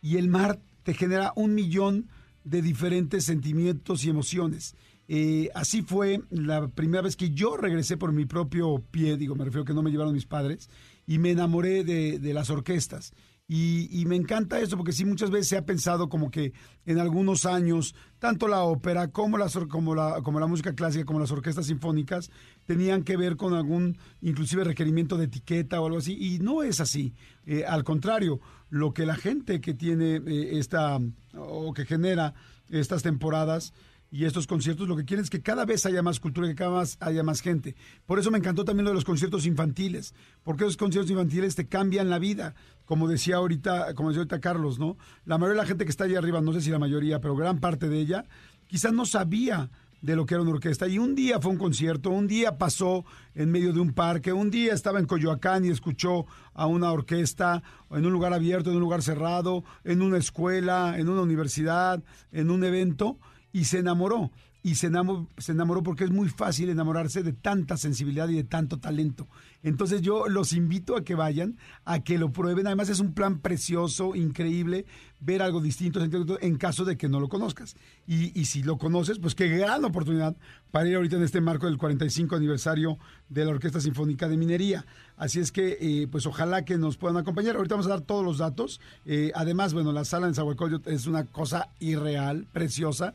Y 0.02 0.16
el 0.16 0.28
mar 0.28 0.58
te 0.82 0.94
genera 0.94 1.32
un 1.36 1.54
millón 1.54 2.08
de 2.44 2.62
diferentes 2.62 3.24
sentimientos 3.24 4.04
y 4.04 4.10
emociones. 4.10 4.74
Eh, 5.12 5.50
así 5.56 5.82
fue 5.82 6.22
la 6.30 6.68
primera 6.68 7.02
vez 7.02 7.16
que 7.16 7.30
yo 7.30 7.56
regresé 7.56 7.96
por 7.96 8.12
mi 8.12 8.26
propio 8.26 8.80
pie, 8.92 9.16
digo, 9.16 9.34
me 9.34 9.44
refiero 9.44 9.64
que 9.64 9.74
no 9.74 9.82
me 9.82 9.90
llevaron 9.90 10.14
mis 10.14 10.24
padres, 10.24 10.70
y 11.04 11.18
me 11.18 11.32
enamoré 11.32 11.82
de, 11.82 12.32
las 12.32 12.48
orquestas. 12.48 13.12
Y, 13.48 14.04
me 14.06 14.14
encanta 14.14 14.60
eso 14.60 14.76
porque 14.76 14.92
sí 14.92 15.04
muchas 15.04 15.32
veces 15.32 15.48
se 15.48 15.56
ha 15.56 15.66
pensado 15.66 16.08
como 16.08 16.30
que 16.30 16.52
en 16.86 17.00
algunos 17.00 17.44
años 17.44 17.96
tanto 18.20 18.46
la 18.46 18.62
ópera 18.62 19.08
como, 19.08 19.36
las, 19.36 19.58
como, 19.68 19.96
la, 19.96 20.22
como 20.22 20.38
la 20.38 20.46
música 20.46 20.76
clásica 20.76 21.04
como 21.04 21.18
las 21.18 21.32
orquestas 21.32 21.66
sinfónicas 21.66 22.30
tenían 22.64 23.02
que 23.02 23.16
ver 23.16 23.36
con 23.36 23.54
algún 23.54 23.98
inclusive 24.20 24.62
requerimiento 24.62 25.16
de 25.16 25.24
etiqueta 25.24 25.80
o 25.80 25.86
algo 25.86 25.98
así 25.98 26.16
y 26.20 26.38
no 26.38 26.62
es 26.62 26.78
así. 26.78 27.14
Eh, 27.46 27.64
al 27.66 27.82
contrario, 27.82 28.38
lo 28.68 28.94
que 28.94 29.04
la 29.06 29.16
gente 29.16 29.60
que 29.60 29.74
tiene 29.74 30.22
eh, 30.24 30.58
esta 30.60 31.00
o 31.34 31.74
que 31.74 31.84
genera 31.84 32.34
estas 32.68 33.02
temporadas 33.02 33.72
y 34.10 34.24
estos 34.24 34.46
conciertos 34.46 34.88
lo 34.88 34.96
que 34.96 35.04
quieren 35.04 35.22
es 35.22 35.30
que 35.30 35.40
cada 35.40 35.64
vez 35.64 35.86
haya 35.86 36.02
más 36.02 36.18
cultura, 36.18 36.48
que 36.48 36.54
cada 36.54 36.80
vez 36.80 36.96
haya 37.00 37.22
más 37.22 37.40
gente. 37.40 37.76
Por 38.06 38.18
eso 38.18 38.30
me 38.30 38.38
encantó 38.38 38.64
también 38.64 38.84
lo 38.84 38.90
de 38.90 38.96
los 38.96 39.04
conciertos 39.04 39.46
infantiles, 39.46 40.14
porque 40.42 40.64
esos 40.64 40.76
conciertos 40.76 41.10
infantiles 41.10 41.54
te 41.54 41.68
cambian 41.68 42.10
la 42.10 42.18
vida, 42.18 42.54
como 42.84 43.06
decía 43.06 43.36
ahorita, 43.36 43.94
como 43.94 44.08
decía 44.08 44.20
ahorita 44.20 44.40
Carlos, 44.40 44.78
¿no? 44.78 44.96
La 45.24 45.38
mayoría 45.38 45.60
de 45.60 45.62
la 45.62 45.68
gente 45.68 45.84
que 45.84 45.90
está 45.90 46.04
allá 46.04 46.18
arriba, 46.18 46.40
no 46.40 46.52
sé 46.52 46.60
si 46.60 46.70
la 46.70 46.78
mayoría, 46.78 47.20
pero 47.20 47.36
gran 47.36 47.60
parte 47.60 47.88
de 47.88 48.00
ella, 48.00 48.24
quizás 48.66 48.92
no 48.92 49.06
sabía 49.06 49.70
de 50.00 50.16
lo 50.16 50.26
que 50.26 50.34
era 50.34 50.42
una 50.42 50.52
orquesta. 50.52 50.88
Y 50.88 50.98
un 50.98 51.14
día 51.14 51.40
fue 51.40 51.52
un 51.52 51.58
concierto, 51.58 52.10
un 52.10 52.26
día 52.26 52.58
pasó 52.58 53.04
en 53.34 53.50
medio 53.50 53.72
de 53.72 53.80
un 53.80 53.92
parque, 53.92 54.32
un 54.32 54.50
día 54.50 54.72
estaba 54.72 54.98
en 54.98 55.06
Coyoacán 55.06 55.64
y 55.64 55.68
escuchó 55.68 56.26
a 56.54 56.66
una 56.66 56.90
orquesta 56.90 57.62
en 57.90 58.06
un 58.06 58.12
lugar 58.12 58.32
abierto, 58.32 58.70
en 58.70 58.76
un 58.76 58.82
lugar 58.82 59.02
cerrado, 59.02 59.62
en 59.84 60.02
una 60.02 60.18
escuela, 60.18 60.94
en 60.98 61.08
una 61.08 61.22
universidad, 61.22 62.02
en 62.32 62.50
un 62.50 62.64
evento 62.64 63.18
y 63.52 63.64
se 63.64 63.78
enamoró. 63.78 64.30
Y 64.62 64.74
se 64.74 64.88
enamoró, 64.88 65.26
se 65.38 65.52
enamoró 65.52 65.82
porque 65.82 66.04
es 66.04 66.10
muy 66.10 66.28
fácil 66.28 66.68
enamorarse 66.68 67.22
de 67.22 67.32
tanta 67.32 67.78
sensibilidad 67.78 68.28
y 68.28 68.34
de 68.34 68.44
tanto 68.44 68.78
talento. 68.78 69.26
Entonces 69.62 70.02
yo 70.02 70.28
los 70.28 70.52
invito 70.52 70.96
a 70.96 71.04
que 71.04 71.14
vayan, 71.14 71.56
a 71.86 72.00
que 72.00 72.18
lo 72.18 72.30
prueben. 72.30 72.66
Además 72.66 72.90
es 72.90 73.00
un 73.00 73.14
plan 73.14 73.38
precioso, 73.38 74.14
increíble, 74.14 74.84
ver 75.20 75.40
algo 75.40 75.62
distinto 75.62 76.00
en 76.02 76.56
caso 76.56 76.84
de 76.84 76.98
que 76.98 77.08
no 77.08 77.20
lo 77.20 77.28
conozcas. 77.28 77.74
Y, 78.06 78.38
y, 78.38 78.46
si 78.46 78.62
lo 78.62 78.76
conoces, 78.76 79.18
pues 79.18 79.34
qué 79.34 79.48
gran 79.48 79.84
oportunidad 79.84 80.36
para 80.70 80.88
ir 80.88 80.96
ahorita 80.96 81.16
en 81.16 81.22
este 81.22 81.40
marco 81.40 81.66
del 81.66 81.78
45 81.78 82.36
aniversario 82.36 82.98
de 83.28 83.44
la 83.44 83.52
Orquesta 83.52 83.80
Sinfónica 83.80 84.28
de 84.28 84.36
Minería. 84.36 84.86
Así 85.16 85.40
es 85.40 85.52
que, 85.52 85.76
eh, 85.80 86.08
pues 86.10 86.26
ojalá 86.26 86.64
que 86.64 86.78
nos 86.78 86.96
puedan 86.96 87.18
acompañar. 87.18 87.56
Ahorita 87.56 87.74
vamos 87.74 87.86
a 87.86 87.90
dar 87.90 88.00
todos 88.00 88.24
los 88.24 88.38
datos. 88.38 88.80
Eh, 89.04 89.32
además, 89.34 89.74
bueno, 89.74 89.92
la 89.92 90.04
sala 90.04 90.26
en 90.26 90.34
Zahualcóyotl 90.34 90.90
es 90.90 91.06
una 91.06 91.24
cosa 91.24 91.70
irreal, 91.80 92.46
preciosa 92.52 93.14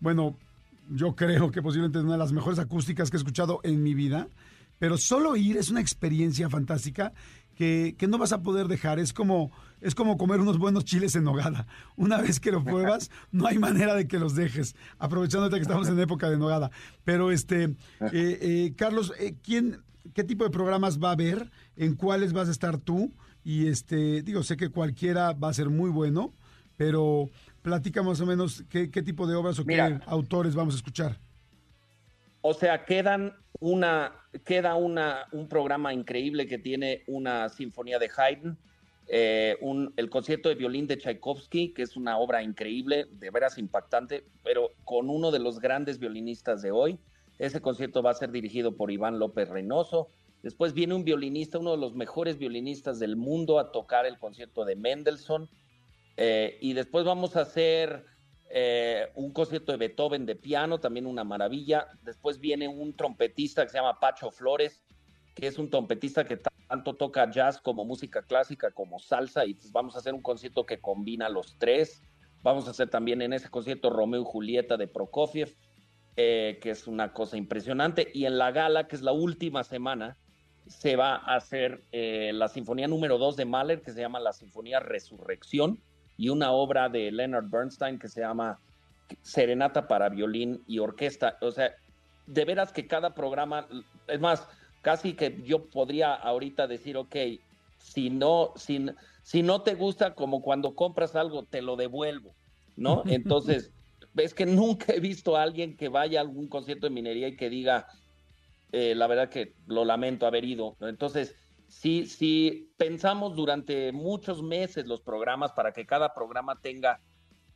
bueno, 0.00 0.36
yo 0.90 1.14
creo 1.16 1.50
que 1.50 1.62
posiblemente 1.62 1.98
una 1.98 2.12
de 2.12 2.18
las 2.18 2.32
mejores 2.32 2.58
acústicas 2.58 3.10
que 3.10 3.16
he 3.16 3.18
escuchado 3.18 3.60
en 3.62 3.82
mi 3.82 3.94
vida, 3.94 4.28
pero 4.78 4.98
solo 4.98 5.36
ir 5.36 5.56
es 5.56 5.70
una 5.70 5.80
experiencia 5.80 6.48
fantástica 6.50 7.12
que, 7.56 7.96
no 8.08 8.18
vas 8.18 8.32
a 8.32 8.42
poder 8.42 8.68
dejar. 8.68 8.98
Es 8.98 9.12
como, 9.12 9.50
es 9.80 9.94
como 9.94 10.16
comer 10.16 10.40
unos 10.40 10.58
buenos 10.58 10.84
chiles 10.84 11.16
en 11.16 11.24
nogada. 11.24 11.66
Una 11.96 12.20
vez 12.20 12.38
que 12.38 12.52
lo 12.52 12.62
pruebas, 12.62 13.10
no 13.32 13.46
hay 13.46 13.58
manera 13.58 13.94
de 13.94 14.06
que 14.06 14.18
los 14.18 14.36
dejes, 14.36 14.76
aprovechando 14.98 15.50
que 15.50 15.60
estamos 15.62 15.88
en 15.88 15.98
época 15.98 16.30
de 16.30 16.36
nogada. 16.36 16.70
Pero, 17.04 17.32
este, 17.32 17.64
eh, 17.64 17.74
eh, 18.12 18.74
Carlos, 18.76 19.12
eh, 19.18 19.34
¿quién, 19.42 19.82
¿qué 20.14 20.22
tipo 20.22 20.44
de 20.44 20.50
programas 20.50 21.02
va 21.02 21.08
a 21.08 21.12
haber? 21.12 21.50
¿En 21.76 21.94
cuáles 21.94 22.32
vas 22.32 22.48
a 22.48 22.52
estar 22.52 22.78
tú? 22.78 23.12
Y, 23.42 23.68
este, 23.68 24.22
digo, 24.22 24.42
sé 24.42 24.56
que 24.56 24.68
cualquiera 24.68 25.32
va 25.32 25.48
a 25.48 25.54
ser 25.54 25.70
muy 25.70 25.88
bueno, 25.88 26.32
pero 26.76 27.30
platica 27.66 28.00
más 28.00 28.20
o 28.20 28.26
menos 28.26 28.62
qué, 28.70 28.86
tipo 28.86 29.26
de 29.26 29.34
obras 29.34 29.58
o 29.58 29.64
qué 29.64 29.98
autores 30.06 30.54
vamos 30.54 30.74
a 30.74 30.76
escuchar. 30.76 31.18
O 32.40 32.54
sea, 32.54 32.84
quedan 32.84 33.34
una, 33.58 34.12
queda 34.44 34.76
una, 34.76 35.26
un 35.32 35.48
programa 35.48 35.92
increíble 35.92 36.46
que 36.46 36.58
tiene 36.58 37.02
una 37.08 37.48
sinfonía 37.48 37.98
de 37.98 38.08
Haydn, 38.16 38.56
eh, 39.08 39.56
un, 39.60 39.92
el 39.96 40.08
concierto 40.10 40.48
de 40.48 40.54
violín 40.54 40.86
de 40.86 40.96
Tchaikovsky, 40.96 41.74
que 41.74 41.82
es 41.82 41.96
una 41.96 42.18
obra 42.18 42.40
increíble, 42.44 43.06
de 43.10 43.30
veras 43.30 43.58
impactante, 43.58 44.24
pero 44.44 44.70
con 44.84 45.10
uno 45.10 45.32
de 45.32 45.40
los 45.40 45.58
grandes 45.58 45.98
violinistas 45.98 46.62
de 46.62 46.70
hoy. 46.70 47.00
Ese 47.40 47.60
concierto 47.60 48.00
va 48.00 48.12
a 48.12 48.14
ser 48.14 48.30
dirigido 48.30 48.76
por 48.76 48.92
Iván 48.92 49.18
López 49.18 49.48
Reynoso. 49.48 50.06
Después 50.44 50.72
viene 50.72 50.94
un 50.94 51.02
violinista, 51.02 51.58
uno 51.58 51.72
de 51.72 51.78
los 51.78 51.96
mejores 51.96 52.38
violinistas 52.38 53.00
del 53.00 53.16
mundo, 53.16 53.58
a 53.58 53.72
tocar 53.72 54.06
el 54.06 54.20
concierto 54.20 54.64
de 54.64 54.76
Mendelssohn. 54.76 55.48
Eh, 56.16 56.58
y 56.60 56.72
después 56.72 57.04
vamos 57.04 57.36
a 57.36 57.42
hacer 57.42 58.04
eh, 58.48 59.10
un 59.14 59.32
concierto 59.32 59.72
de 59.72 59.78
Beethoven 59.78 60.24
de 60.24 60.36
piano, 60.36 60.78
también 60.78 61.06
una 61.06 61.24
maravilla. 61.24 61.88
Después 62.02 62.40
viene 62.40 62.68
un 62.68 62.96
trompetista 62.96 63.64
que 63.64 63.70
se 63.70 63.78
llama 63.78 64.00
Pacho 64.00 64.30
Flores, 64.30 64.82
que 65.34 65.46
es 65.46 65.58
un 65.58 65.68
trompetista 65.68 66.24
que 66.24 66.38
tanto 66.68 66.94
toca 66.94 67.30
jazz 67.30 67.60
como 67.60 67.84
música 67.84 68.22
clásica, 68.22 68.70
como 68.70 68.98
salsa, 68.98 69.44
y 69.44 69.54
pues 69.54 69.70
vamos 69.72 69.94
a 69.94 69.98
hacer 69.98 70.14
un 70.14 70.22
concierto 70.22 70.64
que 70.64 70.80
combina 70.80 71.28
los 71.28 71.58
tres. 71.58 72.02
Vamos 72.42 72.66
a 72.66 72.70
hacer 72.70 72.88
también 72.88 73.22
en 73.22 73.32
ese 73.32 73.50
concierto 73.50 73.90
Romeo 73.90 74.22
y 74.22 74.24
Julieta 74.24 74.76
de 74.76 74.88
Prokofiev, 74.88 75.54
eh, 76.16 76.58
que 76.62 76.70
es 76.70 76.86
una 76.86 77.12
cosa 77.12 77.36
impresionante. 77.36 78.10
Y 78.14 78.24
en 78.24 78.38
la 78.38 78.52
gala, 78.52 78.88
que 78.88 78.96
es 78.96 79.02
la 79.02 79.12
última 79.12 79.64
semana, 79.64 80.16
se 80.66 80.96
va 80.96 81.16
a 81.16 81.36
hacer 81.36 81.84
la 81.92 82.48
sinfonía 82.48 82.88
número 82.88 83.18
dos 83.18 83.36
de 83.36 83.44
Mahler, 83.44 83.82
que 83.82 83.92
se 83.92 84.00
llama 84.00 84.18
la 84.18 84.32
Sinfonía 84.32 84.80
Resurrección 84.80 85.80
y 86.16 86.28
una 86.28 86.52
obra 86.52 86.88
de 86.88 87.10
Leonard 87.10 87.48
Bernstein 87.48 87.98
que 87.98 88.08
se 88.08 88.20
llama 88.20 88.58
Serenata 89.22 89.86
para 89.86 90.08
violín 90.08 90.62
y 90.66 90.78
orquesta. 90.78 91.36
O 91.40 91.50
sea, 91.50 91.74
de 92.26 92.44
veras 92.44 92.72
que 92.72 92.86
cada 92.86 93.14
programa, 93.14 93.68
es 94.08 94.20
más, 94.20 94.46
casi 94.82 95.14
que 95.14 95.42
yo 95.44 95.68
podría 95.68 96.14
ahorita 96.14 96.66
decir, 96.66 96.96
ok, 96.96 97.16
si 97.78 98.10
no, 98.10 98.52
si, 98.56 98.86
si 99.22 99.42
no 99.42 99.62
te 99.62 99.74
gusta, 99.74 100.14
como 100.14 100.42
cuando 100.42 100.74
compras 100.74 101.14
algo, 101.14 101.44
te 101.44 101.62
lo 101.62 101.76
devuelvo, 101.76 102.34
¿no? 102.76 103.02
Entonces, 103.06 103.72
ves 104.14 104.34
que 104.34 104.46
nunca 104.46 104.94
he 104.94 105.00
visto 105.00 105.36
a 105.36 105.42
alguien 105.42 105.76
que 105.76 105.88
vaya 105.88 106.20
a 106.20 106.22
algún 106.22 106.48
concierto 106.48 106.86
de 106.86 106.94
minería 106.94 107.28
y 107.28 107.36
que 107.36 107.50
diga, 107.50 107.86
eh, 108.72 108.94
la 108.94 109.06
verdad 109.06 109.28
que 109.28 109.54
lo 109.66 109.84
lamento 109.84 110.26
haber 110.26 110.44
ido. 110.44 110.76
Entonces, 110.80 111.36
si, 111.68 112.06
si 112.06 112.72
pensamos 112.76 113.34
durante 113.34 113.92
muchos 113.92 114.42
meses 114.42 114.86
los 114.86 115.00
programas 115.00 115.52
para 115.52 115.72
que 115.72 115.86
cada 115.86 116.14
programa 116.14 116.60
tenga 116.60 117.00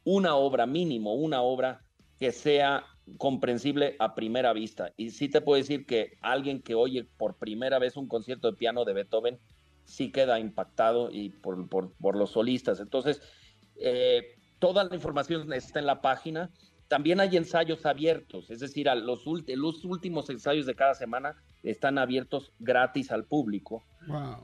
una 0.04 0.34
obra 0.34 0.66
mínimo, 0.66 1.14
una 1.14 1.42
obra 1.42 1.84
que 2.18 2.32
sea 2.32 2.84
comprensible 3.18 3.96
a 3.98 4.14
primera 4.14 4.52
vista. 4.52 4.92
Y 4.96 5.10
sí 5.10 5.28
te 5.28 5.40
puedo 5.40 5.56
decir 5.56 5.86
que 5.86 6.18
alguien 6.20 6.62
que 6.62 6.74
oye 6.74 7.04
por 7.04 7.36
primera 7.36 7.78
vez 7.78 7.96
un 7.96 8.08
concierto 8.08 8.50
de 8.50 8.56
piano 8.56 8.84
de 8.84 8.92
Beethoven 8.92 9.38
sí 9.84 10.12
queda 10.12 10.38
impactado 10.38 11.10
y 11.10 11.30
por, 11.30 12.16
los 12.16 12.30
solistas. 12.30 12.80
Entonces, 12.80 13.20
eh, 13.76 14.36
toda 14.58 14.84
la 14.84 14.94
información 14.94 15.52
está 15.52 15.80
en 15.80 15.86
la 15.86 16.00
página. 16.00 16.50
También 16.88 17.20
hay 17.20 17.36
ensayos 17.36 17.86
abiertos, 17.86 18.50
es 18.50 18.58
decir, 18.60 18.88
los, 18.96 19.24
los 19.24 19.84
últimos 19.84 20.28
ensayos 20.28 20.66
de 20.66 20.74
cada 20.74 20.94
semana 20.94 21.36
están 21.62 21.98
abiertos 21.98 22.52
gratis 22.58 23.12
al 23.12 23.24
público. 23.24 23.84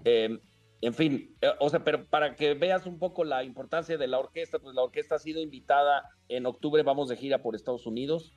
Em, 0.04 0.38
en 0.82 0.94
fin, 0.94 1.36
eh, 1.40 1.50
o 1.60 1.70
sea, 1.70 1.82
pero 1.82 2.06
para 2.06 2.34
que 2.34 2.54
veas 2.54 2.86
un 2.86 2.98
poco 2.98 3.24
la 3.24 3.42
importancia 3.42 3.96
de 3.96 4.06
la 4.06 4.18
orquesta, 4.18 4.58
pues 4.58 4.74
la 4.74 4.82
orquesta 4.82 5.14
ha 5.14 5.18
sido 5.18 5.40
invitada 5.40 6.08
en 6.28 6.46
octubre, 6.46 6.82
vamos 6.82 7.08
de 7.08 7.16
gira 7.16 7.42
por 7.42 7.54
Estados 7.54 7.86
Unidos, 7.86 8.36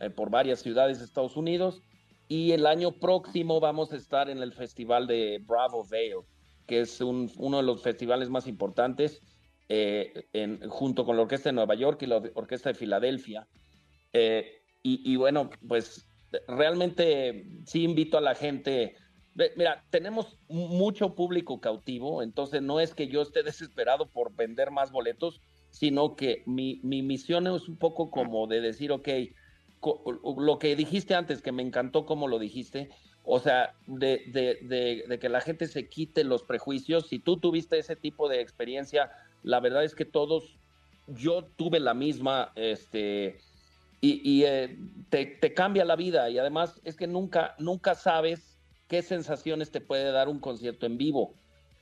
eh, 0.00 0.10
por 0.10 0.30
varias 0.30 0.60
ciudades 0.60 0.98
de 0.98 1.04
Estados 1.04 1.36
Unidos, 1.36 1.82
y 2.28 2.52
el 2.52 2.66
año 2.66 2.92
próximo 2.92 3.60
vamos 3.60 3.92
a 3.92 3.96
estar 3.96 4.28
en 4.30 4.38
el 4.38 4.52
festival 4.52 5.06
de 5.06 5.40
Bravo 5.44 5.84
Vale, 5.88 6.16
que 6.66 6.80
es 6.80 7.00
un- 7.00 7.30
uno 7.38 7.58
de 7.58 7.62
los 7.62 7.82
festivales 7.82 8.30
más 8.30 8.46
importantes, 8.48 9.20
eh, 9.68 10.26
en- 10.32 10.68
junto 10.68 11.04
con 11.04 11.16
la 11.16 11.22
Orquesta 11.22 11.50
de 11.50 11.54
Nueva 11.54 11.74
York 11.74 12.02
y 12.02 12.06
la 12.06 12.16
Orquesta 12.34 12.70
de 12.70 12.74
Filadelfia. 12.74 13.46
Eh, 14.12 14.62
y, 14.82 15.12
y 15.12 15.16
bueno, 15.16 15.50
pues 15.68 16.08
realmente 16.48 17.46
sí 17.64 17.84
invito 17.84 18.18
a 18.18 18.20
la 18.20 18.34
gente. 18.34 18.96
Mira, 19.56 19.86
tenemos 19.90 20.38
mucho 20.48 21.14
público 21.14 21.60
cautivo, 21.60 22.22
entonces 22.22 22.62
no 22.62 22.80
es 22.80 22.94
que 22.94 23.08
yo 23.08 23.20
esté 23.20 23.42
desesperado 23.42 24.10
por 24.10 24.34
vender 24.34 24.70
más 24.70 24.90
boletos, 24.90 25.42
sino 25.68 26.16
que 26.16 26.42
mi, 26.46 26.80
mi 26.82 27.02
misión 27.02 27.46
es 27.46 27.68
un 27.68 27.76
poco 27.76 28.10
como 28.10 28.46
de 28.46 28.62
decir, 28.62 28.92
ok, 28.92 29.08
lo 30.38 30.58
que 30.58 30.74
dijiste 30.74 31.14
antes, 31.14 31.42
que 31.42 31.52
me 31.52 31.62
encantó 31.62 32.06
como 32.06 32.28
lo 32.28 32.38
dijiste, 32.38 32.88
o 33.22 33.38
sea, 33.38 33.74
de, 33.86 34.22
de- 34.32 34.58
de- 35.06 35.18
que 35.18 35.28
la 35.28 35.42
gente 35.42 35.66
se 35.66 35.88
quite 35.88 36.24
los 36.24 36.44
prejuicios. 36.44 37.08
Si 37.08 37.18
tú 37.18 37.38
tuviste 37.38 37.78
ese 37.78 37.96
tipo 37.96 38.28
de 38.30 38.40
experiencia, 38.40 39.10
la 39.42 39.60
verdad 39.60 39.84
es 39.84 39.94
que 39.94 40.06
todos, 40.06 40.60
yo 41.06 41.52
tuve 41.56 41.78
la 41.80 41.92
misma, 41.92 42.52
este, 42.56 43.44
y, 44.00 44.20
y, 44.40 44.44
eh, 44.44 44.78
te, 45.10 45.26
te 45.26 45.54
cambia 45.54 45.84
la 45.84 45.96
vida 45.96 46.30
y 46.30 46.38
además 46.38 46.80
es 46.84 46.96
que 46.96 47.06
nunca, 47.06 47.54
nunca 47.58 47.94
sabes 47.94 48.55
qué 48.88 49.02
sensaciones 49.02 49.70
te 49.70 49.80
puede 49.80 50.10
dar 50.12 50.28
un 50.28 50.40
concierto 50.40 50.86
en 50.86 50.96
vivo. 50.98 51.40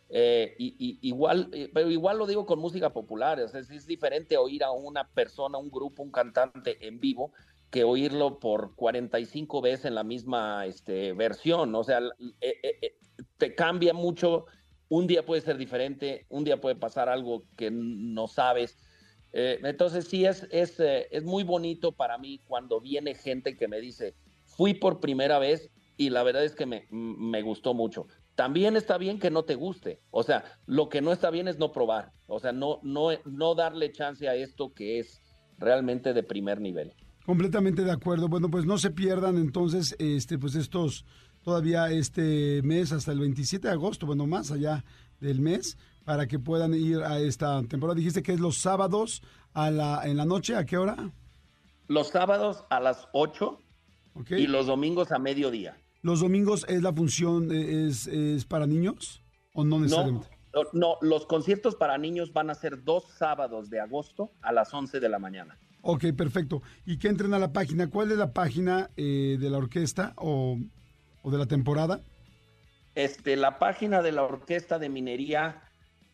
Eh, 0.09 0.55
y, 0.59 0.77
y- 0.79 0.99
igual, 1.09 1.49
eh, 1.53 1.71
pero 1.73 1.91
igual 1.91 2.19
lo 2.19 2.27
digo 2.27 2.47
con 2.47 2.59
música 2.61 2.93
popular, 2.93 3.41
es, 3.41 3.55
es 3.55 3.87
diferente 3.87 4.37
oír 4.37 4.63
a 4.63 4.71
una 4.71 5.09
persona, 5.13 5.59
un 5.59 5.71
grupo, 5.71 6.03
un 6.03 6.11
cantante 6.13 6.87
en 6.87 7.01
vivo 7.01 7.33
que 7.71 7.85
oírlo 7.85 8.39
por 8.39 8.75
45 8.77 9.61
veces 9.61 9.87
en 9.87 9.95
la 9.97 10.05
misma 10.05 10.67
este, 10.67 11.13
versión. 11.15 11.75
O 11.75 11.83
sea, 11.83 11.99
eh, 12.41 12.55
eh, 12.63 12.79
eh, 12.83 12.99
te 13.39 13.55
cambia 13.55 13.93
mucho. 13.95 14.47
Un 14.89 15.07
día 15.07 15.25
puede 15.25 15.41
ser 15.41 15.57
diferente, 15.57 16.27
un 16.29 16.45
día 16.45 16.61
puede 16.61 16.77
pasar 16.77 17.09
algo 17.09 17.49
que 17.57 17.71
no 17.73 18.29
sabes. 18.29 18.79
Eh, 19.33 19.59
entonces 19.65 20.07
sí 20.07 20.25
es, 20.25 20.47
es, 20.53 20.79
eh, 20.79 21.09
es 21.11 21.25
muy 21.25 21.43
bonito 21.43 21.93
para 21.93 22.19
mí 22.19 22.41
cuando 22.47 22.81
viene 22.81 23.15
gente 23.15 23.57
que 23.57 23.67
me 23.67 23.81
dice, 23.81 24.15
fui 24.45 24.75
por 24.75 25.01
primera 25.01 25.39
vez 25.41 25.71
y 25.97 26.11
la 26.11 26.23
verdad 26.23 26.45
es 26.45 26.55
que 26.55 26.67
me, 26.67 26.87
me 26.91 27.43
gustó 27.43 27.75
mucho. 27.75 28.07
También 28.35 28.77
está 28.77 28.99
bien 28.99 29.19
que 29.21 29.31
no 29.31 29.45
te 29.45 29.55
guste, 29.55 30.01
o 30.11 30.23
sea, 30.23 30.45
lo 30.67 30.89
que 30.89 31.01
no 31.01 31.13
está 31.13 31.31
bien 31.31 31.47
es 31.47 31.59
no 31.59 31.71
probar, 31.71 32.13
o 32.27 32.41
sea, 32.41 32.53
no, 32.53 32.81
no, 32.83 33.11
no 33.25 33.55
darle 33.55 33.93
chance 33.93 34.29
a 34.29 34.35
esto 34.35 34.73
que 34.75 34.99
es 34.99 35.21
realmente 35.59 36.13
de 36.13 36.23
primer 36.23 36.61
nivel. 36.61 36.95
Completamente 37.25 37.85
de 37.85 37.91
acuerdo. 37.91 38.29
Bueno, 38.29 38.51
pues 38.51 38.67
no 38.67 38.77
se 38.77 38.91
pierdan 38.91 39.39
entonces 39.39 39.97
este 39.99 40.39
pues 40.39 40.55
estos 40.55 41.07
todavía 41.43 41.91
este 41.91 42.61
mes 42.63 42.93
hasta 42.93 43.13
el 43.13 43.21
27 43.21 43.69
de 43.69 43.73
agosto, 43.73 44.07
bueno, 44.07 44.27
más 44.27 44.51
allá 44.51 44.85
del 45.21 45.41
mes 45.41 45.79
para 46.05 46.27
que 46.27 46.39
puedan 46.39 46.75
ir 46.75 46.99
a 46.99 47.19
esta 47.19 47.63
temporada. 47.63 47.97
Dijiste 47.97 48.23
que 48.23 48.33
es 48.33 48.41
los 48.41 48.59
sábados 48.59 49.23
a 49.55 49.71
la 49.71 50.03
en 50.05 50.19
la 50.19 50.27
noche, 50.27 50.55
¿a 50.55 50.67
qué 50.67 50.77
hora? 50.77 51.13
Los 51.87 52.09
sábados 52.09 52.65
a 52.69 52.81
las 52.81 53.09
8 53.13 53.59
¿Ok? 54.15 54.31
y 54.33 54.47
los 54.47 54.67
domingos 54.67 55.11
a 55.11 55.19
mediodía. 55.19 55.77
Los 56.05 56.21
domingos 56.21 56.65
es 56.69 56.83
la 56.83 56.93
función 56.93 57.51
eh, 57.51 57.89
es, 57.89 58.07
es 58.07 58.45
para 58.45 58.67
niños 58.67 59.23
o 59.55 59.65
no 59.65 59.81
necesariamente. 59.81 60.29
no, 60.53 60.63
no, 60.73 60.97
los 61.01 61.27
conciertos 61.27 61.75
para 61.75 61.99
niños 61.99 62.33
van 62.33 62.51
a 62.51 62.55
ser 62.55 62.85
dos 62.85 63.05
sábados 63.19 63.71
de 63.71 63.81
agosto 63.81 64.31
a 64.43 64.53
las 64.53 64.73
11 64.73 65.01
de 65.01 65.09
la 65.09 65.19
mañana. 65.19 65.59
Ok, 65.81 66.05
perfecto. 66.17 66.63
Y 66.85 66.99
que 66.99 67.09
entren 67.09 67.35
a 67.35 67.39
la 67.39 67.53
página. 67.53 67.89
¿Cuál 67.89 68.13
es 68.13 68.19
la 68.19 68.33
página 68.33 68.91
eh, 68.97 69.39
de 69.41 69.51
la 69.51 69.59
orquesta 69.59 70.13
o, 70.17 70.59
o 71.23 71.31
de 71.31 71.39
la 71.39 71.47
temporada? 71.47 72.03
Este, 72.95 73.37
la 73.37 73.59
página 73.59 74.03
de 74.03 74.13
la 74.13 74.23
Orquesta 74.23 74.79
de 74.79 74.89
Minería 74.89 75.63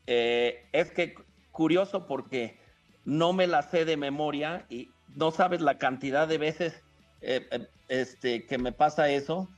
eh, 0.06 0.66
es 0.72 0.90
que 0.92 1.14
curioso 1.50 2.06
porque 2.06 2.58
no 3.04 3.32
me 3.32 3.46
la 3.46 3.62
sé 3.62 3.84
de 3.84 3.96
memoria 3.96 4.66
y 4.70 4.88
no 5.14 5.30
sabes 5.30 5.60
la 5.60 5.78
cantidad 5.78 6.26
de 6.26 6.38
veces 6.38 6.82
eh, 7.20 7.46
eh, 7.50 7.66
este, 7.88 8.46
que 8.46 8.56
me 8.56 8.72
pasa 8.72 9.10
eso. 9.10 9.48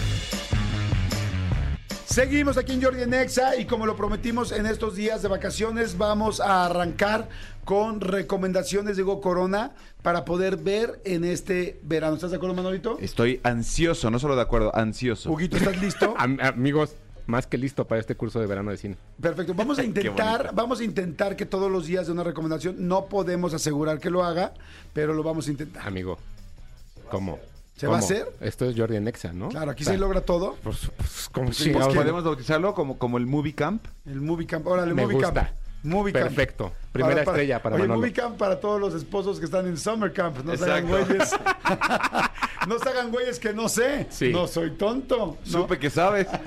Seguimos 2.05 2.57
aquí 2.57 2.73
en 2.73 2.81
Jordi 2.83 3.01
en 3.01 3.13
Exa 3.13 3.55
y 3.55 3.65
como 3.65 3.87
lo 3.87 3.95
prometimos 3.95 4.51
en 4.51 4.67
estos 4.67 4.95
días 4.95 5.23
de 5.23 5.29
vacaciones, 5.29 5.97
vamos 5.97 6.39
a 6.41 6.65
arrancar 6.65 7.27
con 7.65 8.01
recomendaciones 8.01 8.97
de 8.97 9.03
Hugo 9.03 9.19
Corona 9.19 9.71
para 10.03 10.23
poder 10.23 10.57
ver 10.57 11.01
en 11.05 11.23
este 11.23 11.79
verano. 11.81 12.15
¿Estás 12.15 12.29
de 12.29 12.37
acuerdo, 12.37 12.55
Manolito? 12.55 12.97
Estoy 12.99 13.39
ansioso, 13.43 14.11
no 14.11 14.19
solo 14.19 14.35
de 14.35 14.43
acuerdo, 14.43 14.75
ansioso. 14.75 15.31
Huguito, 15.31 15.57
¿estás 15.57 15.81
listo? 15.81 16.13
Am- 16.19 16.37
amigos, 16.41 16.95
más 17.27 17.47
que 17.47 17.57
listo 17.57 17.85
para 17.87 17.99
este 18.01 18.15
curso 18.15 18.39
de 18.39 18.47
verano 18.47 18.71
de 18.71 18.77
cine. 18.77 18.97
Perfecto. 19.21 19.53
Vamos 19.53 19.79
a 19.79 19.83
intentar, 19.85 20.51
vamos 20.53 20.79
a 20.79 20.83
intentar 20.83 21.35
que 21.35 21.45
todos 21.45 21.71
los 21.71 21.85
días 21.85 22.05
de 22.07 22.11
una 22.13 22.23
recomendación, 22.23 22.87
no 22.87 23.05
podemos 23.05 23.53
asegurar 23.53 23.99
que 23.99 24.09
lo 24.09 24.23
haga, 24.23 24.53
pero 24.93 25.13
lo 25.13 25.23
vamos 25.23 25.47
a 25.47 25.51
intentar. 25.51 25.87
Amigo, 25.87 26.17
¿cómo? 27.09 27.39
¿Se 27.75 27.87
va 27.87 27.97
a 27.97 27.99
¿Cómo? 27.99 28.05
hacer? 28.05 28.27
Esto 28.39 28.69
es 28.69 28.77
Jordi 28.77 28.99
Nexa, 28.99 29.33
¿no? 29.33 29.49
Claro, 29.49 29.71
aquí 29.71 29.81
O 29.83 29.85
sea, 29.85 29.93
se 29.93 29.99
logra 29.99 30.21
todo. 30.21 30.55
Pues, 30.63 30.91
pues, 30.95 31.29
como 31.31 31.51
Sí, 31.51 31.71
pues, 31.71 31.87
¿Podemos 31.87 32.23
bautizarlo 32.23 32.75
como, 32.75 32.97
como 32.99 33.17
el 33.17 33.25
Movie 33.25 33.55
Camp? 33.55 33.83
El 34.05 34.21
Movie 34.21 34.45
Camp. 34.45 34.67
Órale, 34.67 34.93
Me 34.93 35.01
Movie 35.03 35.17
Camp. 35.19 35.35
gusta. 35.35 35.41
Movie 35.41 35.62
Camp. 35.83 36.11
Perfecto. 36.13 36.71
Primera 36.91 37.21
estrella 37.21 37.61
para 37.61 37.75
Oye, 37.75 37.83
Manolo. 37.83 37.99
Movie 37.99 38.13
Camp 38.13 38.37
para 38.37 38.59
todos 38.59 38.79
los 38.79 38.93
esposos 38.93 39.39
que 39.39 39.45
están 39.45 39.67
en 39.67 39.77
Summer 39.77 40.13
Camp. 40.13 40.37
No 40.43 40.55
se 40.55 40.63
hagan 40.63 40.87
güeyes. 40.87 41.31
no 42.67 42.79
se 42.79 42.89
hagan 42.89 43.11
güeyes 43.11 43.39
que 43.39 43.53
no 43.53 43.67
sé. 43.67 44.07
Sí. 44.09 44.29
No 44.31 44.47
soy 44.47 44.71
tonto. 44.71 45.37
¿no? 45.45 45.51
Supe 45.51 45.77
que 45.79 45.89
sabes. 45.89 46.27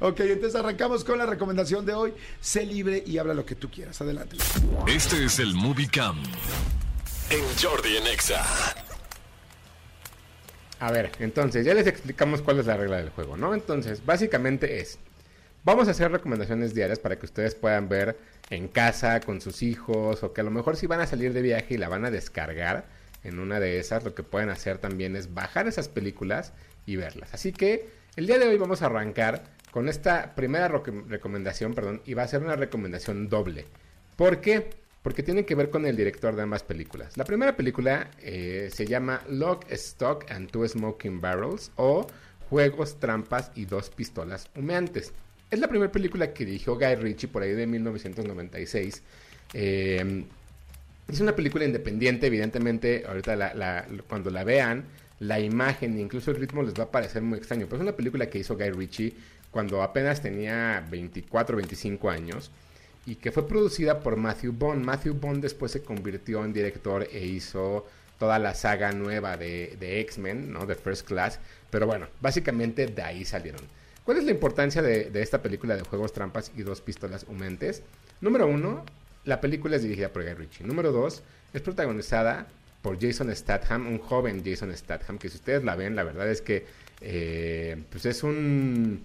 Ok, 0.00 0.20
entonces 0.20 0.58
arrancamos 0.58 1.04
con 1.04 1.18
la 1.18 1.26
recomendación 1.26 1.86
de 1.86 1.94
hoy. 1.94 2.14
Sé 2.40 2.66
libre 2.66 3.02
y 3.06 3.18
habla 3.18 3.34
lo 3.34 3.44
que 3.44 3.54
tú 3.54 3.70
quieras. 3.70 4.00
Adelante. 4.00 4.36
Este 4.88 5.24
es 5.24 5.38
el 5.38 5.54
Movie 5.54 5.88
Cam. 5.88 6.20
En 7.30 7.44
Jordi 7.62 7.96
en 7.96 8.06
Exa. 8.08 8.42
A 10.80 10.90
ver, 10.90 11.12
entonces 11.20 11.64
ya 11.64 11.74
les 11.74 11.86
explicamos 11.86 12.42
cuál 12.42 12.58
es 12.58 12.66
la 12.66 12.76
regla 12.76 12.96
del 12.96 13.10
juego, 13.10 13.36
¿no? 13.36 13.54
Entonces, 13.54 14.04
básicamente 14.04 14.80
es, 14.80 14.98
vamos 15.64 15.88
a 15.88 15.92
hacer 15.92 16.10
recomendaciones 16.10 16.74
diarias 16.74 16.98
para 16.98 17.18
que 17.18 17.26
ustedes 17.26 17.54
puedan 17.54 17.88
ver 17.88 18.16
en 18.50 18.68
casa 18.68 19.20
con 19.20 19.40
sus 19.40 19.62
hijos 19.62 20.22
o 20.22 20.32
que 20.32 20.40
a 20.40 20.44
lo 20.44 20.50
mejor 20.50 20.76
si 20.76 20.86
van 20.86 21.00
a 21.00 21.06
salir 21.06 21.32
de 21.32 21.42
viaje 21.42 21.74
y 21.74 21.78
la 21.78 21.88
van 21.88 22.04
a 22.04 22.10
descargar, 22.10 22.86
en 23.24 23.38
una 23.38 23.60
de 23.60 23.78
esas, 23.78 24.04
lo 24.04 24.14
que 24.14 24.22
pueden 24.22 24.50
hacer 24.50 24.78
también 24.78 25.16
es 25.16 25.32
bajar 25.32 25.68
esas 25.68 25.88
películas 25.88 26.52
y 26.86 26.96
verlas. 26.96 27.32
Así 27.32 27.52
que 27.52 27.88
el 28.16 28.26
día 28.26 28.38
de 28.38 28.48
hoy 28.48 28.58
vamos 28.58 28.82
a 28.82 28.86
arrancar 28.86 29.44
con 29.70 29.88
esta 29.88 30.34
primera 30.34 30.68
recomendación, 30.68 31.74
perdón, 31.74 32.02
y 32.04 32.14
va 32.14 32.24
a 32.24 32.28
ser 32.28 32.42
una 32.42 32.56
recomendación 32.56 33.28
doble. 33.28 33.66
¿Por 34.16 34.40
qué? 34.40 34.70
Porque 35.02 35.22
tiene 35.22 35.44
que 35.44 35.54
ver 35.54 35.70
con 35.70 35.86
el 35.86 35.96
director 35.96 36.36
de 36.36 36.42
ambas 36.42 36.62
películas. 36.62 37.16
La 37.16 37.24
primera 37.24 37.56
película 37.56 38.10
eh, 38.20 38.70
se 38.72 38.86
llama 38.86 39.22
Lock, 39.28 39.64
Stock 39.70 40.30
and 40.30 40.50
Two 40.50 40.68
Smoking 40.68 41.20
Barrels 41.20 41.72
o 41.76 42.06
Juegos, 42.50 43.00
Trampas 43.00 43.50
y 43.54 43.64
Dos 43.64 43.90
Pistolas 43.90 44.50
Humeantes. 44.54 45.12
Es 45.52 45.58
la 45.58 45.68
primera 45.68 45.92
película 45.92 46.32
que 46.32 46.46
dirigió 46.46 46.76
Guy 46.76 46.94
Ritchie 46.94 47.28
por 47.28 47.42
ahí 47.42 47.52
de 47.52 47.66
1996. 47.66 49.02
Eh, 49.52 50.24
es 51.06 51.20
una 51.20 51.36
película 51.36 51.66
independiente, 51.66 52.26
evidentemente, 52.26 53.04
ahorita 53.06 53.84
cuando 54.08 54.30
la 54.30 54.44
vean, 54.44 54.84
la 55.18 55.40
imagen, 55.40 55.98
incluso 55.98 56.30
el 56.30 56.38
ritmo 56.38 56.62
les 56.62 56.72
va 56.72 56.84
a 56.84 56.90
parecer 56.90 57.20
muy 57.20 57.36
extraño, 57.36 57.66
pero 57.66 57.76
es 57.76 57.82
una 57.82 57.94
película 57.94 58.30
que 58.30 58.38
hizo 58.38 58.56
Guy 58.56 58.70
Ritchie 58.70 59.12
cuando 59.50 59.82
apenas 59.82 60.22
tenía 60.22 60.86
24, 60.90 61.54
25 61.54 62.08
años 62.08 62.50
y 63.04 63.16
que 63.16 63.30
fue 63.30 63.46
producida 63.46 64.00
por 64.00 64.16
Matthew 64.16 64.54
Bond. 64.54 64.82
Matthew 64.82 65.12
Bond 65.20 65.42
después 65.42 65.70
se 65.70 65.82
convirtió 65.82 66.46
en 66.46 66.54
director 66.54 67.06
e 67.12 67.26
hizo 67.26 67.86
toda 68.18 68.38
la 68.38 68.54
saga 68.54 68.92
nueva 68.92 69.36
de, 69.36 69.76
de 69.78 70.00
X-Men, 70.00 70.50
¿no? 70.50 70.64
De 70.64 70.76
First 70.76 71.06
Class, 71.06 71.40
pero 71.68 71.86
bueno, 71.86 72.06
básicamente 72.22 72.86
de 72.86 73.02
ahí 73.02 73.26
salieron. 73.26 73.60
¿Cuál 74.04 74.18
es 74.18 74.24
la 74.24 74.32
importancia 74.32 74.82
de, 74.82 75.10
esta 75.22 75.42
película 75.42 75.76
de 75.76 75.82
Juegos 75.82 76.12
Trampas 76.12 76.50
y 76.56 76.62
Dos 76.62 76.80
Pistolas 76.80 77.24
Humentes? 77.28 77.82
Número 78.20 78.46
uno, 78.48 78.84
la 79.24 79.40
película 79.40 79.76
es 79.76 79.82
dirigida 79.82 80.08
por 80.12 80.24
Guy 80.24 80.34
Ritchie. 80.34 80.64
Número 80.66 80.90
dos, 80.90 81.22
es 81.52 81.62
protagonizada 81.62 82.48
por 82.82 83.00
Jason 83.00 83.34
Statham, 83.34 83.86
un 83.86 83.98
joven 83.98 84.42
Jason 84.44 84.76
Statham, 84.76 85.18
que 85.18 85.28
si 85.28 85.36
ustedes 85.36 85.62
la 85.62 85.76
ven, 85.76 85.94
la 85.94 86.02
verdad 86.02 86.28
es 86.28 86.40
que 86.42 86.66
eh, 87.00 87.80
pues 87.90 88.06
es 88.06 88.22
un... 88.22 89.04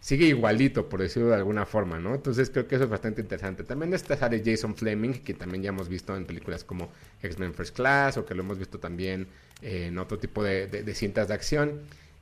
Sigue 0.00 0.26
igualito, 0.26 0.88
por 0.88 1.00
decirlo 1.00 1.30
de 1.30 1.34
alguna 1.34 1.66
forma, 1.66 1.98
¿no? 1.98 2.14
Entonces 2.14 2.48
creo 2.50 2.68
que 2.68 2.76
eso 2.76 2.84
es 2.84 2.90
bastante 2.90 3.22
interesante. 3.22 3.64
También 3.64 3.92
está 3.92 4.16
sale 4.16 4.40
Jason 4.44 4.76
Fleming, 4.76 5.14
que 5.24 5.34
también 5.34 5.64
ya 5.64 5.70
hemos 5.70 5.88
visto 5.88 6.14
en 6.16 6.26
películas 6.26 6.62
como 6.62 6.90
X-Men 7.22 7.54
First 7.54 7.74
Class, 7.74 8.16
o 8.16 8.24
que 8.24 8.34
lo 8.36 8.42
hemos 8.42 8.56
visto 8.56 8.78
también 8.78 9.26
eh, 9.62 9.86
en 9.88 9.98
otro 9.98 10.16
tipo 10.18 10.44
de- 10.44 10.68
de 10.68 10.94
cintas 10.94 11.26
de 11.26 11.34
acción. 11.34 11.80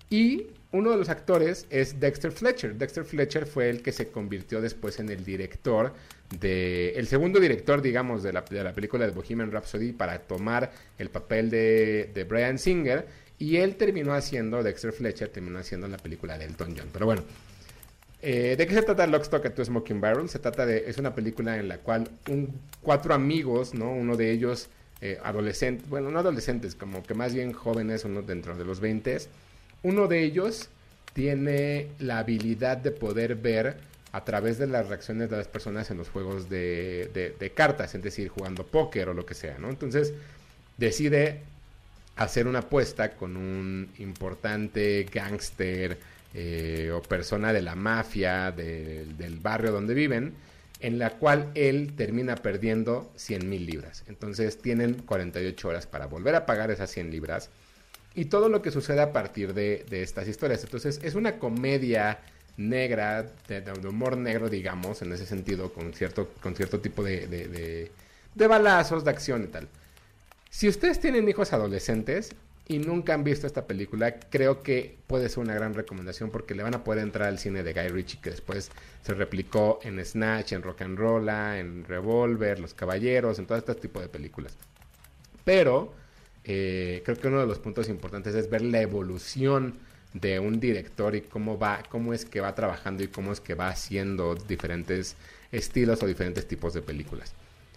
Y 0.08 0.46
uno 0.74 0.90
de 0.90 0.96
los 0.96 1.08
actores 1.08 1.66
es 1.70 2.00
Dexter 2.00 2.32
Fletcher. 2.32 2.74
Dexter 2.74 3.04
Fletcher 3.04 3.46
fue 3.46 3.70
el 3.70 3.80
que 3.80 3.92
se 3.92 4.08
convirtió 4.08 4.60
después 4.60 4.98
en 4.98 5.08
el 5.08 5.24
director 5.24 5.92
de. 6.40 6.90
El 6.96 7.06
segundo 7.06 7.38
director, 7.38 7.80
digamos, 7.80 8.24
de 8.24 8.32
la, 8.32 8.42
de 8.42 8.64
la 8.64 8.72
película 8.72 9.06
de 9.06 9.12
Bohemian 9.12 9.52
Rhapsody 9.52 9.92
para 9.92 10.18
tomar 10.18 10.72
el 10.98 11.10
papel 11.10 11.48
de, 11.48 12.10
de 12.12 12.24
Brian 12.24 12.58
Singer. 12.58 13.06
Y 13.38 13.56
él 13.56 13.76
terminó 13.76 14.14
haciendo, 14.14 14.64
Dexter 14.64 14.92
Fletcher 14.92 15.28
terminó 15.28 15.60
haciendo 15.60 15.86
la 15.86 15.96
película 15.96 16.36
de 16.38 16.46
Elton 16.46 16.74
John. 16.76 16.88
Pero 16.92 17.06
bueno, 17.06 17.22
eh, 18.20 18.56
¿De 18.56 18.66
qué 18.66 18.74
se 18.74 18.82
trata 18.82 19.06
Lock, 19.06 19.22
Stock 19.22 19.46
and 19.46 19.54
Two 19.54 19.64
Smoking 19.64 20.00
Barrels? 20.00 20.32
Se 20.32 20.40
trata 20.40 20.66
de, 20.66 20.88
es 20.88 20.98
una 20.98 21.14
película 21.14 21.56
en 21.56 21.68
la 21.68 21.78
cual 21.78 22.08
un, 22.28 22.58
cuatro 22.80 23.14
amigos, 23.14 23.74
¿no? 23.74 23.92
Uno 23.92 24.16
de 24.16 24.32
ellos 24.32 24.70
eh, 25.02 25.18
adolescentes, 25.22 25.88
bueno, 25.88 26.10
no 26.10 26.18
adolescentes, 26.18 26.74
como 26.74 27.02
que 27.04 27.14
más 27.14 27.34
bien 27.34 27.52
jóvenes, 27.52 28.04
uno 28.04 28.22
dentro 28.22 28.56
de 28.56 28.64
los 28.64 28.80
20 28.80 29.18
uno 29.84 30.08
de 30.08 30.24
ellos 30.24 30.68
tiene 31.12 31.86
la 32.00 32.18
habilidad 32.18 32.76
de 32.78 32.90
poder 32.90 33.36
ver 33.36 33.76
a 34.10 34.24
través 34.24 34.58
de 34.58 34.66
las 34.66 34.88
reacciones 34.88 35.30
de 35.30 35.36
las 35.36 35.46
personas 35.48 35.90
en 35.90 35.98
los 35.98 36.08
juegos 36.08 36.48
de, 36.48 37.52
cartas, 37.54 37.94
es 37.94 38.02
decir, 38.02 38.28
jugando 38.28 38.64
póker 38.66 39.08
o 39.10 39.14
lo 39.14 39.24
que 39.24 39.34
sea, 39.34 39.58
¿no? 39.58 39.68
Entonces 39.70 40.12
decide 40.76 41.40
hacer 42.16 42.46
una 42.46 42.60
apuesta 42.60 43.12
con 43.12 43.36
un 43.36 43.88
importante 43.98 45.06
gángster 45.12 45.98
eh, 46.32 46.90
o 46.92 47.00
persona 47.02 47.52
de 47.52 47.62
la 47.62 47.74
mafia 47.76 48.50
de- 48.50 49.04
del 49.18 49.38
barrio 49.38 49.70
donde 49.72 49.94
viven, 49.94 50.32
en 50.80 50.98
la 50.98 51.10
cual 51.10 51.50
él 51.54 51.92
termina 51.96 52.34
perdiendo 52.36 53.10
100 53.16 53.48
mil 53.48 53.66
libras. 53.66 54.04
Entonces 54.08 54.58
tienen 54.58 54.94
48 54.94 55.68
horas 55.68 55.86
para 55.86 56.06
volver 56.06 56.34
a 56.34 56.44
pagar 56.46 56.70
esas 56.70 56.90
100 56.90 57.10
libras 57.10 57.50
y 58.14 58.26
todo 58.26 58.48
lo 58.48 58.62
que 58.62 58.70
sucede 58.70 59.00
a 59.00 59.12
partir 59.12 59.54
de, 59.54 59.84
de 59.88 60.02
estas 60.02 60.28
historias. 60.28 60.62
Entonces 60.64 61.00
es 61.02 61.14
una 61.14 61.38
comedia 61.38 62.20
negra, 62.56 63.24
de, 63.48 63.88
humor 63.88 64.16
negro, 64.16 64.48
digamos, 64.48 65.02
en 65.02 65.12
ese 65.12 65.26
sentido, 65.26 65.72
con 65.72 65.92
cierto, 65.92 66.30
con 66.40 66.54
cierto 66.54 66.80
tipo 66.80 67.02
de, 67.02 67.26
de, 67.26 67.48
de- 67.48 68.46
balazos, 68.46 69.04
de 69.04 69.10
acción 69.10 69.44
y 69.44 69.46
tal. 69.48 69.68
Si 70.50 70.68
ustedes 70.68 71.00
tienen 71.00 71.28
hijos 71.28 71.52
adolescentes 71.52 72.30
y 72.68 72.78
nunca 72.78 73.14
han 73.14 73.24
visto 73.24 73.46
esta 73.46 73.66
película, 73.66 74.20
creo 74.30 74.62
que 74.62 74.96
puede 75.08 75.28
ser 75.28 75.40
una 75.40 75.54
gran 75.54 75.74
recomendación 75.74 76.30
porque 76.30 76.54
le 76.54 76.62
van 76.62 76.74
a 76.74 76.84
poder 76.84 77.02
entrar 77.02 77.28
al 77.28 77.38
cine 77.38 77.62
de 77.64 77.72
Guy 77.72 77.88
Ritchie 77.88 78.20
que 78.20 78.30
después 78.30 78.70
se 79.02 79.14
replicó 79.14 79.80
en 79.82 80.02
Snatch, 80.04 80.52
en 80.52 80.62
Rock 80.62 80.82
and 80.82 80.96
Rolla, 80.98 81.58
en 81.58 81.84
Revolver, 81.84 82.60
Los 82.60 82.74
Caballeros, 82.74 83.38
en 83.38 83.46
todo 83.46 83.58
este 83.58 83.74
tipo 83.74 84.00
de 84.00 84.08
películas. 84.08 84.56
Pero 85.44 85.92
eh, 86.44 87.02
creo 87.04 87.16
que 87.16 87.28
uno 87.28 87.40
de 87.40 87.46
los 87.46 87.58
puntos 87.58 87.88
importantes 87.88 88.34
es 88.34 88.50
ver 88.50 88.62
la 88.62 88.80
evolución 88.80 89.74
de 90.12 90.38
un 90.38 90.60
director 90.60 91.14
y 91.14 91.22
cómo 91.22 91.58
va, 91.58 91.82
cómo 91.88 92.14
es 92.14 92.24
que 92.24 92.40
va 92.40 92.54
trabajando 92.54 93.02
y 93.02 93.08
cómo 93.08 93.32
es 93.32 93.40
que 93.40 93.54
va 93.54 93.68
haciendo 93.68 94.34
diferentes 94.34 95.16
estilos 95.50 96.02
o 96.02 96.06
diferentes 96.06 96.46
tipos 96.46 96.74
de 96.74 96.82
películas. 96.82 97.34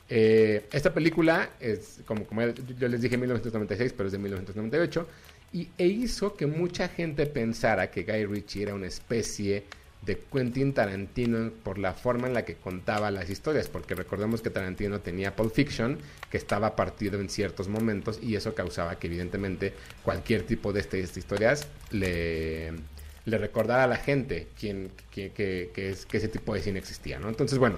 Eh, 0.10 0.66
esta 0.72 0.94
película 0.94 1.50
es, 1.60 2.00
como, 2.06 2.26
como 2.26 2.42
yo 2.44 2.88
les 2.88 3.02
dije, 3.02 3.18
1996, 3.18 3.94
pero 3.96 4.08
es 4.08 4.14
de 4.14 4.20
1998, 4.20 5.08
y, 5.54 5.70
e 5.78 5.88
hizo 5.88 6.36
que 6.36 6.46
mucha 6.46 6.88
gente 6.88 7.26
pensara 7.26 7.90
que 7.90 8.04
Guy 8.04 8.26
Ritchie 8.26 8.64
era 8.64 8.74
una 8.74 8.88
especie 8.88 9.64
de 10.04 10.18
Quentin 10.32 10.74
Tarantino 10.74 11.52
por 11.64 11.78
la 11.78 11.94
forma 11.94 12.28
en 12.28 12.34
la 12.34 12.46
que 12.46 12.56
contaba 12.56 13.12
las 13.12 13.30
historias, 13.30 13.68
porque 13.68 13.94
recordemos 13.96 14.42
que 14.42 14.50
Tarantino 14.50 15.02
tenía 15.02 15.36
Pulp 15.36 15.54
Fiction, 15.54 15.98
que 16.32 16.38
estaba 16.38 16.76
partido 16.78 17.20
en 17.20 17.30
ciertos 17.30 17.68
momentos, 17.68 18.20
y 18.22 18.36
eso 18.36 18.54
causaba 18.56 18.98
que 19.00 19.08
evidentemente 19.08 19.74
cualquier 20.04 20.44
tipo 20.44 20.72
de 20.72 20.80
este- 20.80 21.00
estas 21.02 21.18
historias 21.18 21.68
le, 21.92 22.72
le 23.26 23.38
recordara 23.38 23.84
a 23.84 23.88
la 23.88 23.98
gente 23.98 24.48
quién, 24.58 24.92
que, 25.12 25.32
que- 25.32 25.72
que 25.74 25.90
es, 25.90 26.06
que 26.06 26.18
ese 26.18 26.30
tipo 26.30 26.54
de 26.54 26.62
cine 26.62 26.80
existía, 26.80 27.20
¿no? 27.20 27.28
Entonces, 27.28 27.58
bueno, 27.60 27.78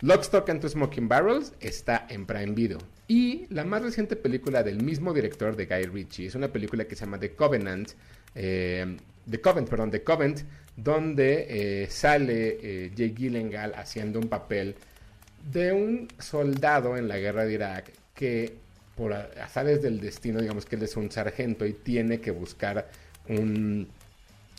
Lock, 0.00 0.22
Stock 0.22 0.48
and 0.50 0.60
Two 0.60 0.68
Smoking 0.70 1.06
Barrels 1.08 1.52
está 1.60 2.06
en 2.08 2.26
Prime 2.26 2.52
Video. 2.54 2.78
Y 3.06 3.46
la 3.50 3.64
más 3.64 3.82
reciente 3.82 4.16
película 4.16 4.64
del 4.64 4.82
mismo 4.82 5.12
director 5.14 5.54
de 5.54 5.66
Guy 5.66 5.84
Ritchie 5.86 6.26
es 6.26 6.34
una 6.34 6.48
película 6.48 6.84
que 6.86 6.96
se 6.96 7.04
llama 7.04 7.20
The 7.20 7.32
Covenant. 7.34 7.90
eh, 8.34 8.96
The 9.30 9.40
Covenant, 9.40 9.68
perdón, 9.68 9.90
The 9.92 10.02
Covenant, 10.02 10.40
donde 10.76 11.46
eh, 11.82 11.86
sale 11.90 12.58
eh, 12.62 12.90
Jake 12.94 13.14
Gyllenhaal 13.14 13.74
haciendo 13.74 14.18
un 14.18 14.28
papel 14.28 14.74
de 15.50 15.72
un 15.72 16.08
soldado 16.18 16.96
en 16.96 17.08
la 17.08 17.18
guerra 17.18 17.44
de 17.44 17.54
Irak 17.54 17.92
que 18.14 18.54
por 18.96 19.12
azares 19.12 19.82
del 19.82 20.00
destino, 20.00 20.40
digamos 20.40 20.66
que 20.66 20.76
él 20.76 20.82
es 20.82 20.96
un 20.96 21.10
sargento 21.10 21.66
y 21.66 21.72
tiene 21.72 22.20
que 22.20 22.30
buscar 22.30 22.88
un 23.28 23.88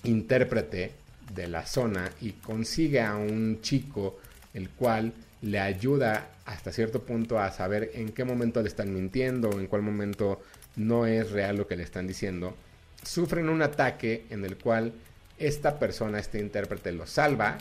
intérprete 0.03 0.91
de 1.33 1.47
la 1.47 1.65
zona 1.65 2.11
y 2.21 2.31
consigue 2.33 3.01
a 3.01 3.15
un 3.15 3.61
chico 3.61 4.19
el 4.53 4.69
cual 4.69 5.13
le 5.41 5.59
ayuda 5.59 6.29
hasta 6.45 6.71
cierto 6.71 7.03
punto 7.03 7.39
a 7.39 7.51
saber 7.51 7.91
en 7.93 8.09
qué 8.09 8.23
momento 8.23 8.61
le 8.61 8.67
están 8.67 8.93
mintiendo 8.93 9.59
en 9.59 9.67
cuál 9.67 9.81
momento 9.81 10.41
no 10.75 11.05
es 11.05 11.31
real 11.31 11.57
lo 11.57 11.67
que 11.67 11.75
le 11.75 11.83
están 11.83 12.07
diciendo. 12.07 12.55
Sufren 13.03 13.49
un 13.49 13.61
ataque 13.61 14.25
en 14.29 14.43
el 14.45 14.57
cual 14.57 14.93
esta 15.37 15.79
persona, 15.79 16.19
este 16.19 16.39
intérprete, 16.39 16.91
lo 16.91 17.05
salva 17.05 17.57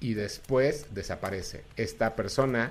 y 0.00 0.14
después 0.14 0.86
desaparece. 0.94 1.62
Esta 1.76 2.16
persona, 2.16 2.70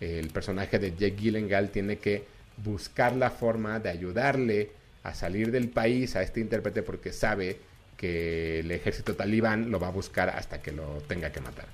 el 0.00 0.28
personaje 0.28 0.78
de 0.78 0.90
Jake 0.92 1.16
Gyllenhaal, 1.16 1.70
tiene 1.70 1.98
que 1.98 2.24
buscar 2.64 3.14
la 3.14 3.30
forma 3.30 3.80
de 3.80 3.90
ayudarle 3.90 4.70
a 5.02 5.14
salir 5.14 5.50
del 5.50 5.68
país 5.68 6.16
a 6.16 6.22
este 6.22 6.40
intérprete 6.40 6.82
porque 6.82 7.12
sabe 7.12 7.58
que 7.96 8.60
el 8.60 8.70
ejército 8.70 9.14
talibán 9.14 9.70
lo 9.70 9.80
va 9.80 9.88
a 9.88 9.90
buscar 9.90 10.30
hasta 10.30 10.60
que 10.60 10.72
lo 10.72 11.02
tenga 11.08 11.30
que 11.30 11.40
matar. 11.40 11.66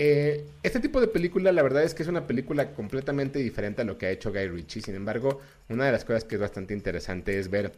Eh, 0.00 0.44
este 0.62 0.78
tipo 0.78 1.00
de 1.00 1.08
película, 1.08 1.50
la 1.50 1.62
verdad 1.62 1.82
es 1.82 1.92
que 1.92 2.04
es 2.04 2.08
una 2.08 2.26
película 2.26 2.70
completamente 2.72 3.40
diferente 3.40 3.82
a 3.82 3.84
lo 3.84 3.98
que 3.98 4.06
ha 4.06 4.10
hecho 4.10 4.30
Guy 4.30 4.48
Ritchie. 4.48 4.82
Sin 4.82 4.94
embargo, 4.94 5.40
una 5.68 5.86
de 5.86 5.92
las 5.92 6.04
cosas 6.04 6.24
que 6.24 6.36
es 6.36 6.40
bastante 6.40 6.72
interesante 6.72 7.38
es 7.38 7.50
ver 7.50 7.72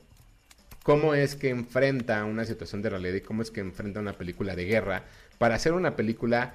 cómo 0.83 1.15
es 1.15 1.37
que 1.37 1.51
enfrenta 1.51 2.25
una 2.25 2.45
situación 2.45 2.83
de 2.83 2.91
realidad 2.91 3.15
y 3.15 3.21
cómo 3.21 3.43
es 3.43 3.51
que 3.51 3.61
enfrenta 3.61 4.01
una 4.01 4.15
película 4.15 4.55
de 4.57 4.65
guerra 4.65 5.05
para 5.39 5.55
hacer 5.57 5.73
una 5.73 5.97
película 5.97 6.55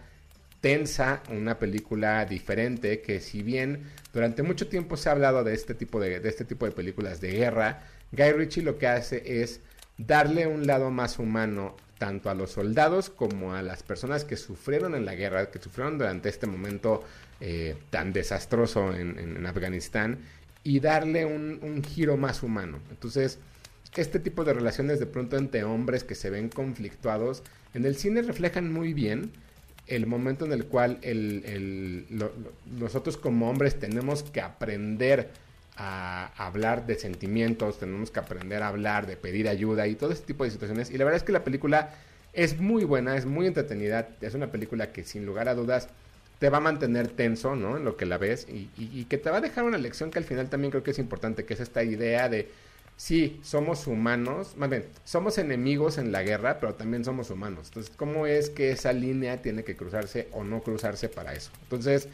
tensa, 0.61 1.21
una 1.29 1.59
película 1.59 2.25
diferente 2.25 3.01
que 3.01 3.19
si 3.19 3.43
bien 3.43 3.83
durante 4.13 4.41
mucho 4.43 4.67
tiempo 4.67 4.97
se 4.97 5.09
ha 5.09 5.11
hablado 5.11 5.43
de 5.43 5.53
este 5.53 5.75
tipo 5.75 5.99
de, 5.99 6.21
este 6.27 6.45
tipo 6.45 6.65
de 6.65 6.71
películas 6.71 7.21
de 7.21 7.31
guerra, 7.33 7.83
Guy 8.11 8.31
Ritchie 8.31 8.63
lo 8.63 8.77
que 8.77 8.87
hace 8.87 9.41
es 9.43 9.59
darle 9.97 10.47
un 10.47 10.65
lado 10.65 10.89
más 10.89 11.19
humano 11.19 11.75
tanto 11.99 12.29
a 12.29 12.33
los 12.35 12.51
soldados 12.51 13.09
como 13.09 13.53
a 13.53 13.61
las 13.61 13.83
personas 13.83 14.25
que 14.25 14.35
sufrieron 14.37 14.95
en 14.95 15.05
la 15.05 15.15
guerra, 15.15 15.49
que 15.51 15.59
sufrieron 15.61 15.97
durante 15.97 16.29
este 16.29 16.47
momento 16.47 17.03
eh, 17.39 17.75
tan 17.89 18.11
desastroso 18.11 18.93
en, 18.93 19.17
en- 19.19 19.37
en 19.37 19.45
Afganistán 19.45 20.17
y 20.63 20.79
darle 20.79 21.25
un, 21.25 21.59
un 21.61 21.83
giro 21.83 22.17
más 22.17 22.43
humano. 22.43 22.79
Entonces, 22.89 23.39
este 24.01 24.19
tipo 24.19 24.43
de 24.43 24.53
relaciones 24.53 24.99
de 24.99 25.05
pronto 25.05 25.37
entre 25.37 25.63
hombres 25.63 26.03
que 26.03 26.15
se 26.15 26.29
ven 26.29 26.49
conflictuados, 26.49 27.43
en 27.73 27.85
el 27.85 27.95
cine 27.95 28.21
reflejan 28.21 28.71
muy 28.71 28.93
bien 28.93 29.31
el 29.87 30.07
momento 30.07 30.45
en 30.45 30.51
el 30.51 30.65
cual 30.65 30.99
nosotros 32.79 33.17
como 33.17 33.49
hombres 33.49 33.75
tenemos 33.79 34.23
que 34.23 34.41
aprender 34.41 35.29
a 35.77 36.31
hablar 36.37 36.87
de 36.87 36.95
sentimientos, 36.95 37.79
tenemos 37.79 38.09
que 38.09 38.19
aprender 38.19 38.63
a 38.63 38.69
hablar 38.69 39.07
de 39.07 39.17
pedir 39.17 39.49
ayuda 39.49 39.87
y 39.87 39.95
todo 39.95 40.11
ese 40.11 40.23
tipo 40.23 40.43
de 40.45 40.51
situaciones. 40.51 40.89
Y 40.89 40.97
la 40.97 41.03
verdad 41.03 41.17
es 41.17 41.23
que 41.23 41.33
la 41.33 41.43
película 41.43 41.93
es 42.33 42.59
muy 42.59 42.85
buena, 42.85 43.17
es 43.17 43.25
muy 43.25 43.47
entretenida, 43.47 44.07
es 44.21 44.33
una 44.33 44.51
película 44.51 44.91
que 44.91 45.03
sin 45.03 45.25
lugar 45.25 45.49
a 45.49 45.55
dudas 45.55 45.89
te 46.39 46.49
va 46.49 46.57
a 46.57 46.61
mantener 46.61 47.07
tenso, 47.09 47.55
¿no? 47.55 47.77
En 47.77 47.85
lo 47.85 47.95
que 47.97 48.05
la 48.05 48.17
ves 48.17 48.47
y- 48.49 48.69
y 48.77 49.05
que 49.05 49.17
te 49.17 49.29
va 49.29 49.37
a 49.37 49.41
dejar 49.41 49.63
una 49.65 49.77
lección 49.77 50.11
que 50.11 50.19
al 50.19 50.25
final 50.25 50.49
también 50.49 50.71
creo 50.71 50.83
que 50.83 50.91
es 50.91 50.99
importante, 50.99 51.45
que 51.45 51.53
es 51.53 51.59
esta 51.61 51.83
idea 51.83 52.27
de, 52.29 52.49
sí, 52.97 53.39
somos 53.43 53.87
humanos, 53.87 54.55
más 54.57 54.69
bien, 54.69 54.85
somos 55.03 55.37
enemigos 55.37 55.97
en 55.97 56.11
la 56.11 56.23
guerra, 56.23 56.59
pero 56.59 56.75
también 56.75 57.03
somos 57.05 57.29
humanos. 57.29 57.67
Entonces, 57.67 57.93
¿cómo 57.95 58.25
es 58.27 58.49
que 58.49 58.71
esa 58.71 58.93
línea 58.93 59.41
tiene 59.41 59.63
que 59.63 59.75
cruzarse 59.75 60.29
o 60.31 60.43
no 60.43 60.61
cruzarse 60.61 61.09
para 61.09 61.33
eso? 61.33 61.51
Entonces, 61.63 62.07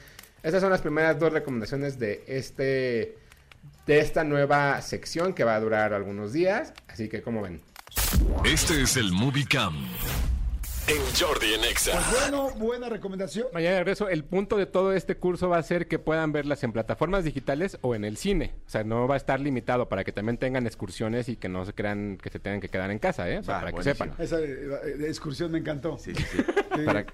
estas 0.43 0.61
son 0.61 0.71
las 0.71 0.81
primeras 0.81 1.19
dos 1.19 1.31
recomendaciones 1.31 1.99
de 1.99 2.23
este 2.27 3.17
de 3.85 3.99
esta 3.99 4.23
nueva 4.23 4.81
sección 4.81 5.33
que 5.33 5.43
va 5.43 5.55
a 5.55 5.59
durar 5.59 5.93
algunos 5.93 6.33
días, 6.33 6.73
así 6.87 7.09
que 7.09 7.21
como 7.21 7.41
ven. 7.41 7.61
Este 8.45 8.81
es 8.81 8.95
el 8.97 9.11
Movie 9.11 9.45
Cam. 9.45 9.75
En 10.87 10.97
Jordi 11.17 11.53
en 11.53 11.63
Exa. 11.63 11.91
Pues 11.93 12.21
bueno, 12.21 12.49
buena 12.57 12.89
recomendación. 12.89 13.47
Mañana 13.53 13.75
de 13.75 13.79
regreso, 13.79 14.09
el 14.09 14.23
punto 14.23 14.57
de 14.57 14.65
todo 14.65 14.93
este 14.93 15.15
curso 15.15 15.47
va 15.47 15.57
a 15.57 15.63
ser 15.63 15.87
que 15.87 15.99
puedan 15.99 16.31
verlas 16.33 16.63
en 16.63 16.73
plataformas 16.73 17.23
digitales 17.23 17.77
o 17.81 17.95
en 17.95 18.03
el 18.03 18.17
cine. 18.17 18.55
O 18.65 18.69
sea, 18.69 18.83
no 18.83 19.07
va 19.07 19.13
a 19.13 19.17
estar 19.17 19.39
limitado 19.39 19.87
para 19.87 20.03
que 20.03 20.11
también 20.11 20.37
tengan 20.37 20.65
excursiones 20.65 21.29
y 21.29 21.37
que 21.37 21.47
no 21.49 21.65
se 21.65 21.73
crean 21.73 22.17
que 22.21 22.29
se 22.29 22.39
tengan 22.39 22.59
que 22.59 22.67
quedar 22.69 22.89
en 22.91 22.99
casa, 22.99 23.29
¿eh? 23.29 23.37
O 23.37 23.43
sea, 23.43 23.55
Va, 23.55 23.59
para 23.61 23.71
que 23.73 23.83
sepan. 23.83 24.13
Esa 24.17 24.39
eh, 24.41 25.05
excursión 25.07 25.51
me 25.51 25.59
encantó. 25.59 25.97
Sí, 25.97 26.13
sí, 26.15 26.23
sí. 26.23 26.43
para, 26.85 27.05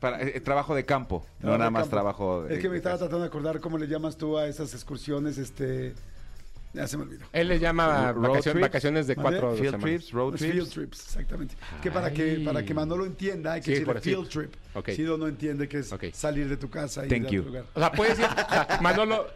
para, 0.00 0.22
eh, 0.22 0.40
trabajo 0.40 0.74
de 0.74 0.84
campo, 0.84 1.24
no 1.40 1.56
nada 1.56 1.70
más 1.70 1.82
campo. 1.82 1.96
trabajo 1.96 2.42
de 2.44 2.54
Es 2.56 2.60
que 2.60 2.68
me 2.68 2.72
de 2.72 2.78
estaba 2.78 2.94
casa. 2.94 3.04
tratando 3.04 3.22
de 3.22 3.28
acordar 3.28 3.60
cómo 3.60 3.78
le 3.78 3.86
llamas 3.86 4.16
tú 4.16 4.38
a 4.38 4.46
esas 4.48 4.72
excursiones, 4.74 5.38
este... 5.38 5.94
Ya 6.74 6.86
se 6.88 6.96
me 6.96 7.04
olvidó. 7.04 7.24
Él 7.32 7.48
le 7.48 7.58
llama 7.60 8.12
vacaciones 8.12 9.06
de 9.06 9.14
cuatro 9.14 9.52
Field 9.54 9.64
semanas. 9.70 9.80
trips, 9.80 10.10
road 10.12 10.34
trips. 10.34 10.52
field 10.52 10.70
trips, 10.70 11.00
exactamente. 11.04 11.54
Que 11.82 11.90
para 11.90 12.12
que 12.12 12.42
para 12.44 12.64
que 12.64 12.74
Manolo 12.74 13.06
entienda 13.06 13.52
hay 13.52 13.60
que 13.60 13.66
Sí, 13.76 13.84
decirle 13.84 14.00
field 14.00 14.28
trip. 14.28 14.54
Ok. 14.74 14.90
Sido 14.90 15.16
no 15.16 15.28
entiende 15.28 15.68
que 15.68 15.78
es 15.78 15.94
salir 16.12 16.48
de 16.48 16.56
tu 16.56 16.68
casa 16.68 17.06
y 17.06 17.08
Thank 17.08 17.30
ir 17.32 17.38
a 17.38 17.40
otro 17.40 17.42
lugar. 17.50 17.64
O 17.74 17.78
sea, 17.80 17.92
puedes 17.92 18.18
ir, 18.18 18.24
o 18.24 18.28
sea, 18.48 18.78
Manolo, 18.82 19.26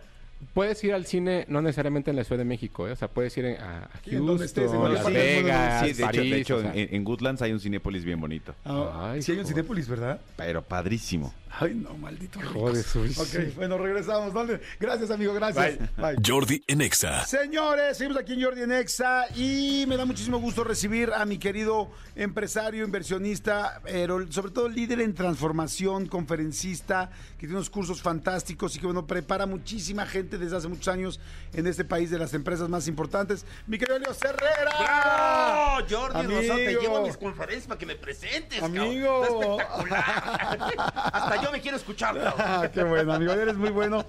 puedes 0.52 0.82
ir 0.82 0.92
al 0.94 1.06
cine 1.06 1.44
no 1.48 1.62
necesariamente 1.62 2.10
en 2.10 2.16
la 2.16 2.24
Ciudad 2.24 2.38
de 2.38 2.44
México, 2.44 2.88
¿eh? 2.88 2.92
O 2.92 2.96
sea, 2.96 3.06
puedes 3.08 3.36
ir 3.38 3.44
en- 3.44 3.60
a, 3.60 3.84
a 3.84 3.90
Sí, 4.04 4.16
en 4.16 4.26
donde 4.26 4.44
estés, 4.44 4.72
en 4.72 4.78
Houston, 4.80 4.92
cualquier 5.02 5.14
Las. 5.34 5.44
Vegas, 5.44 5.80
Sí, 5.80 5.86
de 5.86 5.92
hecho, 5.92 6.04
París, 6.06 6.30
de 6.32 6.40
hecho 6.40 6.56
o 6.56 6.60
sea. 6.60 6.74
en, 6.74 6.94
en 6.94 7.04
Goodlands 7.04 7.42
hay 7.42 7.52
un 7.52 7.60
Cinépolis 7.60 8.04
bien 8.04 8.20
bonito. 8.20 8.54
Ah, 8.64 9.10
Ay, 9.12 9.22
sí 9.22 9.30
hay 9.32 9.38
un. 9.38 9.46
Cinépolis, 9.46 9.88
¿verdad? 9.88 10.20
Pero 10.36 10.62
padrísimo. 10.62 11.32
Ay, 11.60 11.74
no, 11.74 11.92
maldito. 11.94 12.38
Joder, 12.52 12.84
Ok, 13.16 13.56
bueno, 13.56 13.78
regresamos. 13.78 14.32
¿Dónde? 14.32 14.60
Gracias, 14.78 15.10
amigo, 15.10 15.34
gracias. 15.34 15.78
Bye. 15.96 16.16
Jordi 16.24 16.62
en 16.68 16.82
Exa. 16.82 17.24
Señores, 17.26 17.96
seguimos 17.96 18.16
aquí 18.16 18.34
en 18.34 18.44
Jordi 18.44 18.62
en 18.62 18.70
Exa 18.70 19.24
y 19.34 19.84
me 19.88 19.96
da 19.96 20.04
muchísimo 20.04 20.38
gusto 20.38 20.62
recibir 20.62 21.12
a 21.12 21.24
mi 21.24 21.38
querido 21.38 21.90
empresario, 22.14 22.84
inversionista, 22.84 23.80
pero 23.82 24.30
sobre 24.30 24.52
todo 24.52 24.68
líder 24.68 25.00
en 25.00 25.14
transformación, 25.14 26.06
conferencista, 26.06 27.10
que 27.32 27.46
tiene 27.46 27.56
unos 27.56 27.70
cursos 27.70 28.02
fantásticos 28.02 28.76
y 28.76 28.78
que 28.78 28.86
bueno, 28.86 29.08
prepara 29.08 29.46
muchísima 29.46 30.06
gente 30.06 30.38
desde 30.38 30.58
hace 30.58 30.68
muchos 30.68 30.86
años 30.86 31.18
en 31.52 31.66
este 31.66 31.84
país 31.84 32.10
de 32.10 32.20
las 32.20 32.34
empresas 32.34 32.68
más 32.68 32.86
importantes. 32.86 33.44
Mi 33.66 33.78
querido 33.78 33.96
Elio 33.96 34.10
Herrera. 34.12 34.70
¡Bravo! 34.78 35.86
Jordi 35.90 36.20
Amigo. 36.20 36.40
Rosado, 36.40 36.58
te 36.58 36.74
llevo 36.76 36.96
a 36.98 37.02
mis 37.02 37.16
conferencias 37.16 37.66
para 37.66 37.78
que 37.78 37.86
me 37.86 37.96
presentes, 37.96 38.60
cabrón. 38.60 38.78
Amigo. 38.78 39.24
Está 39.24 39.62
espectacular. 39.64 40.84
Hasta 41.12 41.42
yo 41.42 41.47
me 41.50 41.60
quiero 41.60 41.76
escuchar. 41.76 42.16
Ah, 42.38 42.68
qué 42.72 42.82
bueno, 42.82 43.12
amigo. 43.12 43.32
Eres 43.32 43.56
muy 43.56 43.70
bueno. 43.70 44.04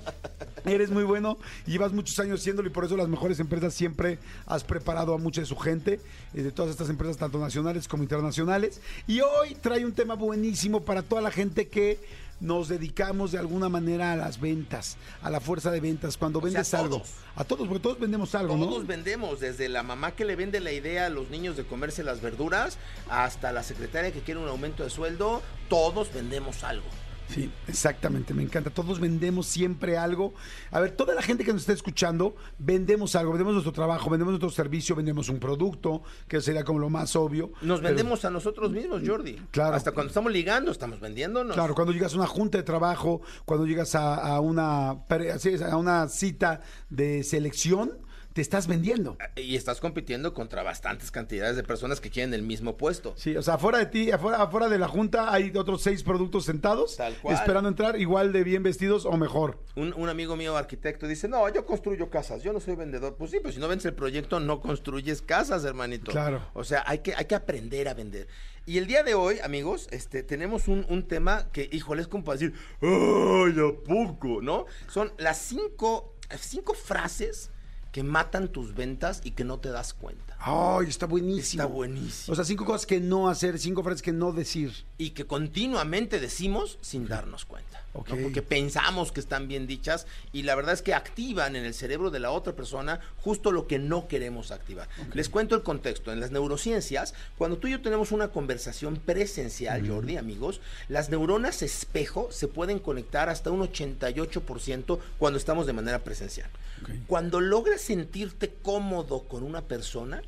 Eres 0.66 0.90
muy 0.90 1.04
bueno. 1.04 1.38
Llevas 1.66 1.92
muchos 1.92 2.18
años 2.20 2.42
siéndolo 2.42 2.68
y 2.70 2.72
por 2.72 2.86
eso 2.86 2.96
las 2.98 3.08
mejores 3.08 3.40
empresas 3.40 3.74
siempre 3.74 4.20
has 4.46 4.64
preparado 4.64 5.14
a 5.14 5.18
mucha 5.18 5.42
de 5.42 5.48
su 5.48 5.56
gente, 5.58 6.00
eh, 6.34 6.44
de 6.44 6.52
todas 6.52 6.72
estas 6.72 6.90
empresas, 6.90 7.18
tanto 7.18 7.40
nacionales 7.40 7.88
como 7.88 8.04
internacionales. 8.04 8.82
Y 9.08 9.22
hoy 9.22 9.56
trae 9.56 9.86
un 9.86 9.94
tema 9.94 10.16
buenísimo 10.16 10.82
para 10.82 11.02
toda 11.02 11.22
la 11.22 11.32
gente 11.32 11.68
que 11.68 12.00
nos 12.40 12.70
dedicamos 12.70 13.34
de 13.34 13.38
alguna 13.38 13.68
manera 13.68 14.14
a 14.14 14.16
las 14.16 14.40
ventas, 14.40 14.96
a 15.22 15.30
la 15.30 15.40
fuerza 15.42 15.72
de 15.72 15.80
ventas. 15.82 16.18
Cuando 16.18 16.40
vendes 16.40 16.74
algo. 16.74 16.98
todos. 16.98 17.12
A 17.36 17.44
todos, 17.44 17.68
porque 17.68 17.82
todos 17.82 18.00
vendemos 18.00 18.34
algo, 18.36 18.56
Todos 18.58 18.82
¿no? 18.82 18.88
vendemos, 18.88 19.40
desde 19.40 19.70
la 19.70 19.84
mamá 19.84 20.12
que 20.12 20.26
le 20.26 20.36
vende 20.36 20.60
la 20.60 20.72
idea 20.72 21.06
a 21.06 21.10
los 21.10 21.30
niños 21.30 21.58
de 21.58 21.64
comerse 21.66 22.04
las 22.04 22.22
verduras, 22.22 22.78
hasta 23.10 23.52
la 23.52 23.64
secretaria 23.64 24.12
que 24.12 24.22
quiere 24.22 24.40
un 24.40 24.48
aumento 24.48 24.84
de 24.84 24.90
sueldo, 24.90 25.42
todos 25.70 26.14
vendemos 26.14 26.64
algo. 26.64 26.86
Sí, 27.30 27.50
exactamente, 27.68 28.34
me 28.34 28.42
encanta. 28.42 28.72
Todos 28.72 29.00
vendemos 29.00 29.46
siempre 29.46 29.98
algo. 29.98 30.34
A 30.72 30.80
ver, 30.80 30.92
toda 30.92 31.14
la 31.14 31.22
gente 31.22 31.46
que 31.46 31.54
nos 31.54 31.62
está 31.62 31.74
escuchando, 31.74 32.36
vendemos 32.58 33.16
algo, 33.16 33.32
vendemos 33.32 33.54
nuestro 33.54 33.72
trabajo, 33.72 34.10
vendemos 34.10 34.32
nuestro 34.32 34.50
servicio, 34.50 34.96
vendemos 34.96 35.30
un 35.30 35.40
producto, 35.40 36.02
que 36.28 36.42
sería 36.42 36.64
como 36.64 36.80
lo 36.80 36.90
más 36.90 37.16
obvio. 37.16 37.52
Nos 37.62 37.82
Pero, 37.82 37.90
vendemos 37.90 38.26
a 38.26 38.32
nosotros 38.32 38.72
mismos, 38.72 39.04
Jordi. 39.06 39.40
Claro. 39.52 39.76
Hasta 39.76 39.92
cuando 39.92 40.10
estamos 40.10 40.32
ligando, 40.32 40.72
estamos 40.72 41.00
vendiéndonos. 41.00 41.54
Claro, 41.56 41.76
cuando 41.76 41.94
llegas 41.94 42.14
a 42.14 42.18
una 42.18 42.28
junta 42.28 42.58
de 42.58 42.64
trabajo, 42.64 43.22
cuando 43.46 43.68
llegas 43.68 43.94
a, 43.94 44.16
a 44.16 44.40
una, 44.40 44.90
a 44.90 45.78
una 45.78 46.08
cita 46.08 46.62
de 46.90 47.24
selección, 47.24 47.92
te 48.34 48.42
estás 48.42 48.68
vendiendo. 48.68 49.18
Y 49.36 49.56
estás 49.56 49.80
compitiendo 49.80 50.34
contra 50.34 50.64
bastantes 50.64 51.12
cantidades 51.12 51.56
de 51.56 51.64
personas 51.64 52.00
que 52.00 52.10
quieren 52.10 52.34
el 52.34 52.44
mismo 52.44 52.78
puesto. 52.78 53.14
Sí, 53.18 53.36
o 53.36 53.42
sea, 53.42 53.56
afuera 53.56 53.80
de 53.80 53.88
ti, 53.88 54.12
afuera, 54.12 54.42
afuera 54.42 54.70
de 54.70 54.78
la 54.78 54.88
junta 54.88 55.34
hay 55.34 55.52
otros 55.56 55.82
seis 55.82 56.04
productos 56.04 56.46
sentados, 56.46 56.98
Tal 56.98 57.16
cual. 57.18 57.36
esperando 57.36 57.70
entrar, 57.70 58.00
igual 58.00 58.32
de 58.32 58.44
bien 58.44 58.64
vestidos 58.64 59.06
o 59.06 59.18
mejor. 59.18 59.60
Un, 59.76 59.94
un 59.94 60.10
amigo 60.10 60.36
mío 60.36 60.56
arquitecto 60.56 61.08
dice, 61.08 61.28
no, 61.28 61.48
yo 61.50 61.66
construyo 61.66 62.10
casas, 62.10 62.44
yo 62.44 62.54
no 62.54 62.60
soy 62.60 62.76
vendedor. 62.76 63.16
Pues 63.18 63.32
sí, 63.32 63.40
pues 63.42 63.56
si 63.56 63.60
no 63.60 63.68
vendes 63.68 63.86
el 63.86 63.94
proyecto, 63.94 64.40
no 64.40 64.62
construyes 64.62 65.22
casas, 65.22 65.64
hermanito. 65.66 66.12
Claro. 66.12 66.42
O 66.54 66.64
sea, 66.64 66.84
hay 66.86 67.00
que, 67.00 67.16
hay 67.16 67.26
que 67.26 67.36
aprender 67.36 67.88
a 67.88 67.94
vender. 67.94 68.28
Y 68.66 68.78
el 68.78 68.86
día 68.86 69.02
de 69.04 69.16
hoy, 69.16 69.40
amigos, 69.40 69.88
este, 69.90 70.22
tenemos 70.22 70.68
un, 70.68 70.86
un 70.90 71.08
tema 71.08 71.50
que, 71.52 71.68
híjole, 71.72 72.04
es 72.04 72.08
como 72.08 72.24
para 72.24 72.38
decir, 72.38 72.54
¡ay, 72.82 73.56
a 73.60 73.84
poco! 73.84 74.42
¿No? 74.44 74.66
Son 74.88 75.12
las 75.18 75.40
cinco, 75.40 76.14
cinco 76.40 76.76
frases 76.76 77.50
que 78.00 78.04
matan 78.04 78.47
tus 78.47 78.76
ventas 78.76 79.20
y 79.26 79.32
que 79.32 79.43
no 79.43 79.60
te 79.60 79.72
das 79.72 79.93
cuenta. 79.93 80.38
Ay, 80.39 80.88
está 80.88 81.06
buenísimo. 81.06 81.64
Está 81.64 81.66
buenísimo. 81.66 82.32
O 82.32 82.36
sea, 82.38 82.45
cinco 82.45 82.64
cosas 82.64 82.86
que 82.86 83.02
no 83.02 83.28
hacer, 83.28 83.60
cinco 83.60 83.84
frases 83.84 84.02
que 84.02 84.14
no 84.14 84.32
decir. 84.32 84.72
y 84.97 85.10
que 85.10 85.26
continuamente 85.26 86.22
decimos 86.22 86.78
sin 86.80 87.10
darnos 87.10 87.43
cuenta. 87.43 87.84
Porque 87.94 88.42
pensamos 88.42 89.12
que 89.12 89.20
están 89.20 89.48
bien 89.48 89.68
dichas 89.68 90.06
y 90.32 90.44
la 90.44 90.56
verdad 90.56 90.74
es 90.74 90.82
que 90.82 90.94
activan 90.94 91.56
en 91.56 91.66
el 91.66 91.74
cerebro 91.74 92.12
de 92.12 92.20
la 92.20 92.32
otra 92.32 92.54
persona 92.54 93.00
justo 93.18 93.52
lo 93.52 93.68
que 93.68 93.80
no 93.80 94.08
queremos 94.08 94.52
activar. 94.52 94.88
Les 95.14 95.30
cuento 95.30 95.56
el 95.56 95.64
contexto. 95.64 96.12
En 96.12 96.20
las 96.20 96.32
neurociencias, 96.32 97.14
cuando 97.38 97.58
tú 97.58 97.68
y 97.68 97.72
yo 97.72 97.82
tenemos 97.82 98.12
una 98.12 98.30
conversación 98.30 98.98
presencial, 98.98 99.88
Jordi, 99.88 100.18
amigos, 100.18 100.62
las 100.88 101.10
neuronas 101.10 101.62
espejo 101.62 102.30
se 102.32 102.48
pueden 102.48 102.80
conectar 102.80 103.30
hasta 103.30 103.52
un 103.52 103.62
88% 103.62 105.00
cuando 105.18 105.40
estamos 105.40 105.66
de 105.66 105.74
manera 105.74 106.00
presencial. 106.04 106.50
Cuando 107.08 107.42
logras 107.42 107.82
sentirte 107.82 108.54
cómodo 108.62 109.24
con 109.24 109.44
una 109.44 109.62
persona, 109.62 110.22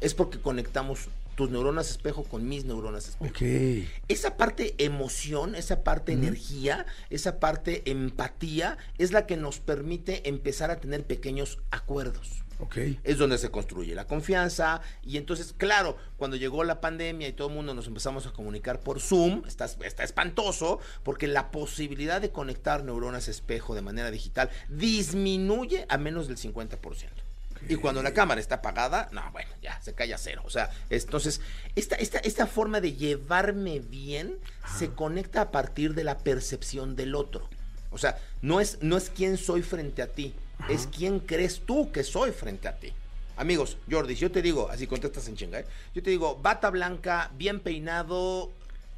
es 0.00 0.14
porque 0.14 0.40
conectamos 0.40 1.08
tus 1.38 1.50
neuronas 1.50 1.88
espejo 1.88 2.24
con 2.24 2.48
mis 2.48 2.64
neuronas 2.64 3.06
espejo. 3.06 3.30
Ok. 3.30 3.86
Esa 4.08 4.36
parte 4.36 4.74
emoción, 4.78 5.54
esa 5.54 5.84
parte 5.84 6.10
energía, 6.10 6.84
esa 7.10 7.38
parte 7.38 7.88
empatía 7.88 8.76
es 8.98 9.12
la 9.12 9.24
que 9.24 9.36
nos 9.36 9.60
permite 9.60 10.28
empezar 10.28 10.72
a 10.72 10.80
tener 10.80 11.04
pequeños 11.04 11.60
acuerdos. 11.70 12.42
Ok. 12.58 12.78
Es 13.04 13.18
donde 13.18 13.38
se 13.38 13.52
construye 13.52 13.94
la 13.94 14.08
confianza 14.08 14.80
y 15.04 15.16
entonces, 15.16 15.54
claro, 15.56 15.96
cuando 16.16 16.36
llegó 16.36 16.64
la 16.64 16.80
pandemia 16.80 17.28
y 17.28 17.32
todo 17.34 17.46
el 17.46 17.54
mundo 17.54 17.72
nos 17.72 17.86
empezamos 17.86 18.26
a 18.26 18.32
comunicar 18.32 18.80
por 18.80 18.98
Zoom, 18.98 19.44
está, 19.46 19.66
está 19.84 20.02
espantoso 20.02 20.80
porque 21.04 21.28
la 21.28 21.52
posibilidad 21.52 22.20
de 22.20 22.32
conectar 22.32 22.82
neuronas 22.82 23.28
espejo 23.28 23.76
de 23.76 23.82
manera 23.82 24.10
digital 24.10 24.50
disminuye 24.68 25.86
a 25.88 25.98
menos 25.98 26.26
del 26.26 26.36
50%. 26.36 27.27
Y 27.68 27.76
cuando 27.76 28.02
la 28.02 28.12
cámara 28.12 28.40
está 28.40 28.56
apagada, 28.56 29.08
no, 29.12 29.22
bueno, 29.32 29.50
ya 29.62 29.80
se 29.80 29.94
cae 29.94 30.12
a 30.12 30.18
cero. 30.18 30.42
O 30.44 30.50
sea, 30.50 30.70
es- 30.90 31.04
entonces, 31.04 31.40
esta, 31.76 31.96
esta, 31.96 32.18
esta 32.18 32.46
forma 32.46 32.80
de 32.80 32.92
llevarme 32.94 33.80
bien 33.80 34.36
se 34.78 34.90
conecta 34.90 35.40
a 35.40 35.50
partir 35.50 35.94
de 35.94 36.04
la 36.04 36.18
percepción 36.18 36.94
del 36.96 37.14
otro. 37.14 37.48
O 37.90 37.98
sea, 37.98 38.18
no 38.42 38.60
es, 38.60 38.78
no 38.82 38.96
es 38.96 39.10
quién 39.10 39.36
soy 39.38 39.62
frente 39.62 40.02
a 40.02 40.08
ti, 40.08 40.34
es 40.68 40.86
quién 40.86 41.20
crees 41.20 41.60
tú 41.64 41.90
que 41.90 42.04
soy 42.04 42.32
frente 42.32 42.68
a 42.68 42.76
ti. 42.78 42.92
Amigos, 43.36 43.76
Jordi, 43.90 44.14
yo 44.16 44.30
te 44.30 44.42
digo, 44.42 44.68
así 44.68 44.86
contestas 44.86 45.26
en 45.28 45.36
chinga, 45.36 45.60
¿eh? 45.60 45.66
yo 45.94 46.02
te 46.02 46.10
digo, 46.10 46.36
bata 46.36 46.70
blanca, 46.70 47.30
bien 47.36 47.60
peinado, 47.60 48.52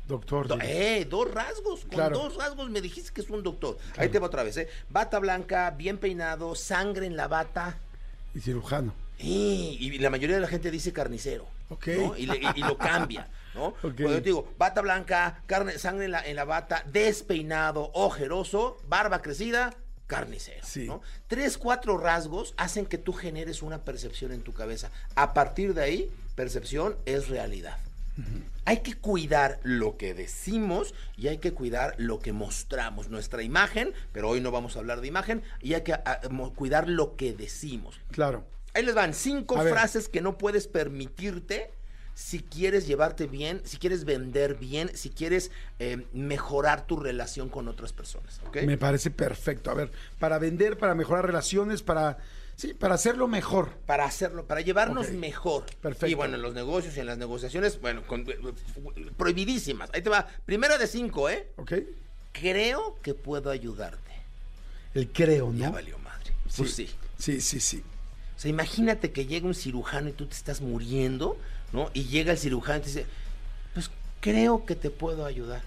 Doctor. 0.09 0.49
Do- 0.49 0.59
eh, 0.61 1.07
dos 1.09 1.31
rasgos. 1.33 1.81
Con 1.83 1.91
Claro. 1.91 2.19
dos 2.19 2.35
rasgos 2.37 2.69
me 2.69 2.81
dijiste 2.81 3.13
que 3.13 3.21
es 3.21 3.31
un 3.31 3.45
doctor. 3.45 3.79
Ahí 3.97 4.09
te 4.09 4.19
va 4.19 4.27
otra 4.27 4.43
vez, 4.43 4.57
¿eh? 4.57 4.69
Bata 4.89 5.21
blanca, 5.21 5.71
bien 5.71 5.99
peinado, 5.99 6.57
sangre 6.57 7.07
en 7.07 7.17
la 7.17 7.29
bata. 7.29 7.79
Y 8.35 8.41
cirujano. 8.41 8.93
Y, 9.18 9.76
y 9.81 9.99
la 9.99 10.09
mayoría 10.11 10.37
de 10.37 10.43
la 10.43 10.49
gente 10.49 10.70
dice 10.70 10.93
carnicero. 10.93 11.47
Ok. 11.68 11.87
¿no? 11.89 12.16
Y, 12.16 12.26
le- 12.26 12.39
y- 12.39 12.61
y 12.61 12.61
lo 12.62 12.76
cambia, 12.78 13.28
¿no? 13.55 13.72
Cuando 13.81 14.09
yo 14.11 14.14
te 14.14 14.20
digo, 14.22 14.53
bata 14.59 14.81
blanca, 14.81 15.43
carne, 15.47 15.78
sangre 15.78 16.07
en 16.07 16.12
la, 16.12 16.26
en 16.26 16.37
la 16.37 16.45
bata, 16.45 16.83
despeinado, 16.91 17.91
ojeroso, 17.95 18.78
barba 18.89 19.20
crecida, 19.22 19.74
carnicero. 20.07 20.64
Sí. 20.66 20.87
¿no? 20.87 21.03
Tres, 21.28 21.59
cuatro 21.59 21.99
rasgos 21.99 22.55
hacen 22.57 22.87
que 22.87 22.99
tú 22.99 23.12
generes 23.12 23.62
una 23.62 23.85
percepción 23.85 24.33
en 24.33 24.43
tu 24.43 24.53
cabeza. 24.53 24.91
A 25.14 25.35
partir 25.35 25.74
de 25.74 25.83
ahí, 25.83 26.11
percepción 26.35 26.97
es 27.05 27.28
realidad. 27.28 27.76
Hay 28.64 28.79
que 28.79 28.95
cuidar 28.95 29.59
lo 29.62 29.97
que 29.97 30.14
decimos 30.14 30.95
y 31.16 31.29
hay 31.29 31.39
que 31.39 31.53
cuidar 31.53 31.95
lo 31.99 32.18
que 32.18 32.33
mostramos, 32.33 33.09
nuestra 33.09 33.43
imagen, 33.43 33.93
pero 34.12 34.29
hoy 34.29 34.41
no 34.41 34.51
vamos 34.51 34.77
a 34.77 34.81
hablar 34.81 35.01
de 35.01 35.09
imagen, 35.09 35.43
y 35.61 35.75
hay 35.75 35.83
que 35.83 35.95
ah, 35.95 36.21
cuidar 36.55 36.89
lo 36.89 37.16
que 37.16 37.33
decimos. 37.33 37.99
Claro. 38.11 38.45
Ahí 38.75 38.85
les 38.85 38.95
van 38.95 39.14
cinco 39.14 39.59
A 39.59 39.64
ver. 39.64 39.73
frases 39.73 40.09
que 40.09 40.21
no 40.21 40.39
puedes 40.39 40.68
permitirte 40.68 41.73
si 42.14 42.41
quieres 42.41 42.87
llevarte 42.87 43.27
bien, 43.27 43.62
si 43.64 43.79
quieres 43.79 44.05
vender 44.05 44.57
bien, 44.57 44.91
si 44.95 45.09
quieres 45.09 45.51
eh, 45.79 46.07
mejorar 46.12 46.87
tu 46.87 46.97
relación 46.97 47.49
con 47.49 47.66
otras 47.66 47.93
personas. 47.93 48.41
¿ok? 48.47 48.59
Me 48.66 48.77
parece 48.77 49.11
perfecto. 49.11 49.71
A 49.71 49.75
ver, 49.75 49.91
para 50.18 50.39
vender, 50.39 50.77
para 50.77 50.95
mejorar 50.95 51.25
relaciones, 51.25 51.83
para. 51.83 52.18
Sí, 52.61 52.75
para 52.75 52.95
hacerlo 52.95 53.27
mejor. 53.27 53.71
Para 53.87 54.05
hacerlo, 54.05 54.45
para 54.45 54.61
llevarnos 54.61 55.13
mejor. 55.13 55.65
Perfecto. 55.81 56.09
Y 56.09 56.13
bueno, 56.15 56.35
en 56.35 56.43
los 56.43 56.53
negocios 56.53 56.95
y 56.95 57.01
en 57.01 57.07
las 57.07 57.17
negociaciones, 57.17 57.81
bueno, 57.81 58.07
con- 58.07 58.27
eh, 58.29 58.37
prohibidísimas. 59.17 59.89
Ahí 59.95 60.03
te 60.03 60.11
va. 60.11 60.27
Primera 60.45 60.77
de 60.77 60.87
cinco, 60.87 61.31
¿eh? 61.31 61.47
¿Ok? 61.57 61.73
Creo 62.33 62.99
que 63.01 63.15
puedo 63.15 63.49
ayudarte. 63.51 63.99
El 64.93 65.09
creo, 65.09 65.55
Ya 65.55 65.69
¿no? 65.69 65.73
valió 65.73 65.97
madre. 66.01 66.35
Pues 66.55 66.75
sí. 66.75 66.91
Sí, 67.19 67.41
sí, 67.41 67.61
sí. 67.61 67.83
O 68.37 68.39
sea, 68.41 68.51
imagínate 68.51 69.11
que 69.11 69.25
llega 69.25 69.47
un 69.47 69.55
cirujano 69.55 70.11
y 70.11 70.13
tú 70.13 70.27
te 70.27 70.35
estás 70.35 70.61
muriendo, 70.61 71.39
¿no? 71.73 71.91
Y 71.95 72.05
llega 72.09 72.33
el 72.33 72.39
cirujano 72.39 72.81
y 72.81 72.83
te 72.83 72.87
dice, 72.89 73.07
pues 73.73 73.91
creo 74.21 74.67
que 74.67 74.75
te 74.77 74.91
puedo 74.91 75.25
ayudar. 75.25 75.63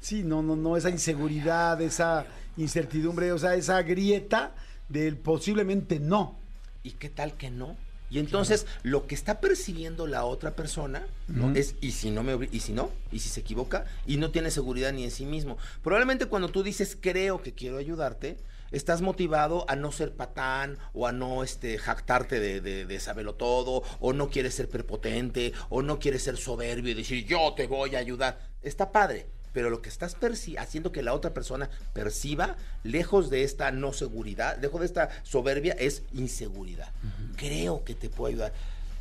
Sí, 0.00 0.24
no, 0.24 0.42
no, 0.42 0.56
no, 0.56 0.76
esa 0.76 0.90
inseguridad, 0.90 1.80
esa 1.80 2.26
incertidumbre, 2.56 3.30
o 3.30 3.38
sea, 3.38 3.54
esa 3.54 3.80
grieta 3.82 4.52
del 4.92 5.16
posiblemente 5.16 5.98
no. 5.98 6.38
¿Y 6.82 6.92
qué 6.92 7.08
tal 7.08 7.34
que 7.34 7.50
no? 7.50 7.76
Y 8.10 8.18
entonces 8.18 8.66
lo 8.82 9.06
que 9.06 9.14
está 9.14 9.40
percibiendo 9.40 10.06
la 10.06 10.26
otra 10.26 10.54
persona 10.54 11.06
¿no? 11.28 11.54
es 11.54 11.76
y 11.80 11.92
si 11.92 12.10
no 12.10 12.22
me 12.22 12.46
y 12.52 12.60
si 12.60 12.74
no, 12.74 12.90
y 13.10 13.20
si 13.20 13.30
se 13.30 13.40
equivoca 13.40 13.86
y 14.06 14.18
no 14.18 14.30
tiene 14.30 14.50
seguridad 14.50 14.92
ni 14.92 15.04
en 15.04 15.10
sí 15.10 15.24
mismo. 15.24 15.56
Probablemente 15.82 16.26
cuando 16.26 16.50
tú 16.50 16.62
dices 16.62 16.94
creo 17.00 17.40
que 17.42 17.54
quiero 17.54 17.78
ayudarte, 17.78 18.36
estás 18.70 19.00
motivado 19.00 19.64
a 19.66 19.76
no 19.76 19.92
ser 19.92 20.12
patán 20.12 20.76
o 20.92 21.06
a 21.06 21.12
no 21.12 21.42
este 21.42 21.78
jactarte 21.78 22.38
de, 22.38 22.60
de, 22.60 22.84
de 22.84 23.00
saberlo 23.00 23.34
todo, 23.34 23.82
o 23.98 24.12
no 24.12 24.28
quieres 24.28 24.52
ser 24.52 24.68
prepotente, 24.68 25.54
o 25.70 25.80
no 25.80 25.98
quieres 25.98 26.22
ser 26.22 26.36
soberbio 26.36 26.90
y 26.90 26.94
decir 26.94 27.24
yo 27.24 27.54
te 27.56 27.66
voy 27.66 27.94
a 27.94 28.00
ayudar. 28.00 28.40
Está 28.60 28.92
padre. 28.92 29.26
Pero 29.52 29.70
lo 29.70 29.82
que 29.82 29.88
estás 29.88 30.16
haciendo 30.58 30.92
que 30.92 31.02
la 31.02 31.14
otra 31.14 31.34
persona 31.34 31.68
perciba, 31.92 32.56
lejos 32.84 33.30
de 33.30 33.44
esta 33.44 33.70
no 33.70 33.92
seguridad, 33.92 34.58
lejos 34.60 34.80
de 34.80 34.86
esta 34.86 35.10
soberbia, 35.24 35.74
es 35.78 36.02
inseguridad. 36.12 36.90
Creo 37.36 37.84
que 37.84 37.94
te 37.94 38.08
puedo 38.08 38.28
ayudar. 38.28 38.52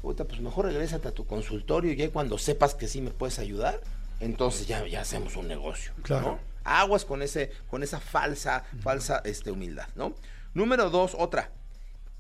Puta, 0.01 0.25
pues 0.25 0.41
mejor 0.41 0.65
regrésate 0.65 1.07
a 1.07 1.11
tu 1.11 1.25
consultorio 1.25 1.91
y 1.93 2.09
cuando 2.09 2.37
sepas 2.37 2.73
que 2.73 2.87
sí 2.87 3.01
me 3.01 3.11
puedes 3.11 3.39
ayudar, 3.39 3.79
entonces 4.19 4.67
ya, 4.67 4.85
ya 4.87 5.01
hacemos 5.01 5.35
un 5.35 5.47
negocio. 5.47 5.93
Claro. 6.01 6.31
¿no? 6.31 6.39
Aguas 6.63 7.05
con 7.05 7.21
ese, 7.21 7.51
con 7.69 7.83
esa 7.83 7.99
falsa, 7.99 8.63
falsa 8.81 9.21
este, 9.25 9.51
humildad, 9.51 9.87
¿no? 9.95 10.15
Número 10.53 10.89
dos, 10.89 11.15
otra. 11.17 11.51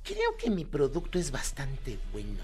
Creo 0.03 0.35
que 0.37 0.49
mi 0.49 0.65
producto 0.65 1.19
es 1.19 1.31
bastante 1.31 1.99
bueno. 2.11 2.39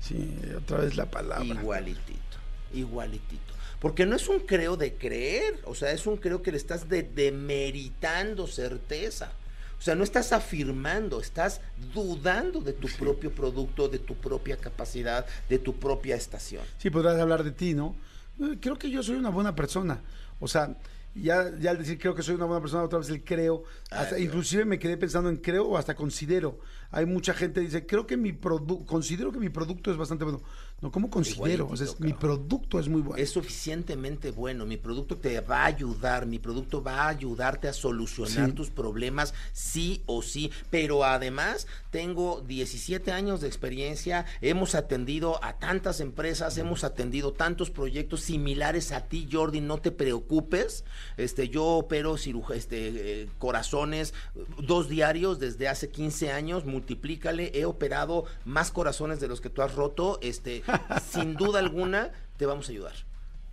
Sí, 0.00 0.40
otra 0.56 0.78
vez 0.78 0.96
la 0.96 1.06
palabra. 1.06 1.44
Igualitito, 1.44 2.38
igualitito. 2.72 3.54
Porque 3.80 4.04
no 4.06 4.14
es 4.14 4.28
un 4.28 4.40
creo 4.40 4.76
de 4.76 4.94
creer, 4.94 5.58
o 5.64 5.74
sea, 5.74 5.90
es 5.92 6.06
un 6.06 6.16
creo 6.18 6.42
que 6.42 6.50
le 6.52 6.58
estás 6.58 6.88
de- 6.88 7.02
demeritando 7.02 8.46
certeza. 8.46 9.32
O 9.78 9.82
sea, 9.82 9.94
no 9.94 10.04
estás 10.04 10.32
afirmando, 10.34 11.20
estás 11.20 11.62
dudando 11.94 12.60
de 12.60 12.74
tu 12.74 12.86
propio 12.98 13.30
producto, 13.34 13.88
de 13.88 13.98
tu 13.98 14.14
propia 14.14 14.58
capacidad, 14.58 15.24
de 15.48 15.58
tu 15.58 15.76
propia 15.76 16.16
estación. 16.16 16.62
Sí, 16.76 16.90
podrás 16.90 17.18
hablar 17.18 17.42
de 17.44 17.52
ti, 17.52 17.72
¿no? 17.72 17.96
Eh, 18.40 18.58
Creo 18.60 18.76
que 18.78 18.90
yo 18.90 19.02
soy 19.02 19.16
una 19.16 19.30
buena 19.30 19.54
persona. 19.54 20.00
O 20.38 20.46
sea, 20.48 20.76
ya, 21.14 21.50
ya 21.58 21.70
al 21.70 21.78
decir 21.78 21.98
creo 21.98 22.14
que 22.14 22.22
soy 22.22 22.34
una 22.34 22.44
buena 22.44 22.60
persona, 22.60 22.82
otra 22.84 22.98
vez 22.98 23.08
el 23.08 23.24
creo. 23.24 23.64
Hasta, 23.90 24.16
Ay, 24.16 24.24
inclusive 24.24 24.66
me 24.66 24.78
quedé 24.78 24.98
pensando 24.98 25.30
en 25.30 25.38
creo 25.38 25.66
o 25.66 25.78
hasta 25.78 25.94
considero. 25.94 26.58
Hay 26.90 27.06
mucha 27.06 27.32
gente 27.32 27.60
que 27.60 27.66
dice, 27.66 27.86
creo 27.86 28.06
que 28.06 28.18
mi 28.18 28.32
producto, 28.34 28.84
considero 28.84 29.32
que 29.32 29.38
mi 29.38 29.48
producto 29.48 29.90
es 29.90 29.96
bastante 29.96 30.24
bueno. 30.24 30.42
No, 30.82 30.90
¿cómo 30.90 31.10
considero? 31.10 31.68
O 31.68 31.76
sea, 31.76 31.86
es- 31.86 32.00
mi 32.00 32.14
producto 32.14 32.80
es 32.80 32.88
muy 32.88 33.02
bueno. 33.02 33.22
Es 33.22 33.30
suficientemente 33.30 34.30
bueno, 34.30 34.64
mi 34.64 34.78
producto 34.78 35.16
te 35.16 35.38
va 35.40 35.62
a 35.64 35.66
ayudar, 35.66 36.24
mi 36.26 36.38
producto 36.38 36.82
va 36.82 37.02
a 37.04 37.08
ayudarte 37.08 37.68
a 37.68 37.72
solucionar 37.74 38.48
Sí. 38.50 38.54
tus 38.56 38.70
problemas 38.70 39.34
sí 39.52 40.02
o 40.06 40.22
sí, 40.22 40.50
pero 40.70 41.04
además 41.04 41.66
tengo 41.90 42.40
17 42.40 43.12
años 43.12 43.40
de 43.40 43.48
experiencia, 43.48 44.26
hemos 44.40 44.74
atendido 44.74 45.42
a 45.44 45.58
tantas 45.58 46.00
empresas, 46.00 46.56
hemos 46.58 46.84
atendido 46.84 47.32
tantos 47.32 47.70
proyectos 47.70 48.20
similares 48.22 48.92
a 48.92 49.06
ti, 49.06 49.28
Jordi, 49.30 49.60
no 49.60 49.78
te 49.78 49.90
preocupes, 49.90 50.84
este 51.16 51.48
yo 51.48 51.64
opero 51.64 52.16
ciruja, 52.16 52.54
este 52.54 53.22
eh, 53.22 53.28
corazones 53.38 54.14
dos 54.58 54.88
diarios 54.88 55.38
desde 55.38 55.68
hace 55.68 55.90
15 55.90 56.32
años, 56.32 56.64
multiplícale, 56.64 57.50
he 57.54 57.64
operado 57.64 58.24
más 58.44 58.70
corazones 58.70 59.20
de 59.20 59.28
los 59.28 59.40
que 59.40 59.50
tú 59.50 59.62
has 59.62 59.74
roto, 59.74 60.18
este 60.22 60.62
sin 61.10 61.34
duda 61.34 61.58
alguna 61.58 62.10
te 62.36 62.46
vamos 62.46 62.68
a 62.68 62.72
ayudar. 62.72 62.94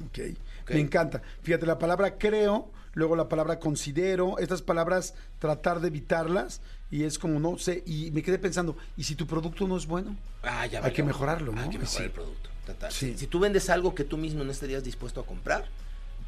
Ok. 0.05 0.19
Ok. 0.61 0.71
Me 0.71 0.79
encanta. 0.79 1.21
Fíjate, 1.41 1.65
la 1.65 1.79
palabra 1.79 2.17
creo, 2.17 2.71
luego 2.98 3.16
la 3.16 3.30
palabra 3.30 3.60
considero, 3.60 4.39
estas 4.39 4.64
palabras 4.64 5.14
tratar 5.38 5.82
de 5.82 5.88
evitarlas 5.89 6.62
y 6.89 7.04
es 7.04 7.20
como 7.20 7.39
no 7.39 7.60
sé, 7.60 7.84
y 7.86 8.10
me 8.10 8.24
quedé 8.24 8.39
pensando, 8.39 8.76
¿y 8.98 9.04
si 9.04 9.14
tu 9.14 9.28
producto 9.28 9.68
no 9.68 9.78
es 9.78 9.86
bueno? 9.86 10.16
Ah, 10.41 10.66
ya 10.66 10.84
Hay 10.84 10.93
que 10.93 11.04
mejorarlo, 11.04 11.52
¿no? 11.52 11.62
Hay 11.62 11.70
que 11.70 11.78
mejorar 11.78 11.98
Sí. 11.98 12.04
el 12.04 12.12
producto. 12.12 12.50
total. 12.66 12.91
Sí. 12.91 13.12
Si, 13.14 13.20
si 13.20 13.28
tú 13.28 13.39
vendes 13.39 13.70
algo 13.70 13.93
que 13.93 14.04
tú 14.04 14.18
mismo 14.18 14.43
no 14.43 14.52
estarías 14.52 14.84
dispuesto 14.84 15.22
a 15.22 15.26
comprar, 15.28 15.66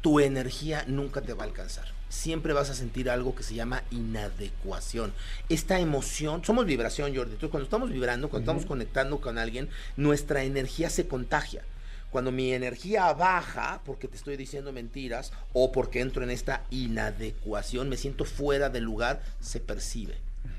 tu 0.00 0.20
energía 0.20 0.84
nunca 0.86 1.20
te 1.22 1.34
va 1.34 1.42
a 1.42 1.46
alcanzar. 1.46 1.86
Siempre 2.08 2.52
vas 2.54 2.70
a 2.70 2.74
sentir 2.74 3.10
algo 3.10 3.34
que 3.34 3.42
se 3.42 3.54
llama 3.54 3.82
inadecuación. 3.90 5.12
Esta 5.48 5.80
emoción, 5.80 6.44
somos 6.44 6.66
vibración, 6.66 7.14
Jordi. 7.14 7.32
Entonces, 7.32 7.50
cuando 7.50 7.64
estamos 7.64 7.90
vibrando, 7.90 8.28
cuando 8.30 8.44
estamos 8.44 8.64
conectando 8.66 9.20
con 9.20 9.38
alguien, 9.38 9.68
nuestra 9.96 10.44
energía 10.44 10.88
se 10.88 11.06
contagia. 11.06 11.62
Cuando 12.10 12.32
mi 12.32 12.52
energía 12.52 13.12
baja 13.12 13.80
porque 13.84 14.08
te 14.08 14.16
estoy 14.16 14.36
diciendo 14.36 14.72
mentiras 14.72 15.32
o 15.52 15.70
porque 15.72 16.00
entro 16.00 16.22
en 16.24 16.30
esta 16.30 16.64
inadecuación, 16.70 17.88
me 17.88 17.96
siento 17.96 18.24
fuera 18.24 18.68
del 18.68 18.84
lugar, 18.84 19.22
se 19.40 19.60
percibe. 19.60 20.16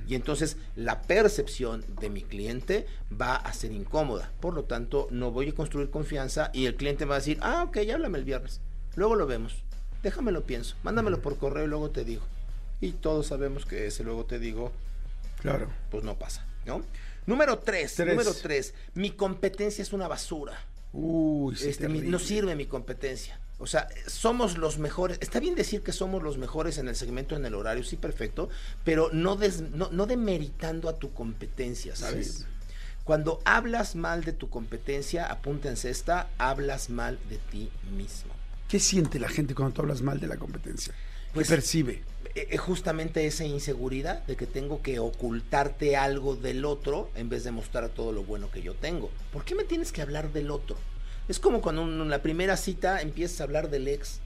Y 0.08 0.16
entonces 0.16 0.58
la 0.76 1.02
percepción 1.04 1.84
de 2.00 2.10
mi 2.10 2.22
cliente 2.22 2.86
va 3.20 3.36
a 3.36 3.54
ser 3.54 3.72
incómoda. 3.72 4.32
Por 4.40 4.54
lo 4.54 4.64
tanto, 4.64 5.08
no 5.12 5.32
voy 5.32 5.50
a 5.50 5.54
construir 5.56 5.90
confianza 5.90 6.50
y 6.54 6.66
el 6.66 6.76
cliente 6.76 7.06
va 7.06 7.16
a 7.16 7.20
decir, 7.20 7.38
ah, 7.42 7.64
ok, 7.68 7.80
ya 7.82 7.96
háblame 7.96 8.18
el 8.18 8.26
viernes. 8.26 8.60
Luego 8.96 9.16
lo 9.16 9.26
vemos. 9.28 9.56
Déjame 10.04 10.32
lo 10.32 10.44
pienso. 10.44 10.76
Mándamelo 10.84 11.22
por 11.22 11.38
correo 11.38 11.64
y 11.66 11.68
luego 11.68 11.90
te 11.92 12.04
digo. 12.04 12.24
Y 12.82 12.94
todos 12.94 13.28
sabemos 13.28 13.66
que 13.66 13.88
ese 13.88 14.04
luego 14.04 14.26
te 14.26 14.40
digo, 14.40 14.72
Claro. 15.42 15.68
pues 15.90 16.04
no 16.04 16.18
pasa, 16.18 16.46
¿no? 16.66 16.82
Número 17.28 17.60
tres, 17.60 17.94
Tres. 17.96 18.10
número 18.10 18.34
tres. 18.34 18.74
Mi 18.96 19.12
competencia 19.12 19.82
es 19.84 19.94
una 19.94 20.08
basura. 20.08 20.54
Uy, 20.94 21.56
sí, 21.56 21.70
Este, 21.70 21.88
mi- 21.88 22.02
no 22.02 22.20
sirve 22.20 22.56
mi 22.56 22.66
competencia. 22.66 23.40
O 23.60 23.68
sea, 23.68 23.88
somos 24.08 24.58
los 24.58 24.80
mejores. 24.80 25.18
Está 25.22 25.40
bien 25.40 25.54
decir 25.56 25.84
que 25.84 25.92
somos 25.92 26.24
los 26.24 26.38
mejores 26.38 26.78
en 26.80 26.88
el 26.88 26.96
segmento, 26.96 27.36
en 27.36 27.46
el 27.46 27.54
horario, 27.54 27.84
sí, 27.84 27.96
perfecto, 27.96 28.50
pero 28.84 29.10
no, 29.14 29.36
des- 29.36 29.62
no, 29.62 29.90
no 29.92 30.08
demeritando 30.08 30.90
a 30.90 30.98
tu 30.98 31.14
competencia, 31.14 31.96
¿sabes? 31.96 32.28
Sí. 32.40 32.44
Cuando 33.04 33.40
hablas 33.46 33.96
mal 33.96 34.24
de 34.24 34.34
tu 34.34 34.50
competencia, 34.50 35.26
apúntense 35.28 35.90
esta, 35.90 36.30
hablas 36.38 36.90
mal 36.90 37.20
de 37.30 37.38
ti 37.38 37.70
mismo. 37.96 38.34
¿Qué 38.68 38.80
siente 38.80 39.20
la 39.20 39.30
gente 39.30 39.54
cuando 39.54 39.74
tú 39.76 39.82
hablas 39.82 40.02
mal 40.02 40.20
de 40.20 40.28
la 40.28 40.38
competencia? 40.38 40.94
Pues- 41.34 41.48
¿Qué 41.48 41.54
percibe? 41.56 42.04
Eh, 42.34 42.48
eh, 42.52 42.58
justamente 42.58 43.26
esa 43.26 43.46
inseguridad 43.46 44.24
de 44.26 44.36
que 44.36 44.48
tengo 44.48 44.82
que 44.82 45.00
ocultarte 45.00 45.98
algo 45.98 46.36
del 46.36 46.66
otro 46.66 47.10
en 47.16 47.30
vez 47.30 47.44
de 47.44 47.52
mostrar 47.52 47.90
todo 47.90 48.12
lo 48.12 48.24
bueno 48.24 48.50
que 48.50 48.62
yo 48.62 48.74
tengo. 48.74 49.10
¿Por 49.34 49.44
qué 49.44 49.56
me 49.56 49.66
tienes 49.66 49.92
que 49.92 50.02
hablar 50.02 50.32
del 50.32 50.52
otro? 50.52 50.78
Es 51.28 51.40
como 51.40 51.62
cuando 51.62 51.84
en 51.84 52.10
la 52.10 52.22
primera 52.22 52.58
cita 52.58 53.02
empiezas 53.02 53.42
a 53.42 53.44
hablar 53.44 53.70
del 53.70 53.88
ex. 53.88 54.20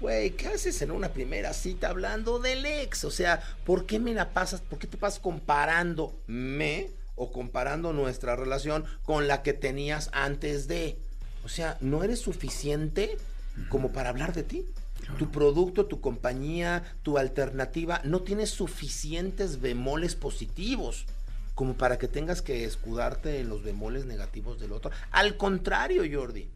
Güey, 0.00 0.30
¿qué 0.30 0.48
haces 0.48 0.80
en 0.82 0.90
una 0.90 1.08
primera 1.10 1.52
cita 1.52 1.88
hablando 1.88 2.38
del 2.38 2.64
ex? 2.66 3.04
O 3.04 3.10
sea, 3.10 3.42
¿por 3.64 3.86
qué 3.86 3.98
me 3.98 4.14
la 4.14 4.30
pasas? 4.30 4.60
¿Por 4.60 4.78
qué 4.78 4.86
te 4.86 4.98
pasas 4.98 5.20
comparándome 5.20 6.90
o 7.16 7.32
comparando 7.32 7.92
nuestra 7.92 8.36
relación 8.36 8.84
con 9.04 9.28
la 9.28 9.42
que 9.42 9.52
tenías 9.52 10.10
antes 10.12 10.68
de? 10.68 10.98
O 11.44 11.48
sea, 11.48 11.78
¿no 11.80 12.02
eres 12.02 12.20
suficiente 12.20 13.16
como 13.68 13.92
para 13.92 14.10
hablar 14.10 14.32
de 14.32 14.42
ti. 14.42 14.66
Tu 15.18 15.30
producto, 15.30 15.86
tu 15.86 16.00
compañía, 16.00 16.82
tu 17.02 17.18
alternativa 17.18 18.00
no 18.04 18.22
tiene 18.22 18.46
suficientes 18.46 19.60
bemoles 19.60 20.14
positivos 20.14 21.06
como 21.54 21.74
para 21.74 21.98
que 21.98 22.06
tengas 22.06 22.42
que 22.42 22.64
escudarte 22.64 23.40
en 23.40 23.48
los 23.48 23.62
bemoles 23.62 24.04
negativos 24.04 24.60
del 24.60 24.72
otro. 24.72 24.90
Al 25.10 25.36
contrario, 25.36 26.02
Jordi. 26.10 26.48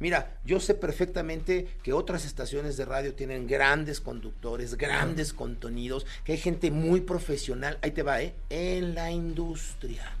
Mira, 0.00 0.38
yo 0.44 0.60
sé 0.60 0.74
perfectamente 0.74 1.66
que 1.82 1.92
otras 1.92 2.24
estaciones 2.24 2.76
de 2.76 2.84
radio 2.84 3.14
tienen 3.14 3.48
grandes 3.48 4.00
conductores, 4.00 4.76
grandes 4.76 5.32
contenidos, 5.32 6.06
que 6.22 6.32
hay 6.32 6.38
gente 6.38 6.70
muy 6.70 7.00
profesional, 7.00 7.78
ahí 7.82 7.90
te 7.90 8.04
va, 8.04 8.22
¿eh? 8.22 8.34
En 8.48 8.94
la 8.94 9.10
industria. 9.10 10.17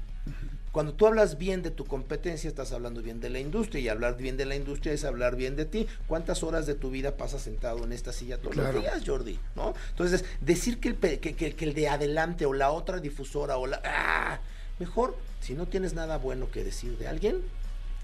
Cuando 0.72 0.92
tú 0.94 1.06
hablas 1.06 1.38
bien 1.38 1.62
de 1.62 1.70
tu 1.70 1.84
competencia, 1.84 2.48
estás 2.48 2.72
hablando 2.72 3.02
bien 3.02 3.20
de 3.20 3.30
la 3.30 3.40
industria. 3.40 3.80
Y 3.82 3.88
hablar 3.88 4.16
bien 4.16 4.36
de 4.36 4.44
la 4.44 4.54
industria 4.56 4.92
es 4.92 5.04
hablar 5.04 5.34
bien 5.36 5.56
de 5.56 5.64
ti. 5.64 5.86
¿Cuántas 6.06 6.42
horas 6.42 6.66
de 6.66 6.74
tu 6.74 6.90
vida 6.90 7.16
pasas 7.16 7.42
sentado 7.42 7.84
en 7.84 7.92
esta 7.92 8.12
silla 8.12 8.38
todos 8.38 8.54
Claro. 8.54 8.72
los 8.74 8.82
días, 8.82 9.02
Jordi? 9.06 9.38
¿No? 9.56 9.74
Entonces, 9.90 10.24
decir 10.40 10.78
que 10.80 10.88
el, 10.90 10.96
que, 10.96 11.18
que- 11.20 11.54
que 11.54 11.64
el 11.64 11.74
de 11.74 11.88
adelante 11.88 12.46
o 12.46 12.52
la 12.52 12.70
otra 12.70 12.98
difusora 12.98 13.56
o 13.56 13.66
la... 13.66 13.80
¡Ah! 13.84 14.40
Mejor, 14.78 15.16
si 15.40 15.54
no 15.54 15.66
tienes 15.66 15.94
nada 15.94 16.18
bueno 16.18 16.50
que 16.50 16.62
decir 16.64 16.96
de 16.98 17.08
alguien, 17.08 17.40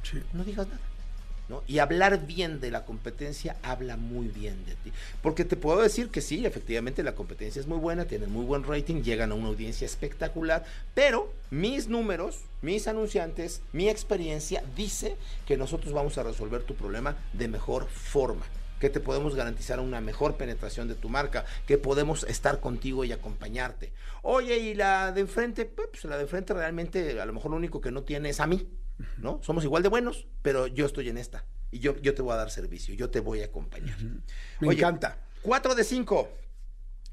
Sí. 0.02 0.20
no 0.32 0.42
digas 0.44 0.66
nada. 0.66 0.80
¿No? 1.49 1.62
Y 1.66 1.78
hablar 1.78 2.26
bien 2.26 2.61
de 2.61 2.70
la 2.70 2.84
competencia 2.84 3.57
habla 3.62 3.97
muy 3.97 4.28
bien 4.28 4.64
de 4.66 4.74
ti. 4.76 4.92
Porque 5.22 5.45
te 5.45 5.57
puedo 5.57 5.80
decir 5.80 6.09
que 6.09 6.20
sí, 6.20 6.45
efectivamente 6.47 7.03
la 7.03 7.14
competencia 7.14 7.61
es 7.61 7.66
muy 7.66 7.78
buena, 7.78 8.07
tienen 8.07 8.32
muy 8.32 8.45
buen 8.45 8.64
rating, 8.64 9.03
llegan 9.03 9.32
a 9.32 9.34
una 9.34 9.49
audiencia 9.49 9.84
espectacular, 9.84 10.64
pero 10.95 11.32
mis 11.51 11.88
números, 11.88 12.40
mis 12.62 12.88
anunciantes, 12.88 13.62
mi 13.72 13.88
experiencia 13.88 14.62
dice 14.76 15.16
que 15.47 15.57
nosotros 15.57 15.92
vamos 15.92 16.18
a 16.18 16.22
resolver 16.22 16.62
tu 16.62 16.74
problema 16.74 17.16
de 17.32 17.49
mejor 17.49 17.86
forma 17.88 18.45
que 18.80 18.90
te 18.90 19.01
podemos 19.01 19.34
garantizar 19.34 19.80
una 19.80 20.03
mejor 20.03 20.36
penetración 20.36 20.88
de 20.88 20.95
tu 20.95 21.09
marca, 21.09 21.47
que 21.66 21.78
podemos 21.78 22.24
estar 22.24 22.61
contigo 22.61 23.03
y 23.05 23.12
acompañarte. 23.12 23.95
Oye, 24.20 24.59
y 24.59 24.74
la 24.74 25.11
de 25.12 25.22
enfrente, 25.22 25.64
pues 25.64 26.05
la 26.05 26.16
de 26.16 26.24
enfrente 26.24 26.53
realmente 26.53 27.18
a 27.18 27.24
lo 27.24 27.32
mejor 27.32 27.53
lo 27.53 27.57
único 27.57 27.80
que 27.80 27.90
no 27.90 28.03
tiene 28.03 28.28
es 28.28 28.40
a 28.40 28.47
mí, 28.47 28.68
¿no? 29.18 29.40
Somos 29.42 29.64
igual 29.64 29.82
de 29.82 29.88
buenos, 29.88 30.26
pero 30.42 30.66
yo 30.66 30.86
estoy 30.86 31.09
en 31.09 31.18
esta 31.18 31.44
y 31.70 31.78
yo, 31.80 31.96
yo 32.00 32.14
te 32.14 32.22
voy 32.22 32.32
a 32.32 32.36
dar 32.36 32.50
servicio, 32.50 32.94
yo 32.94 33.11
te 33.11 33.20
voy 33.20 33.42
a 33.42 33.46
acompañar. 33.46 33.98
Me 34.61 34.68
Oye, 34.68 34.78
encanta. 34.78 35.18
4 35.42 35.74
de 35.74 35.84
5. 35.84 36.28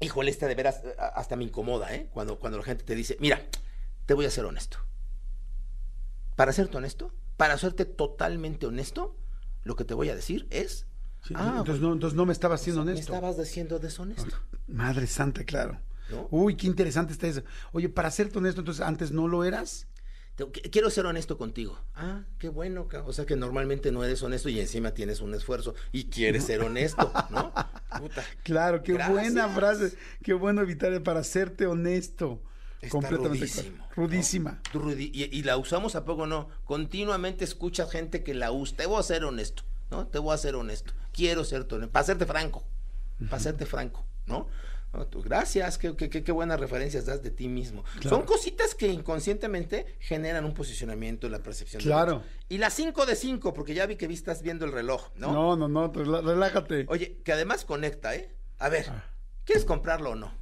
Híjole, 0.00 0.30
esta 0.30 0.46
de 0.48 0.54
veras 0.54 0.80
hasta 1.14 1.36
me 1.36 1.44
incomoda, 1.44 1.94
¿eh? 1.94 2.08
Cuando, 2.12 2.38
cuando 2.38 2.58
la 2.58 2.64
gente 2.64 2.84
te 2.84 2.94
dice, 2.94 3.16
mira, 3.20 3.40
te 4.06 4.14
voy 4.14 4.26
a 4.26 4.30
ser 4.30 4.44
honesto. 4.44 4.78
Para 6.36 6.52
serte 6.52 6.76
honesto, 6.76 7.12
para 7.36 7.56
serte 7.58 7.84
totalmente 7.84 8.66
honesto, 8.66 9.16
lo 9.64 9.76
que 9.76 9.84
te 9.84 9.94
voy 9.94 10.08
a 10.08 10.14
decir 10.16 10.46
es, 10.50 10.86
Sí, 11.24 11.34
Ah, 11.36 11.54
entonces, 11.58 11.80
no, 11.80 11.92
entonces 11.92 12.16
no 12.16 12.26
me 12.26 12.32
estaba 12.32 12.58
siendo 12.58 12.84
me 12.84 12.90
honesto. 12.90 13.12
estabas 13.14 13.38
diciendo 13.38 13.78
deshonesto. 13.78 14.34
Madre 14.66 15.06
santa, 15.06 15.44
claro. 15.44 15.80
¿No? 16.10 16.26
Uy, 16.32 16.56
qué 16.56 16.66
interesante 16.66 17.12
está 17.12 17.28
eso. 17.28 17.42
Oye, 17.70 17.88
para 17.88 18.10
serte 18.10 18.38
honesto, 18.38 18.60
entonces 18.60 18.84
antes 18.84 19.12
no 19.12 19.28
lo 19.28 19.44
eras. 19.44 19.86
Te- 20.36 20.46
Quiero 20.50 20.88
ser 20.90 21.06
honesto 21.06 21.36
contigo. 21.36 21.78
Ah, 21.94 22.22
qué 22.38 22.48
bueno. 22.48 22.88
O 23.06 23.12
sea 23.12 23.26
que 23.26 23.36
normalmente 23.36 23.92
no 23.92 24.02
eres 24.04 24.22
honesto 24.22 24.48
y 24.48 24.58
encima 24.60 24.92
tienes 24.92 25.20
un 25.20 25.34
esfuerzo 25.34 25.74
y 25.92 26.04
quieres 26.04 26.44
ser 26.44 26.60
honesto, 26.62 27.12
¿no? 27.30 27.52
Puta. 27.98 28.24
Claro, 28.42 28.82
qué 28.82 28.94
Gracias. 28.94 29.12
buena 29.34 29.48
frase. 29.50 29.96
Qué 30.22 30.32
bueno 30.32 30.62
evitar 30.62 31.02
para 31.02 31.22
serte 31.24 31.66
honesto. 31.66 32.40
Está 32.80 32.90
Completamente 32.92 33.38
rudísimo. 33.38 33.86
Rudísima. 33.94 34.60
Y, 34.98 35.38
y 35.38 35.42
la 35.44 35.56
usamos 35.56 35.94
a 35.94 36.04
poco 36.04 36.26
no. 36.26 36.48
Continuamente 36.64 37.44
escuchas 37.44 37.90
gente 37.90 38.24
que 38.24 38.34
la 38.34 38.50
usa. 38.50 38.76
Te 38.78 38.86
voy 38.86 38.98
a 38.98 39.02
ser 39.04 39.24
honesto, 39.24 39.62
¿no? 39.90 40.08
Te 40.08 40.18
voy 40.18 40.34
a 40.34 40.38
ser 40.38 40.56
honesto. 40.56 40.92
Quiero 41.12 41.44
ser 41.44 41.60
honesto. 41.70 41.92
Para 41.92 42.04
serte 42.06 42.26
franco. 42.26 42.64
Para 43.30 43.40
serte 43.40 43.66
franco, 43.66 44.04
¿no? 44.26 44.48
No, 44.92 45.06
tú, 45.06 45.22
gracias, 45.22 45.78
qué, 45.78 45.96
qué- 45.96 46.10
qué- 46.10 46.22
qué 46.22 46.32
buenas 46.32 46.60
referencias 46.60 47.06
das 47.06 47.22
de 47.22 47.30
ti 47.30 47.48
mismo. 47.48 47.82
Claro. 48.00 48.10
Son 48.10 48.26
cositas 48.26 48.74
que 48.74 48.88
inconscientemente 48.88 49.96
generan 50.00 50.44
un 50.44 50.52
posicionamiento 50.52 51.26
en 51.26 51.32
la 51.32 51.38
percepción. 51.42 51.80
Claro. 51.82 52.22
Y 52.50 52.58
las 52.58 52.74
5 52.74 53.06
de 53.06 53.16
5, 53.16 53.54
porque 53.54 53.72
ya 53.72 53.86
vi 53.86 53.96
que 53.96 54.06
vi 54.06 54.12
estás 54.14 54.42
viendo 54.42 54.66
el 54.66 54.72
reloj, 54.72 55.08
¿no? 55.16 55.32
No, 55.32 55.56
no, 55.56 55.66
no, 55.68 55.90
relájate. 55.92 56.84
Oye, 56.88 57.16
que 57.24 57.32
además 57.32 57.64
conecta, 57.64 58.14
¿eh? 58.14 58.34
A 58.58 58.68
ver, 58.68 58.86
Ah. 58.90 59.02
¿quieres 59.44 59.64
comprarlo 59.64 60.10
o 60.10 60.14
no? 60.14 60.34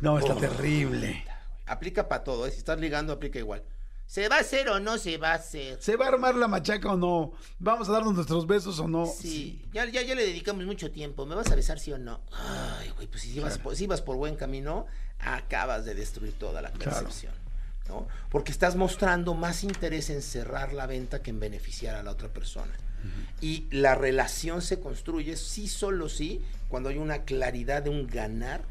No, 0.00 0.18
está 0.18 0.34
Oh. 0.34 0.36
terrible. 0.38 1.24
Aplica 1.64 2.06
para 2.08 2.22
todo, 2.22 2.46
¿eh? 2.46 2.50
Si 2.50 2.58
estás 2.58 2.78
ligando, 2.78 3.12
aplica 3.14 3.38
igual. 3.38 3.64
¿Se 4.06 4.28
va 4.28 4.36
a 4.36 4.40
hacer 4.40 4.68
o 4.68 4.78
no 4.80 4.98
se 4.98 5.18
va 5.18 5.32
a 5.32 5.34
hacer? 5.34 5.78
¿Se 5.82 5.96
va 5.96 6.06
a 6.06 6.08
armar 6.08 6.36
la 6.36 6.46
machaca 6.48 6.92
o 6.92 6.96
no? 6.96 7.32
¿Vamos 7.58 7.88
a 7.88 7.92
darnos 7.92 8.14
nuestros 8.14 8.46
besos 8.46 8.78
o 8.78 8.86
no? 8.88 9.06
Sí, 9.06 9.60
Ya, 9.72 9.84
ya, 9.86 10.02
ya 10.02 10.14
le 10.14 10.24
dedicamos 10.24 10.64
mucho 10.64 10.90
tiempo. 10.92 11.26
¿Me 11.26 11.34
vas 11.34 11.50
a 11.50 11.56
besar 11.56 11.78
sí 11.80 11.92
o 11.92 11.98
no? 11.98 12.20
Ay, 12.32 12.90
güey, 12.90 13.08
pues 13.08 13.22
si 13.22 13.38
vas, 13.40 13.58
por, 13.58 13.74
si 13.76 13.86
vas 13.86 14.02
por 14.02 14.16
buen 14.16 14.36
camino, 14.36 14.86
acabas 15.18 15.84
de 15.84 15.94
destruir 15.94 16.32
toda 16.38 16.62
la 16.62 16.70
Claro. 16.70 16.98
percepción. 17.00 17.34
¿no? 17.88 18.08
Porque 18.30 18.50
estás 18.50 18.74
mostrando 18.74 19.34
más 19.34 19.62
interés 19.62 20.10
en 20.10 20.20
cerrar 20.22 20.72
la 20.72 20.86
venta 20.86 21.22
que 21.22 21.30
en 21.30 21.38
beneficiar 21.38 21.94
a 21.94 22.02
la 22.02 22.10
otra 22.10 22.28
persona. 22.28 22.72
Y 23.40 23.66
la 23.70 23.94
relación 23.94 24.60
se 24.62 24.80
construye 24.80 25.36
sí, 25.36 25.68
solo 25.68 26.08
sí, 26.08 26.42
cuando 26.68 26.88
hay 26.88 26.98
una 26.98 27.22
claridad 27.22 27.82
de 27.82 27.90
un 27.90 28.08
ganar, 28.08 28.64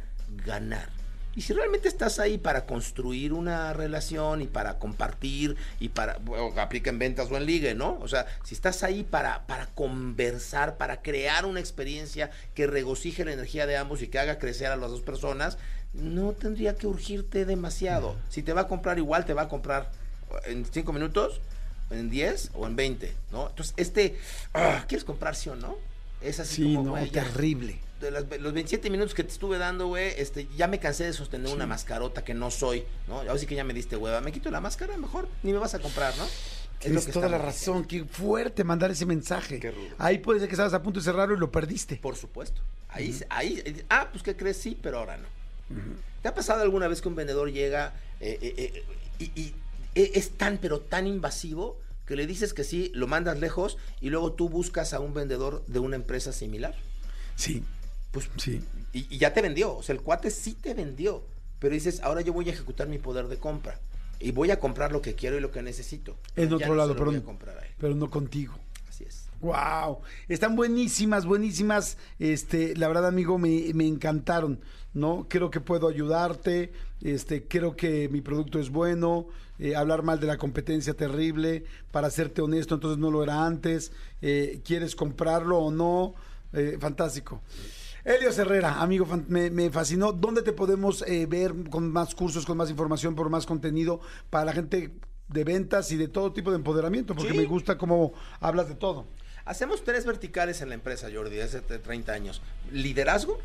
ganar. 0.46 0.90
Y 1.36 1.42
si 1.42 1.54
realmente 1.54 1.88
estás 1.88 2.20
ahí 2.20 2.38
para 2.38 2.66
construir 2.66 3.34
una 3.34 3.74
relación 3.74 4.42
y 4.42 4.48
para 4.48 4.80
compartir 4.80 5.58
y 5.80 5.90
para, 5.90 6.18
bueno, 6.20 6.54
aplica 6.62 6.90
en 6.90 7.00
ventas 7.00 7.30
o 7.30 7.38
en 7.38 7.46
ligue, 7.46 7.76
¿no? 7.76 7.98
O 8.02 8.08
sea, 8.08 8.26
si 8.44 8.56
estás 8.56 8.84
ahí 8.84 9.04
para, 9.04 9.46
para 9.46 9.68
conversar, 9.68 10.78
para 10.78 11.02
crear 11.02 11.46
una 11.46 11.60
experiencia 11.60 12.32
que 12.54 12.68
regocije 12.68 13.26
la 13.26 13.34
energía 13.34 13.66
de 13.68 13.76
ambos 13.78 14.02
y 14.02 14.08
que 14.08 14.20
haga 14.20 14.40
crecer 14.40 14.68
a 14.68 14.78
las 14.78 14.92
dos 14.92 15.02
personas, 15.02 15.58
no 15.94 16.32
tendría 16.34 16.76
que 16.76 16.88
urgirte 16.88 17.46
demasiado. 17.46 18.16
Si 18.30 18.42
te 18.42 18.54
va 18.54 18.62
a 18.62 18.68
comprar 18.68 18.98
igual, 18.98 19.26
te 19.26 19.34
va 19.34 19.44
a 19.44 19.50
comprar 19.50 19.92
en 20.46 20.66
cinco 20.66 20.94
minutos, 20.94 21.42
en 21.90 22.10
10 22.10 22.52
o 22.56 22.66
en 22.66 22.76
20, 22.76 23.14
¿no? 23.32 23.50
Entonces, 23.50 23.74
este, 23.78 24.18
ah, 24.54 24.86
¿quieres 24.88 25.04
comprar 25.06 25.36
sí 25.36 25.50
o 25.50 25.56
no? 25.56 25.78
Es 26.22 26.40
así 26.40 26.64
Sí, 26.64 26.76
como, 26.76 26.98
no, 26.98 27.08
terrible. 27.08 27.80
De 28.02 28.12
las- 28.12 28.26
los 28.39 28.54
27 28.54 28.89
minutos 28.89 29.14
que 29.14 29.24
te 29.24 29.32
estuve 29.32 29.58
dando, 29.58 29.88
güey, 29.88 30.14
este, 30.18 30.48
ya 30.58 30.68
me 30.68 30.80
cansé 30.80 31.06
de 31.06 31.14
sostener 31.14 31.54
una 31.54 31.66
mascarota 31.66 32.24
que 32.24 32.34
no 32.34 32.52
soy, 32.52 32.84
¿no? 33.08 33.20
Ahora 33.20 33.38
sí 33.38 33.46
que 33.46 33.56
ya 33.56 33.64
me 33.64 33.74
diste 33.74 33.96
hueva. 33.96 34.22
Me 34.22 34.32
quito 34.32 34.52
la 34.52 34.60
máscara, 34.62 34.98
mejor 34.98 35.28
ni 35.43 35.54
me 35.54 35.60
vas 35.60 35.74
a 35.76 35.80
comprar, 35.80 36.16
¿no? 36.18 36.26
Es 36.26 36.32
lo 36.91 37.00
Tienes 37.00 37.06
que 37.06 37.12
toda 37.14 37.30
la 37.30 37.38
diciendo. 37.38 37.80
razón. 37.80 37.86
Qué 37.86 38.04
fuerte 38.04 38.64
mandar 38.64 38.91
ese 38.91 39.06
mensaje. 39.06 39.60
Qué 39.60 39.72
rudo. 39.72 39.96
Ahí 39.98 40.18
puede 40.20 40.39
ser 40.39 40.50
que 40.50 40.56
estabas 40.56 40.74
a 40.74 40.84
punto 40.84 41.00
de 41.00 41.06
cerrarlo 41.06 41.36
y 41.36 41.39
lo 41.39 41.50
perdiste. 41.52 41.96
Por 41.96 42.16
supuesto. 42.18 42.62
Ahí, 42.89 43.14
se- 43.14 43.26
ahí, 43.30 43.84
ah, 43.89 44.10
pues 44.12 44.24
¿qué 44.24 44.36
crees? 44.36 44.58
Sí, 44.58 44.78
pero 44.82 45.00
ahora 45.00 45.18
no. 45.18 45.28
¿Te 46.22 46.28
ha 46.28 46.34
pasado 46.36 46.62
alguna 46.62 46.88
vez 46.88 47.02
que 47.02 47.08
un 47.08 47.16
vendedor 47.16 47.52
llega 47.52 47.93
eh, 48.20 48.38
eh, 48.41 48.54
eh, 48.58 48.84
y, 49.20 49.24
y, 49.41 49.56
eh, 49.96 50.12
es 50.16 50.32
tan, 50.32 50.58
pero 50.58 50.80
tan 50.80 51.08
invasivo 51.08 51.80
que 52.06 52.16
le 52.16 52.28
dices 52.28 52.54
que 52.54 52.64
sí, 52.64 52.91
lo 52.93 53.08
mandas 53.08 53.39
lejos 53.39 53.78
y 54.00 54.10
luego 54.10 54.34
tú 54.34 54.48
buscas 54.50 54.93
a 54.93 55.00
un 55.00 55.14
vendedor 55.14 55.64
de 55.68 55.80
una 55.80 55.96
empresa 55.96 56.32
similar? 56.34 56.76
Sí, 57.36 57.64
Pues 58.16 58.30
sí. 58.38 58.61
Y, 58.93 59.13
y 59.13 59.18
ya 59.20 59.34
te 59.34 59.41
vendió, 59.41 59.76
o 59.76 59.84
sea, 59.84 59.93
el 59.93 60.01
cuate 60.01 60.32
sí 60.32 60.53
te 60.53 60.74
vendió, 60.74 61.24
pero 61.59 61.74
dices, 61.74 61.99
ahora 62.01 62.22
yo 62.22 62.34
voy 62.34 62.47
a 62.49 62.53
ejecutar 62.53 62.88
mi 62.88 62.97
poder 62.97 63.28
de 63.28 63.38
compra 63.38 63.80
y 64.20 64.32
voy 64.32 64.49
a 64.51 64.59
comprar 64.59 64.91
lo 64.91 65.01
que 65.01 65.16
quiero 65.16 65.38
y 65.38 65.41
lo 65.41 65.51
que 65.51 65.61
necesito. 65.61 66.18
En 66.36 66.53
otro 66.53 66.70
no 66.70 66.76
lado, 66.76 66.93
pero, 66.93 67.07
voy 67.07 67.16
a 67.18 67.24
comprar 67.24 67.57
a 67.59 67.66
él. 67.66 67.74
pero 67.78 67.93
no 67.93 68.09
contigo. 68.09 68.53
Así 68.89 69.03
es. 69.03 69.26
Wow, 69.41 69.99
están 70.30 70.55
buenísimas, 70.55 71.26
buenísimas. 71.26 71.97
Este, 72.20 72.76
la 72.78 72.88
verdad, 72.88 73.05
amigo, 73.07 73.38
me, 73.38 73.72
me 73.74 73.86
encantaron. 73.86 74.61
¿no? 74.93 75.28
Creo 75.30 75.51
que 75.51 75.59
puedo 75.59 75.89
ayudarte. 75.89 76.72
Este, 77.01 77.43
creo 77.47 77.76
que 77.76 78.07
mi 78.09 78.22
producto 78.22 78.59
es 78.59 78.70
bueno. 78.70 79.28
eh, 79.59 79.76
hablar 79.76 80.03
mal 80.03 80.22
de 80.22 80.28
la 80.28 80.38
competencia 80.38 80.93
terrible. 80.93 81.66
Para 81.91 82.09
serte 82.09 82.41
honesto, 82.41 82.76
entonces 82.76 82.97
no 82.97 83.11
lo 83.11 83.22
era 83.22 83.45
antes. 83.45 83.91
eh, 84.22 84.61
¿Quieres 84.63 84.95
comprarlo 84.95 85.57
o 85.59 85.70
no? 85.72 86.16
Eh, 86.53 86.78
fantástico. 86.80 87.41
Elios 88.06 88.38
Herrera, 88.38 88.82
amigo, 88.82 89.08
me, 89.28 89.49
me 89.49 89.72
fascinó. 89.72 90.12
¿Dónde 90.14 90.43
te 90.43 90.53
podemos 90.53 91.01
eh, 91.08 91.26
ver 91.26 91.53
con 91.72 91.91
más 91.91 92.14
cursos, 92.14 92.45
con 92.45 92.56
más 92.56 92.70
información, 92.70 93.16
por 93.16 93.30
más 93.30 93.47
contenido 93.47 93.99
para 94.30 94.45
la 94.45 94.53
gente 94.53 94.93
de 95.28 95.43
ventas 95.43 95.91
y 95.91 95.97
de 95.97 96.08
todo 96.08 96.32
tipo 96.32 96.51
de 96.51 96.58
empoderamiento? 96.58 97.16
Porque 97.16 97.32
Sí. 97.32 97.38
me 97.38 97.45
gusta 97.45 97.80
cómo 97.80 98.14
hablas 98.39 98.70
de 98.70 98.76
todo. 98.76 99.08
Hacemos 99.43 99.84
tres 99.84 100.06
verticales 100.06 100.62
en 100.62 100.70
la 100.70 100.76
empresa, 100.76 101.08
Jordi, 101.14 101.39
hace 101.39 101.62
30 101.62 102.14
años. 102.14 102.41
Liderazgo, 102.72 103.39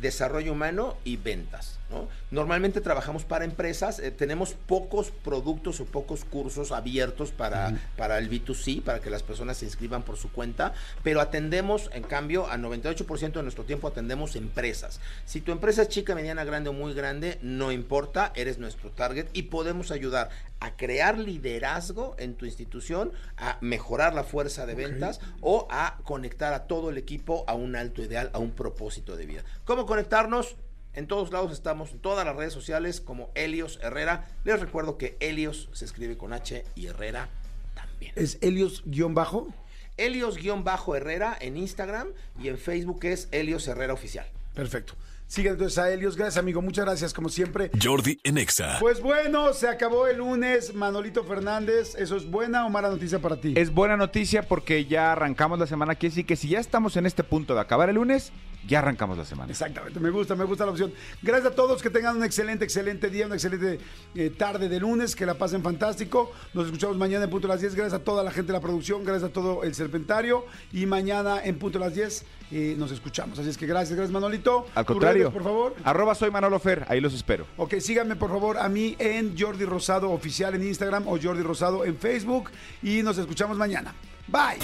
desarrollo 0.00 0.52
humano 0.52 0.96
y 1.04 1.16
ventas. 1.18 1.78
¿no? 1.90 2.08
Normalmente 2.30 2.80
trabajamos 2.80 3.24
para 3.24 3.44
empresas, 3.44 3.98
eh, 3.98 4.10
tenemos 4.10 4.54
pocos 4.54 5.10
productos 5.10 5.80
o 5.80 5.84
pocos 5.84 6.24
cursos 6.24 6.72
abiertos 6.72 7.30
para, 7.30 7.78
para 7.96 8.16
el 8.18 8.30
B2C, 8.30 8.82
para 8.82 9.00
que 9.00 9.10
las 9.10 9.22
personas 9.22 9.58
se 9.58 9.66
inscriban 9.66 10.02
por 10.02 10.16
su 10.16 10.32
cuenta, 10.32 10.72
pero 11.02 11.20
atendemos, 11.20 11.90
en 11.92 12.04
cambio, 12.04 12.46
a 12.46 12.56
98% 12.56 13.32
de 13.32 13.42
nuestro 13.42 13.64
tiempo 13.64 13.88
atendemos 13.88 14.34
empresas. 14.34 15.00
Si 15.26 15.42
tu 15.42 15.52
empresa 15.52 15.82
es 15.82 15.88
chica, 15.88 16.14
mediana, 16.14 16.44
grande 16.44 16.70
o 16.70 16.72
muy 16.72 16.94
grande, 16.94 17.38
no 17.42 17.70
importa, 17.70 18.32
eres 18.34 18.58
nuestro 18.58 18.90
target 18.90 19.26
y 19.34 19.42
podemos 19.42 19.90
ayudar 19.90 20.30
a 20.60 20.76
crear 20.76 21.18
liderazgo 21.18 22.14
en 22.18 22.34
tu 22.34 22.44
institución, 22.44 23.12
a 23.38 23.56
mejorar 23.60 24.14
la 24.14 24.24
fuerza 24.24 24.66
de 24.66 24.74
ventas 24.74 25.20
o 25.40 25.66
a 25.70 25.98
conectar 26.04 26.52
a 26.52 26.64
todo 26.64 26.90
el 26.90 26.98
equipo 26.98 27.44
a 27.46 27.54
un 27.54 27.76
alto 27.76 28.02
ideal, 28.02 28.30
a 28.34 28.38
un 28.38 28.49
propósito 28.52 29.16
de 29.16 29.26
vida. 29.26 29.44
¿Cómo 29.64 29.86
conectarnos? 29.86 30.56
En 30.92 31.06
todos 31.06 31.32
lados 31.32 31.52
estamos, 31.52 31.92
en 31.92 32.00
todas 32.00 32.26
las 32.26 32.34
redes 32.34 32.52
sociales 32.52 33.00
como 33.00 33.30
Helios 33.34 33.78
Herrera. 33.82 34.28
Les 34.44 34.58
recuerdo 34.58 34.98
que 34.98 35.16
Helios 35.20 35.68
se 35.72 35.84
escribe 35.84 36.16
con 36.16 36.32
H 36.32 36.64
y 36.74 36.86
Herrera 36.86 37.28
también. 37.74 38.12
¿Es 38.16 38.38
Helios-bajo? 38.40 39.54
Helios-Herrera 39.96 41.36
en 41.40 41.56
Instagram 41.56 42.08
y 42.38 42.48
en 42.48 42.58
Facebook 42.58 43.04
es 43.04 43.28
Helios 43.30 43.68
Herrera 43.68 43.92
Oficial. 43.92 44.26
Perfecto. 44.54 44.94
Sigan 45.30 45.52
entonces 45.52 45.78
a 45.78 45.88
Helios. 45.92 46.16
Gracias, 46.16 46.38
amigo. 46.38 46.60
Muchas 46.60 46.84
gracias, 46.84 47.14
como 47.14 47.28
siempre. 47.28 47.70
Jordi 47.80 48.18
en 48.24 48.36
Exa. 48.36 48.78
Pues 48.80 49.00
bueno, 49.00 49.52
se 49.52 49.68
acabó 49.68 50.08
el 50.08 50.16
lunes. 50.18 50.74
Manolito 50.74 51.22
Fernández, 51.22 51.94
¿eso 51.94 52.16
es 52.16 52.28
buena 52.28 52.66
o 52.66 52.68
mala 52.68 52.88
noticia 52.88 53.20
para 53.20 53.40
ti? 53.40 53.54
Es 53.56 53.72
buena 53.72 53.96
noticia 53.96 54.42
porque 54.42 54.86
ya 54.86 55.12
arrancamos 55.12 55.60
la 55.60 55.68
semana. 55.68 55.94
Quiere 55.94 56.10
decir 56.10 56.26
que 56.26 56.34
si 56.34 56.48
ya 56.48 56.58
estamos 56.58 56.96
en 56.96 57.06
este 57.06 57.22
punto 57.22 57.54
de 57.54 57.60
acabar 57.60 57.88
el 57.88 57.94
lunes, 57.94 58.32
ya 58.66 58.80
arrancamos 58.80 59.16
la 59.18 59.24
semana. 59.24 59.52
Exactamente, 59.52 60.00
me 60.00 60.10
gusta, 60.10 60.34
me 60.34 60.42
gusta 60.42 60.64
la 60.64 60.72
opción. 60.72 60.92
Gracias 61.22 61.52
a 61.52 61.54
todos, 61.54 61.80
que 61.80 61.90
tengan 61.90 62.16
un 62.16 62.24
excelente, 62.24 62.64
excelente 62.64 63.08
día, 63.08 63.26
una 63.26 63.36
excelente 63.36 63.78
eh, 64.16 64.30
tarde 64.30 64.68
de 64.68 64.80
lunes, 64.80 65.14
que 65.14 65.26
la 65.26 65.34
pasen 65.34 65.62
fantástico. 65.62 66.32
Nos 66.54 66.66
escuchamos 66.66 66.96
mañana 66.96 67.26
en 67.26 67.30
punto 67.30 67.46
a 67.46 67.50
las 67.50 67.60
10. 67.60 67.76
Gracias 67.76 68.00
a 68.00 68.02
toda 68.02 68.24
la 68.24 68.32
gente 68.32 68.48
de 68.48 68.58
la 68.58 68.60
producción, 68.60 69.04
gracias 69.04 69.30
a 69.30 69.32
todo 69.32 69.62
el 69.62 69.76
Serpentario. 69.76 70.44
Y 70.72 70.86
mañana 70.86 71.40
en 71.40 71.56
punto 71.56 71.78
a 71.78 71.82
las 71.82 71.94
10 71.94 72.24
eh, 72.50 72.74
nos 72.78 72.90
escuchamos. 72.90 73.38
Así 73.38 73.48
es 73.48 73.56
que 73.56 73.66
gracias, 73.66 73.96
gracias 73.96 74.12
Manolito. 74.12 74.66
Al 74.74 74.84
contrario. 74.84 75.24
redes, 75.24 75.32
por 75.32 75.42
favor. 75.42 75.76
Arroba 75.84 76.14
soy 76.14 76.30
Manolo 76.30 76.58
Fer, 76.58 76.84
ahí 76.88 77.00
los 77.00 77.14
espero. 77.14 77.46
Ok, 77.56 77.74
síganme 77.80 78.16
por 78.16 78.30
favor 78.30 78.58
a 78.58 78.68
mí 78.68 78.96
en 78.98 79.38
Jordi 79.38 79.64
Rosado 79.64 80.10
Oficial 80.10 80.54
en 80.54 80.66
Instagram 80.66 81.06
o 81.08 81.18
Jordi 81.20 81.42
Rosado 81.42 81.84
en 81.84 81.96
Facebook. 81.96 82.50
Y 82.82 83.02
nos 83.02 83.18
escuchamos 83.18 83.56
mañana. 83.56 83.94
Bye. 84.28 84.58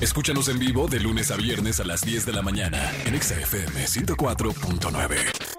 Escúchanos 0.00 0.48
en 0.48 0.58
vivo 0.58 0.88
de 0.88 0.98
lunes 1.00 1.30
a 1.30 1.36
viernes 1.36 1.78
a 1.80 1.84
las 1.84 2.00
10 2.00 2.24
de 2.26 2.32
la 2.32 2.42
mañana 2.42 2.90
en 3.04 3.14
Exa 3.14 3.38
FM 3.38 3.84
104.9. 3.84 5.50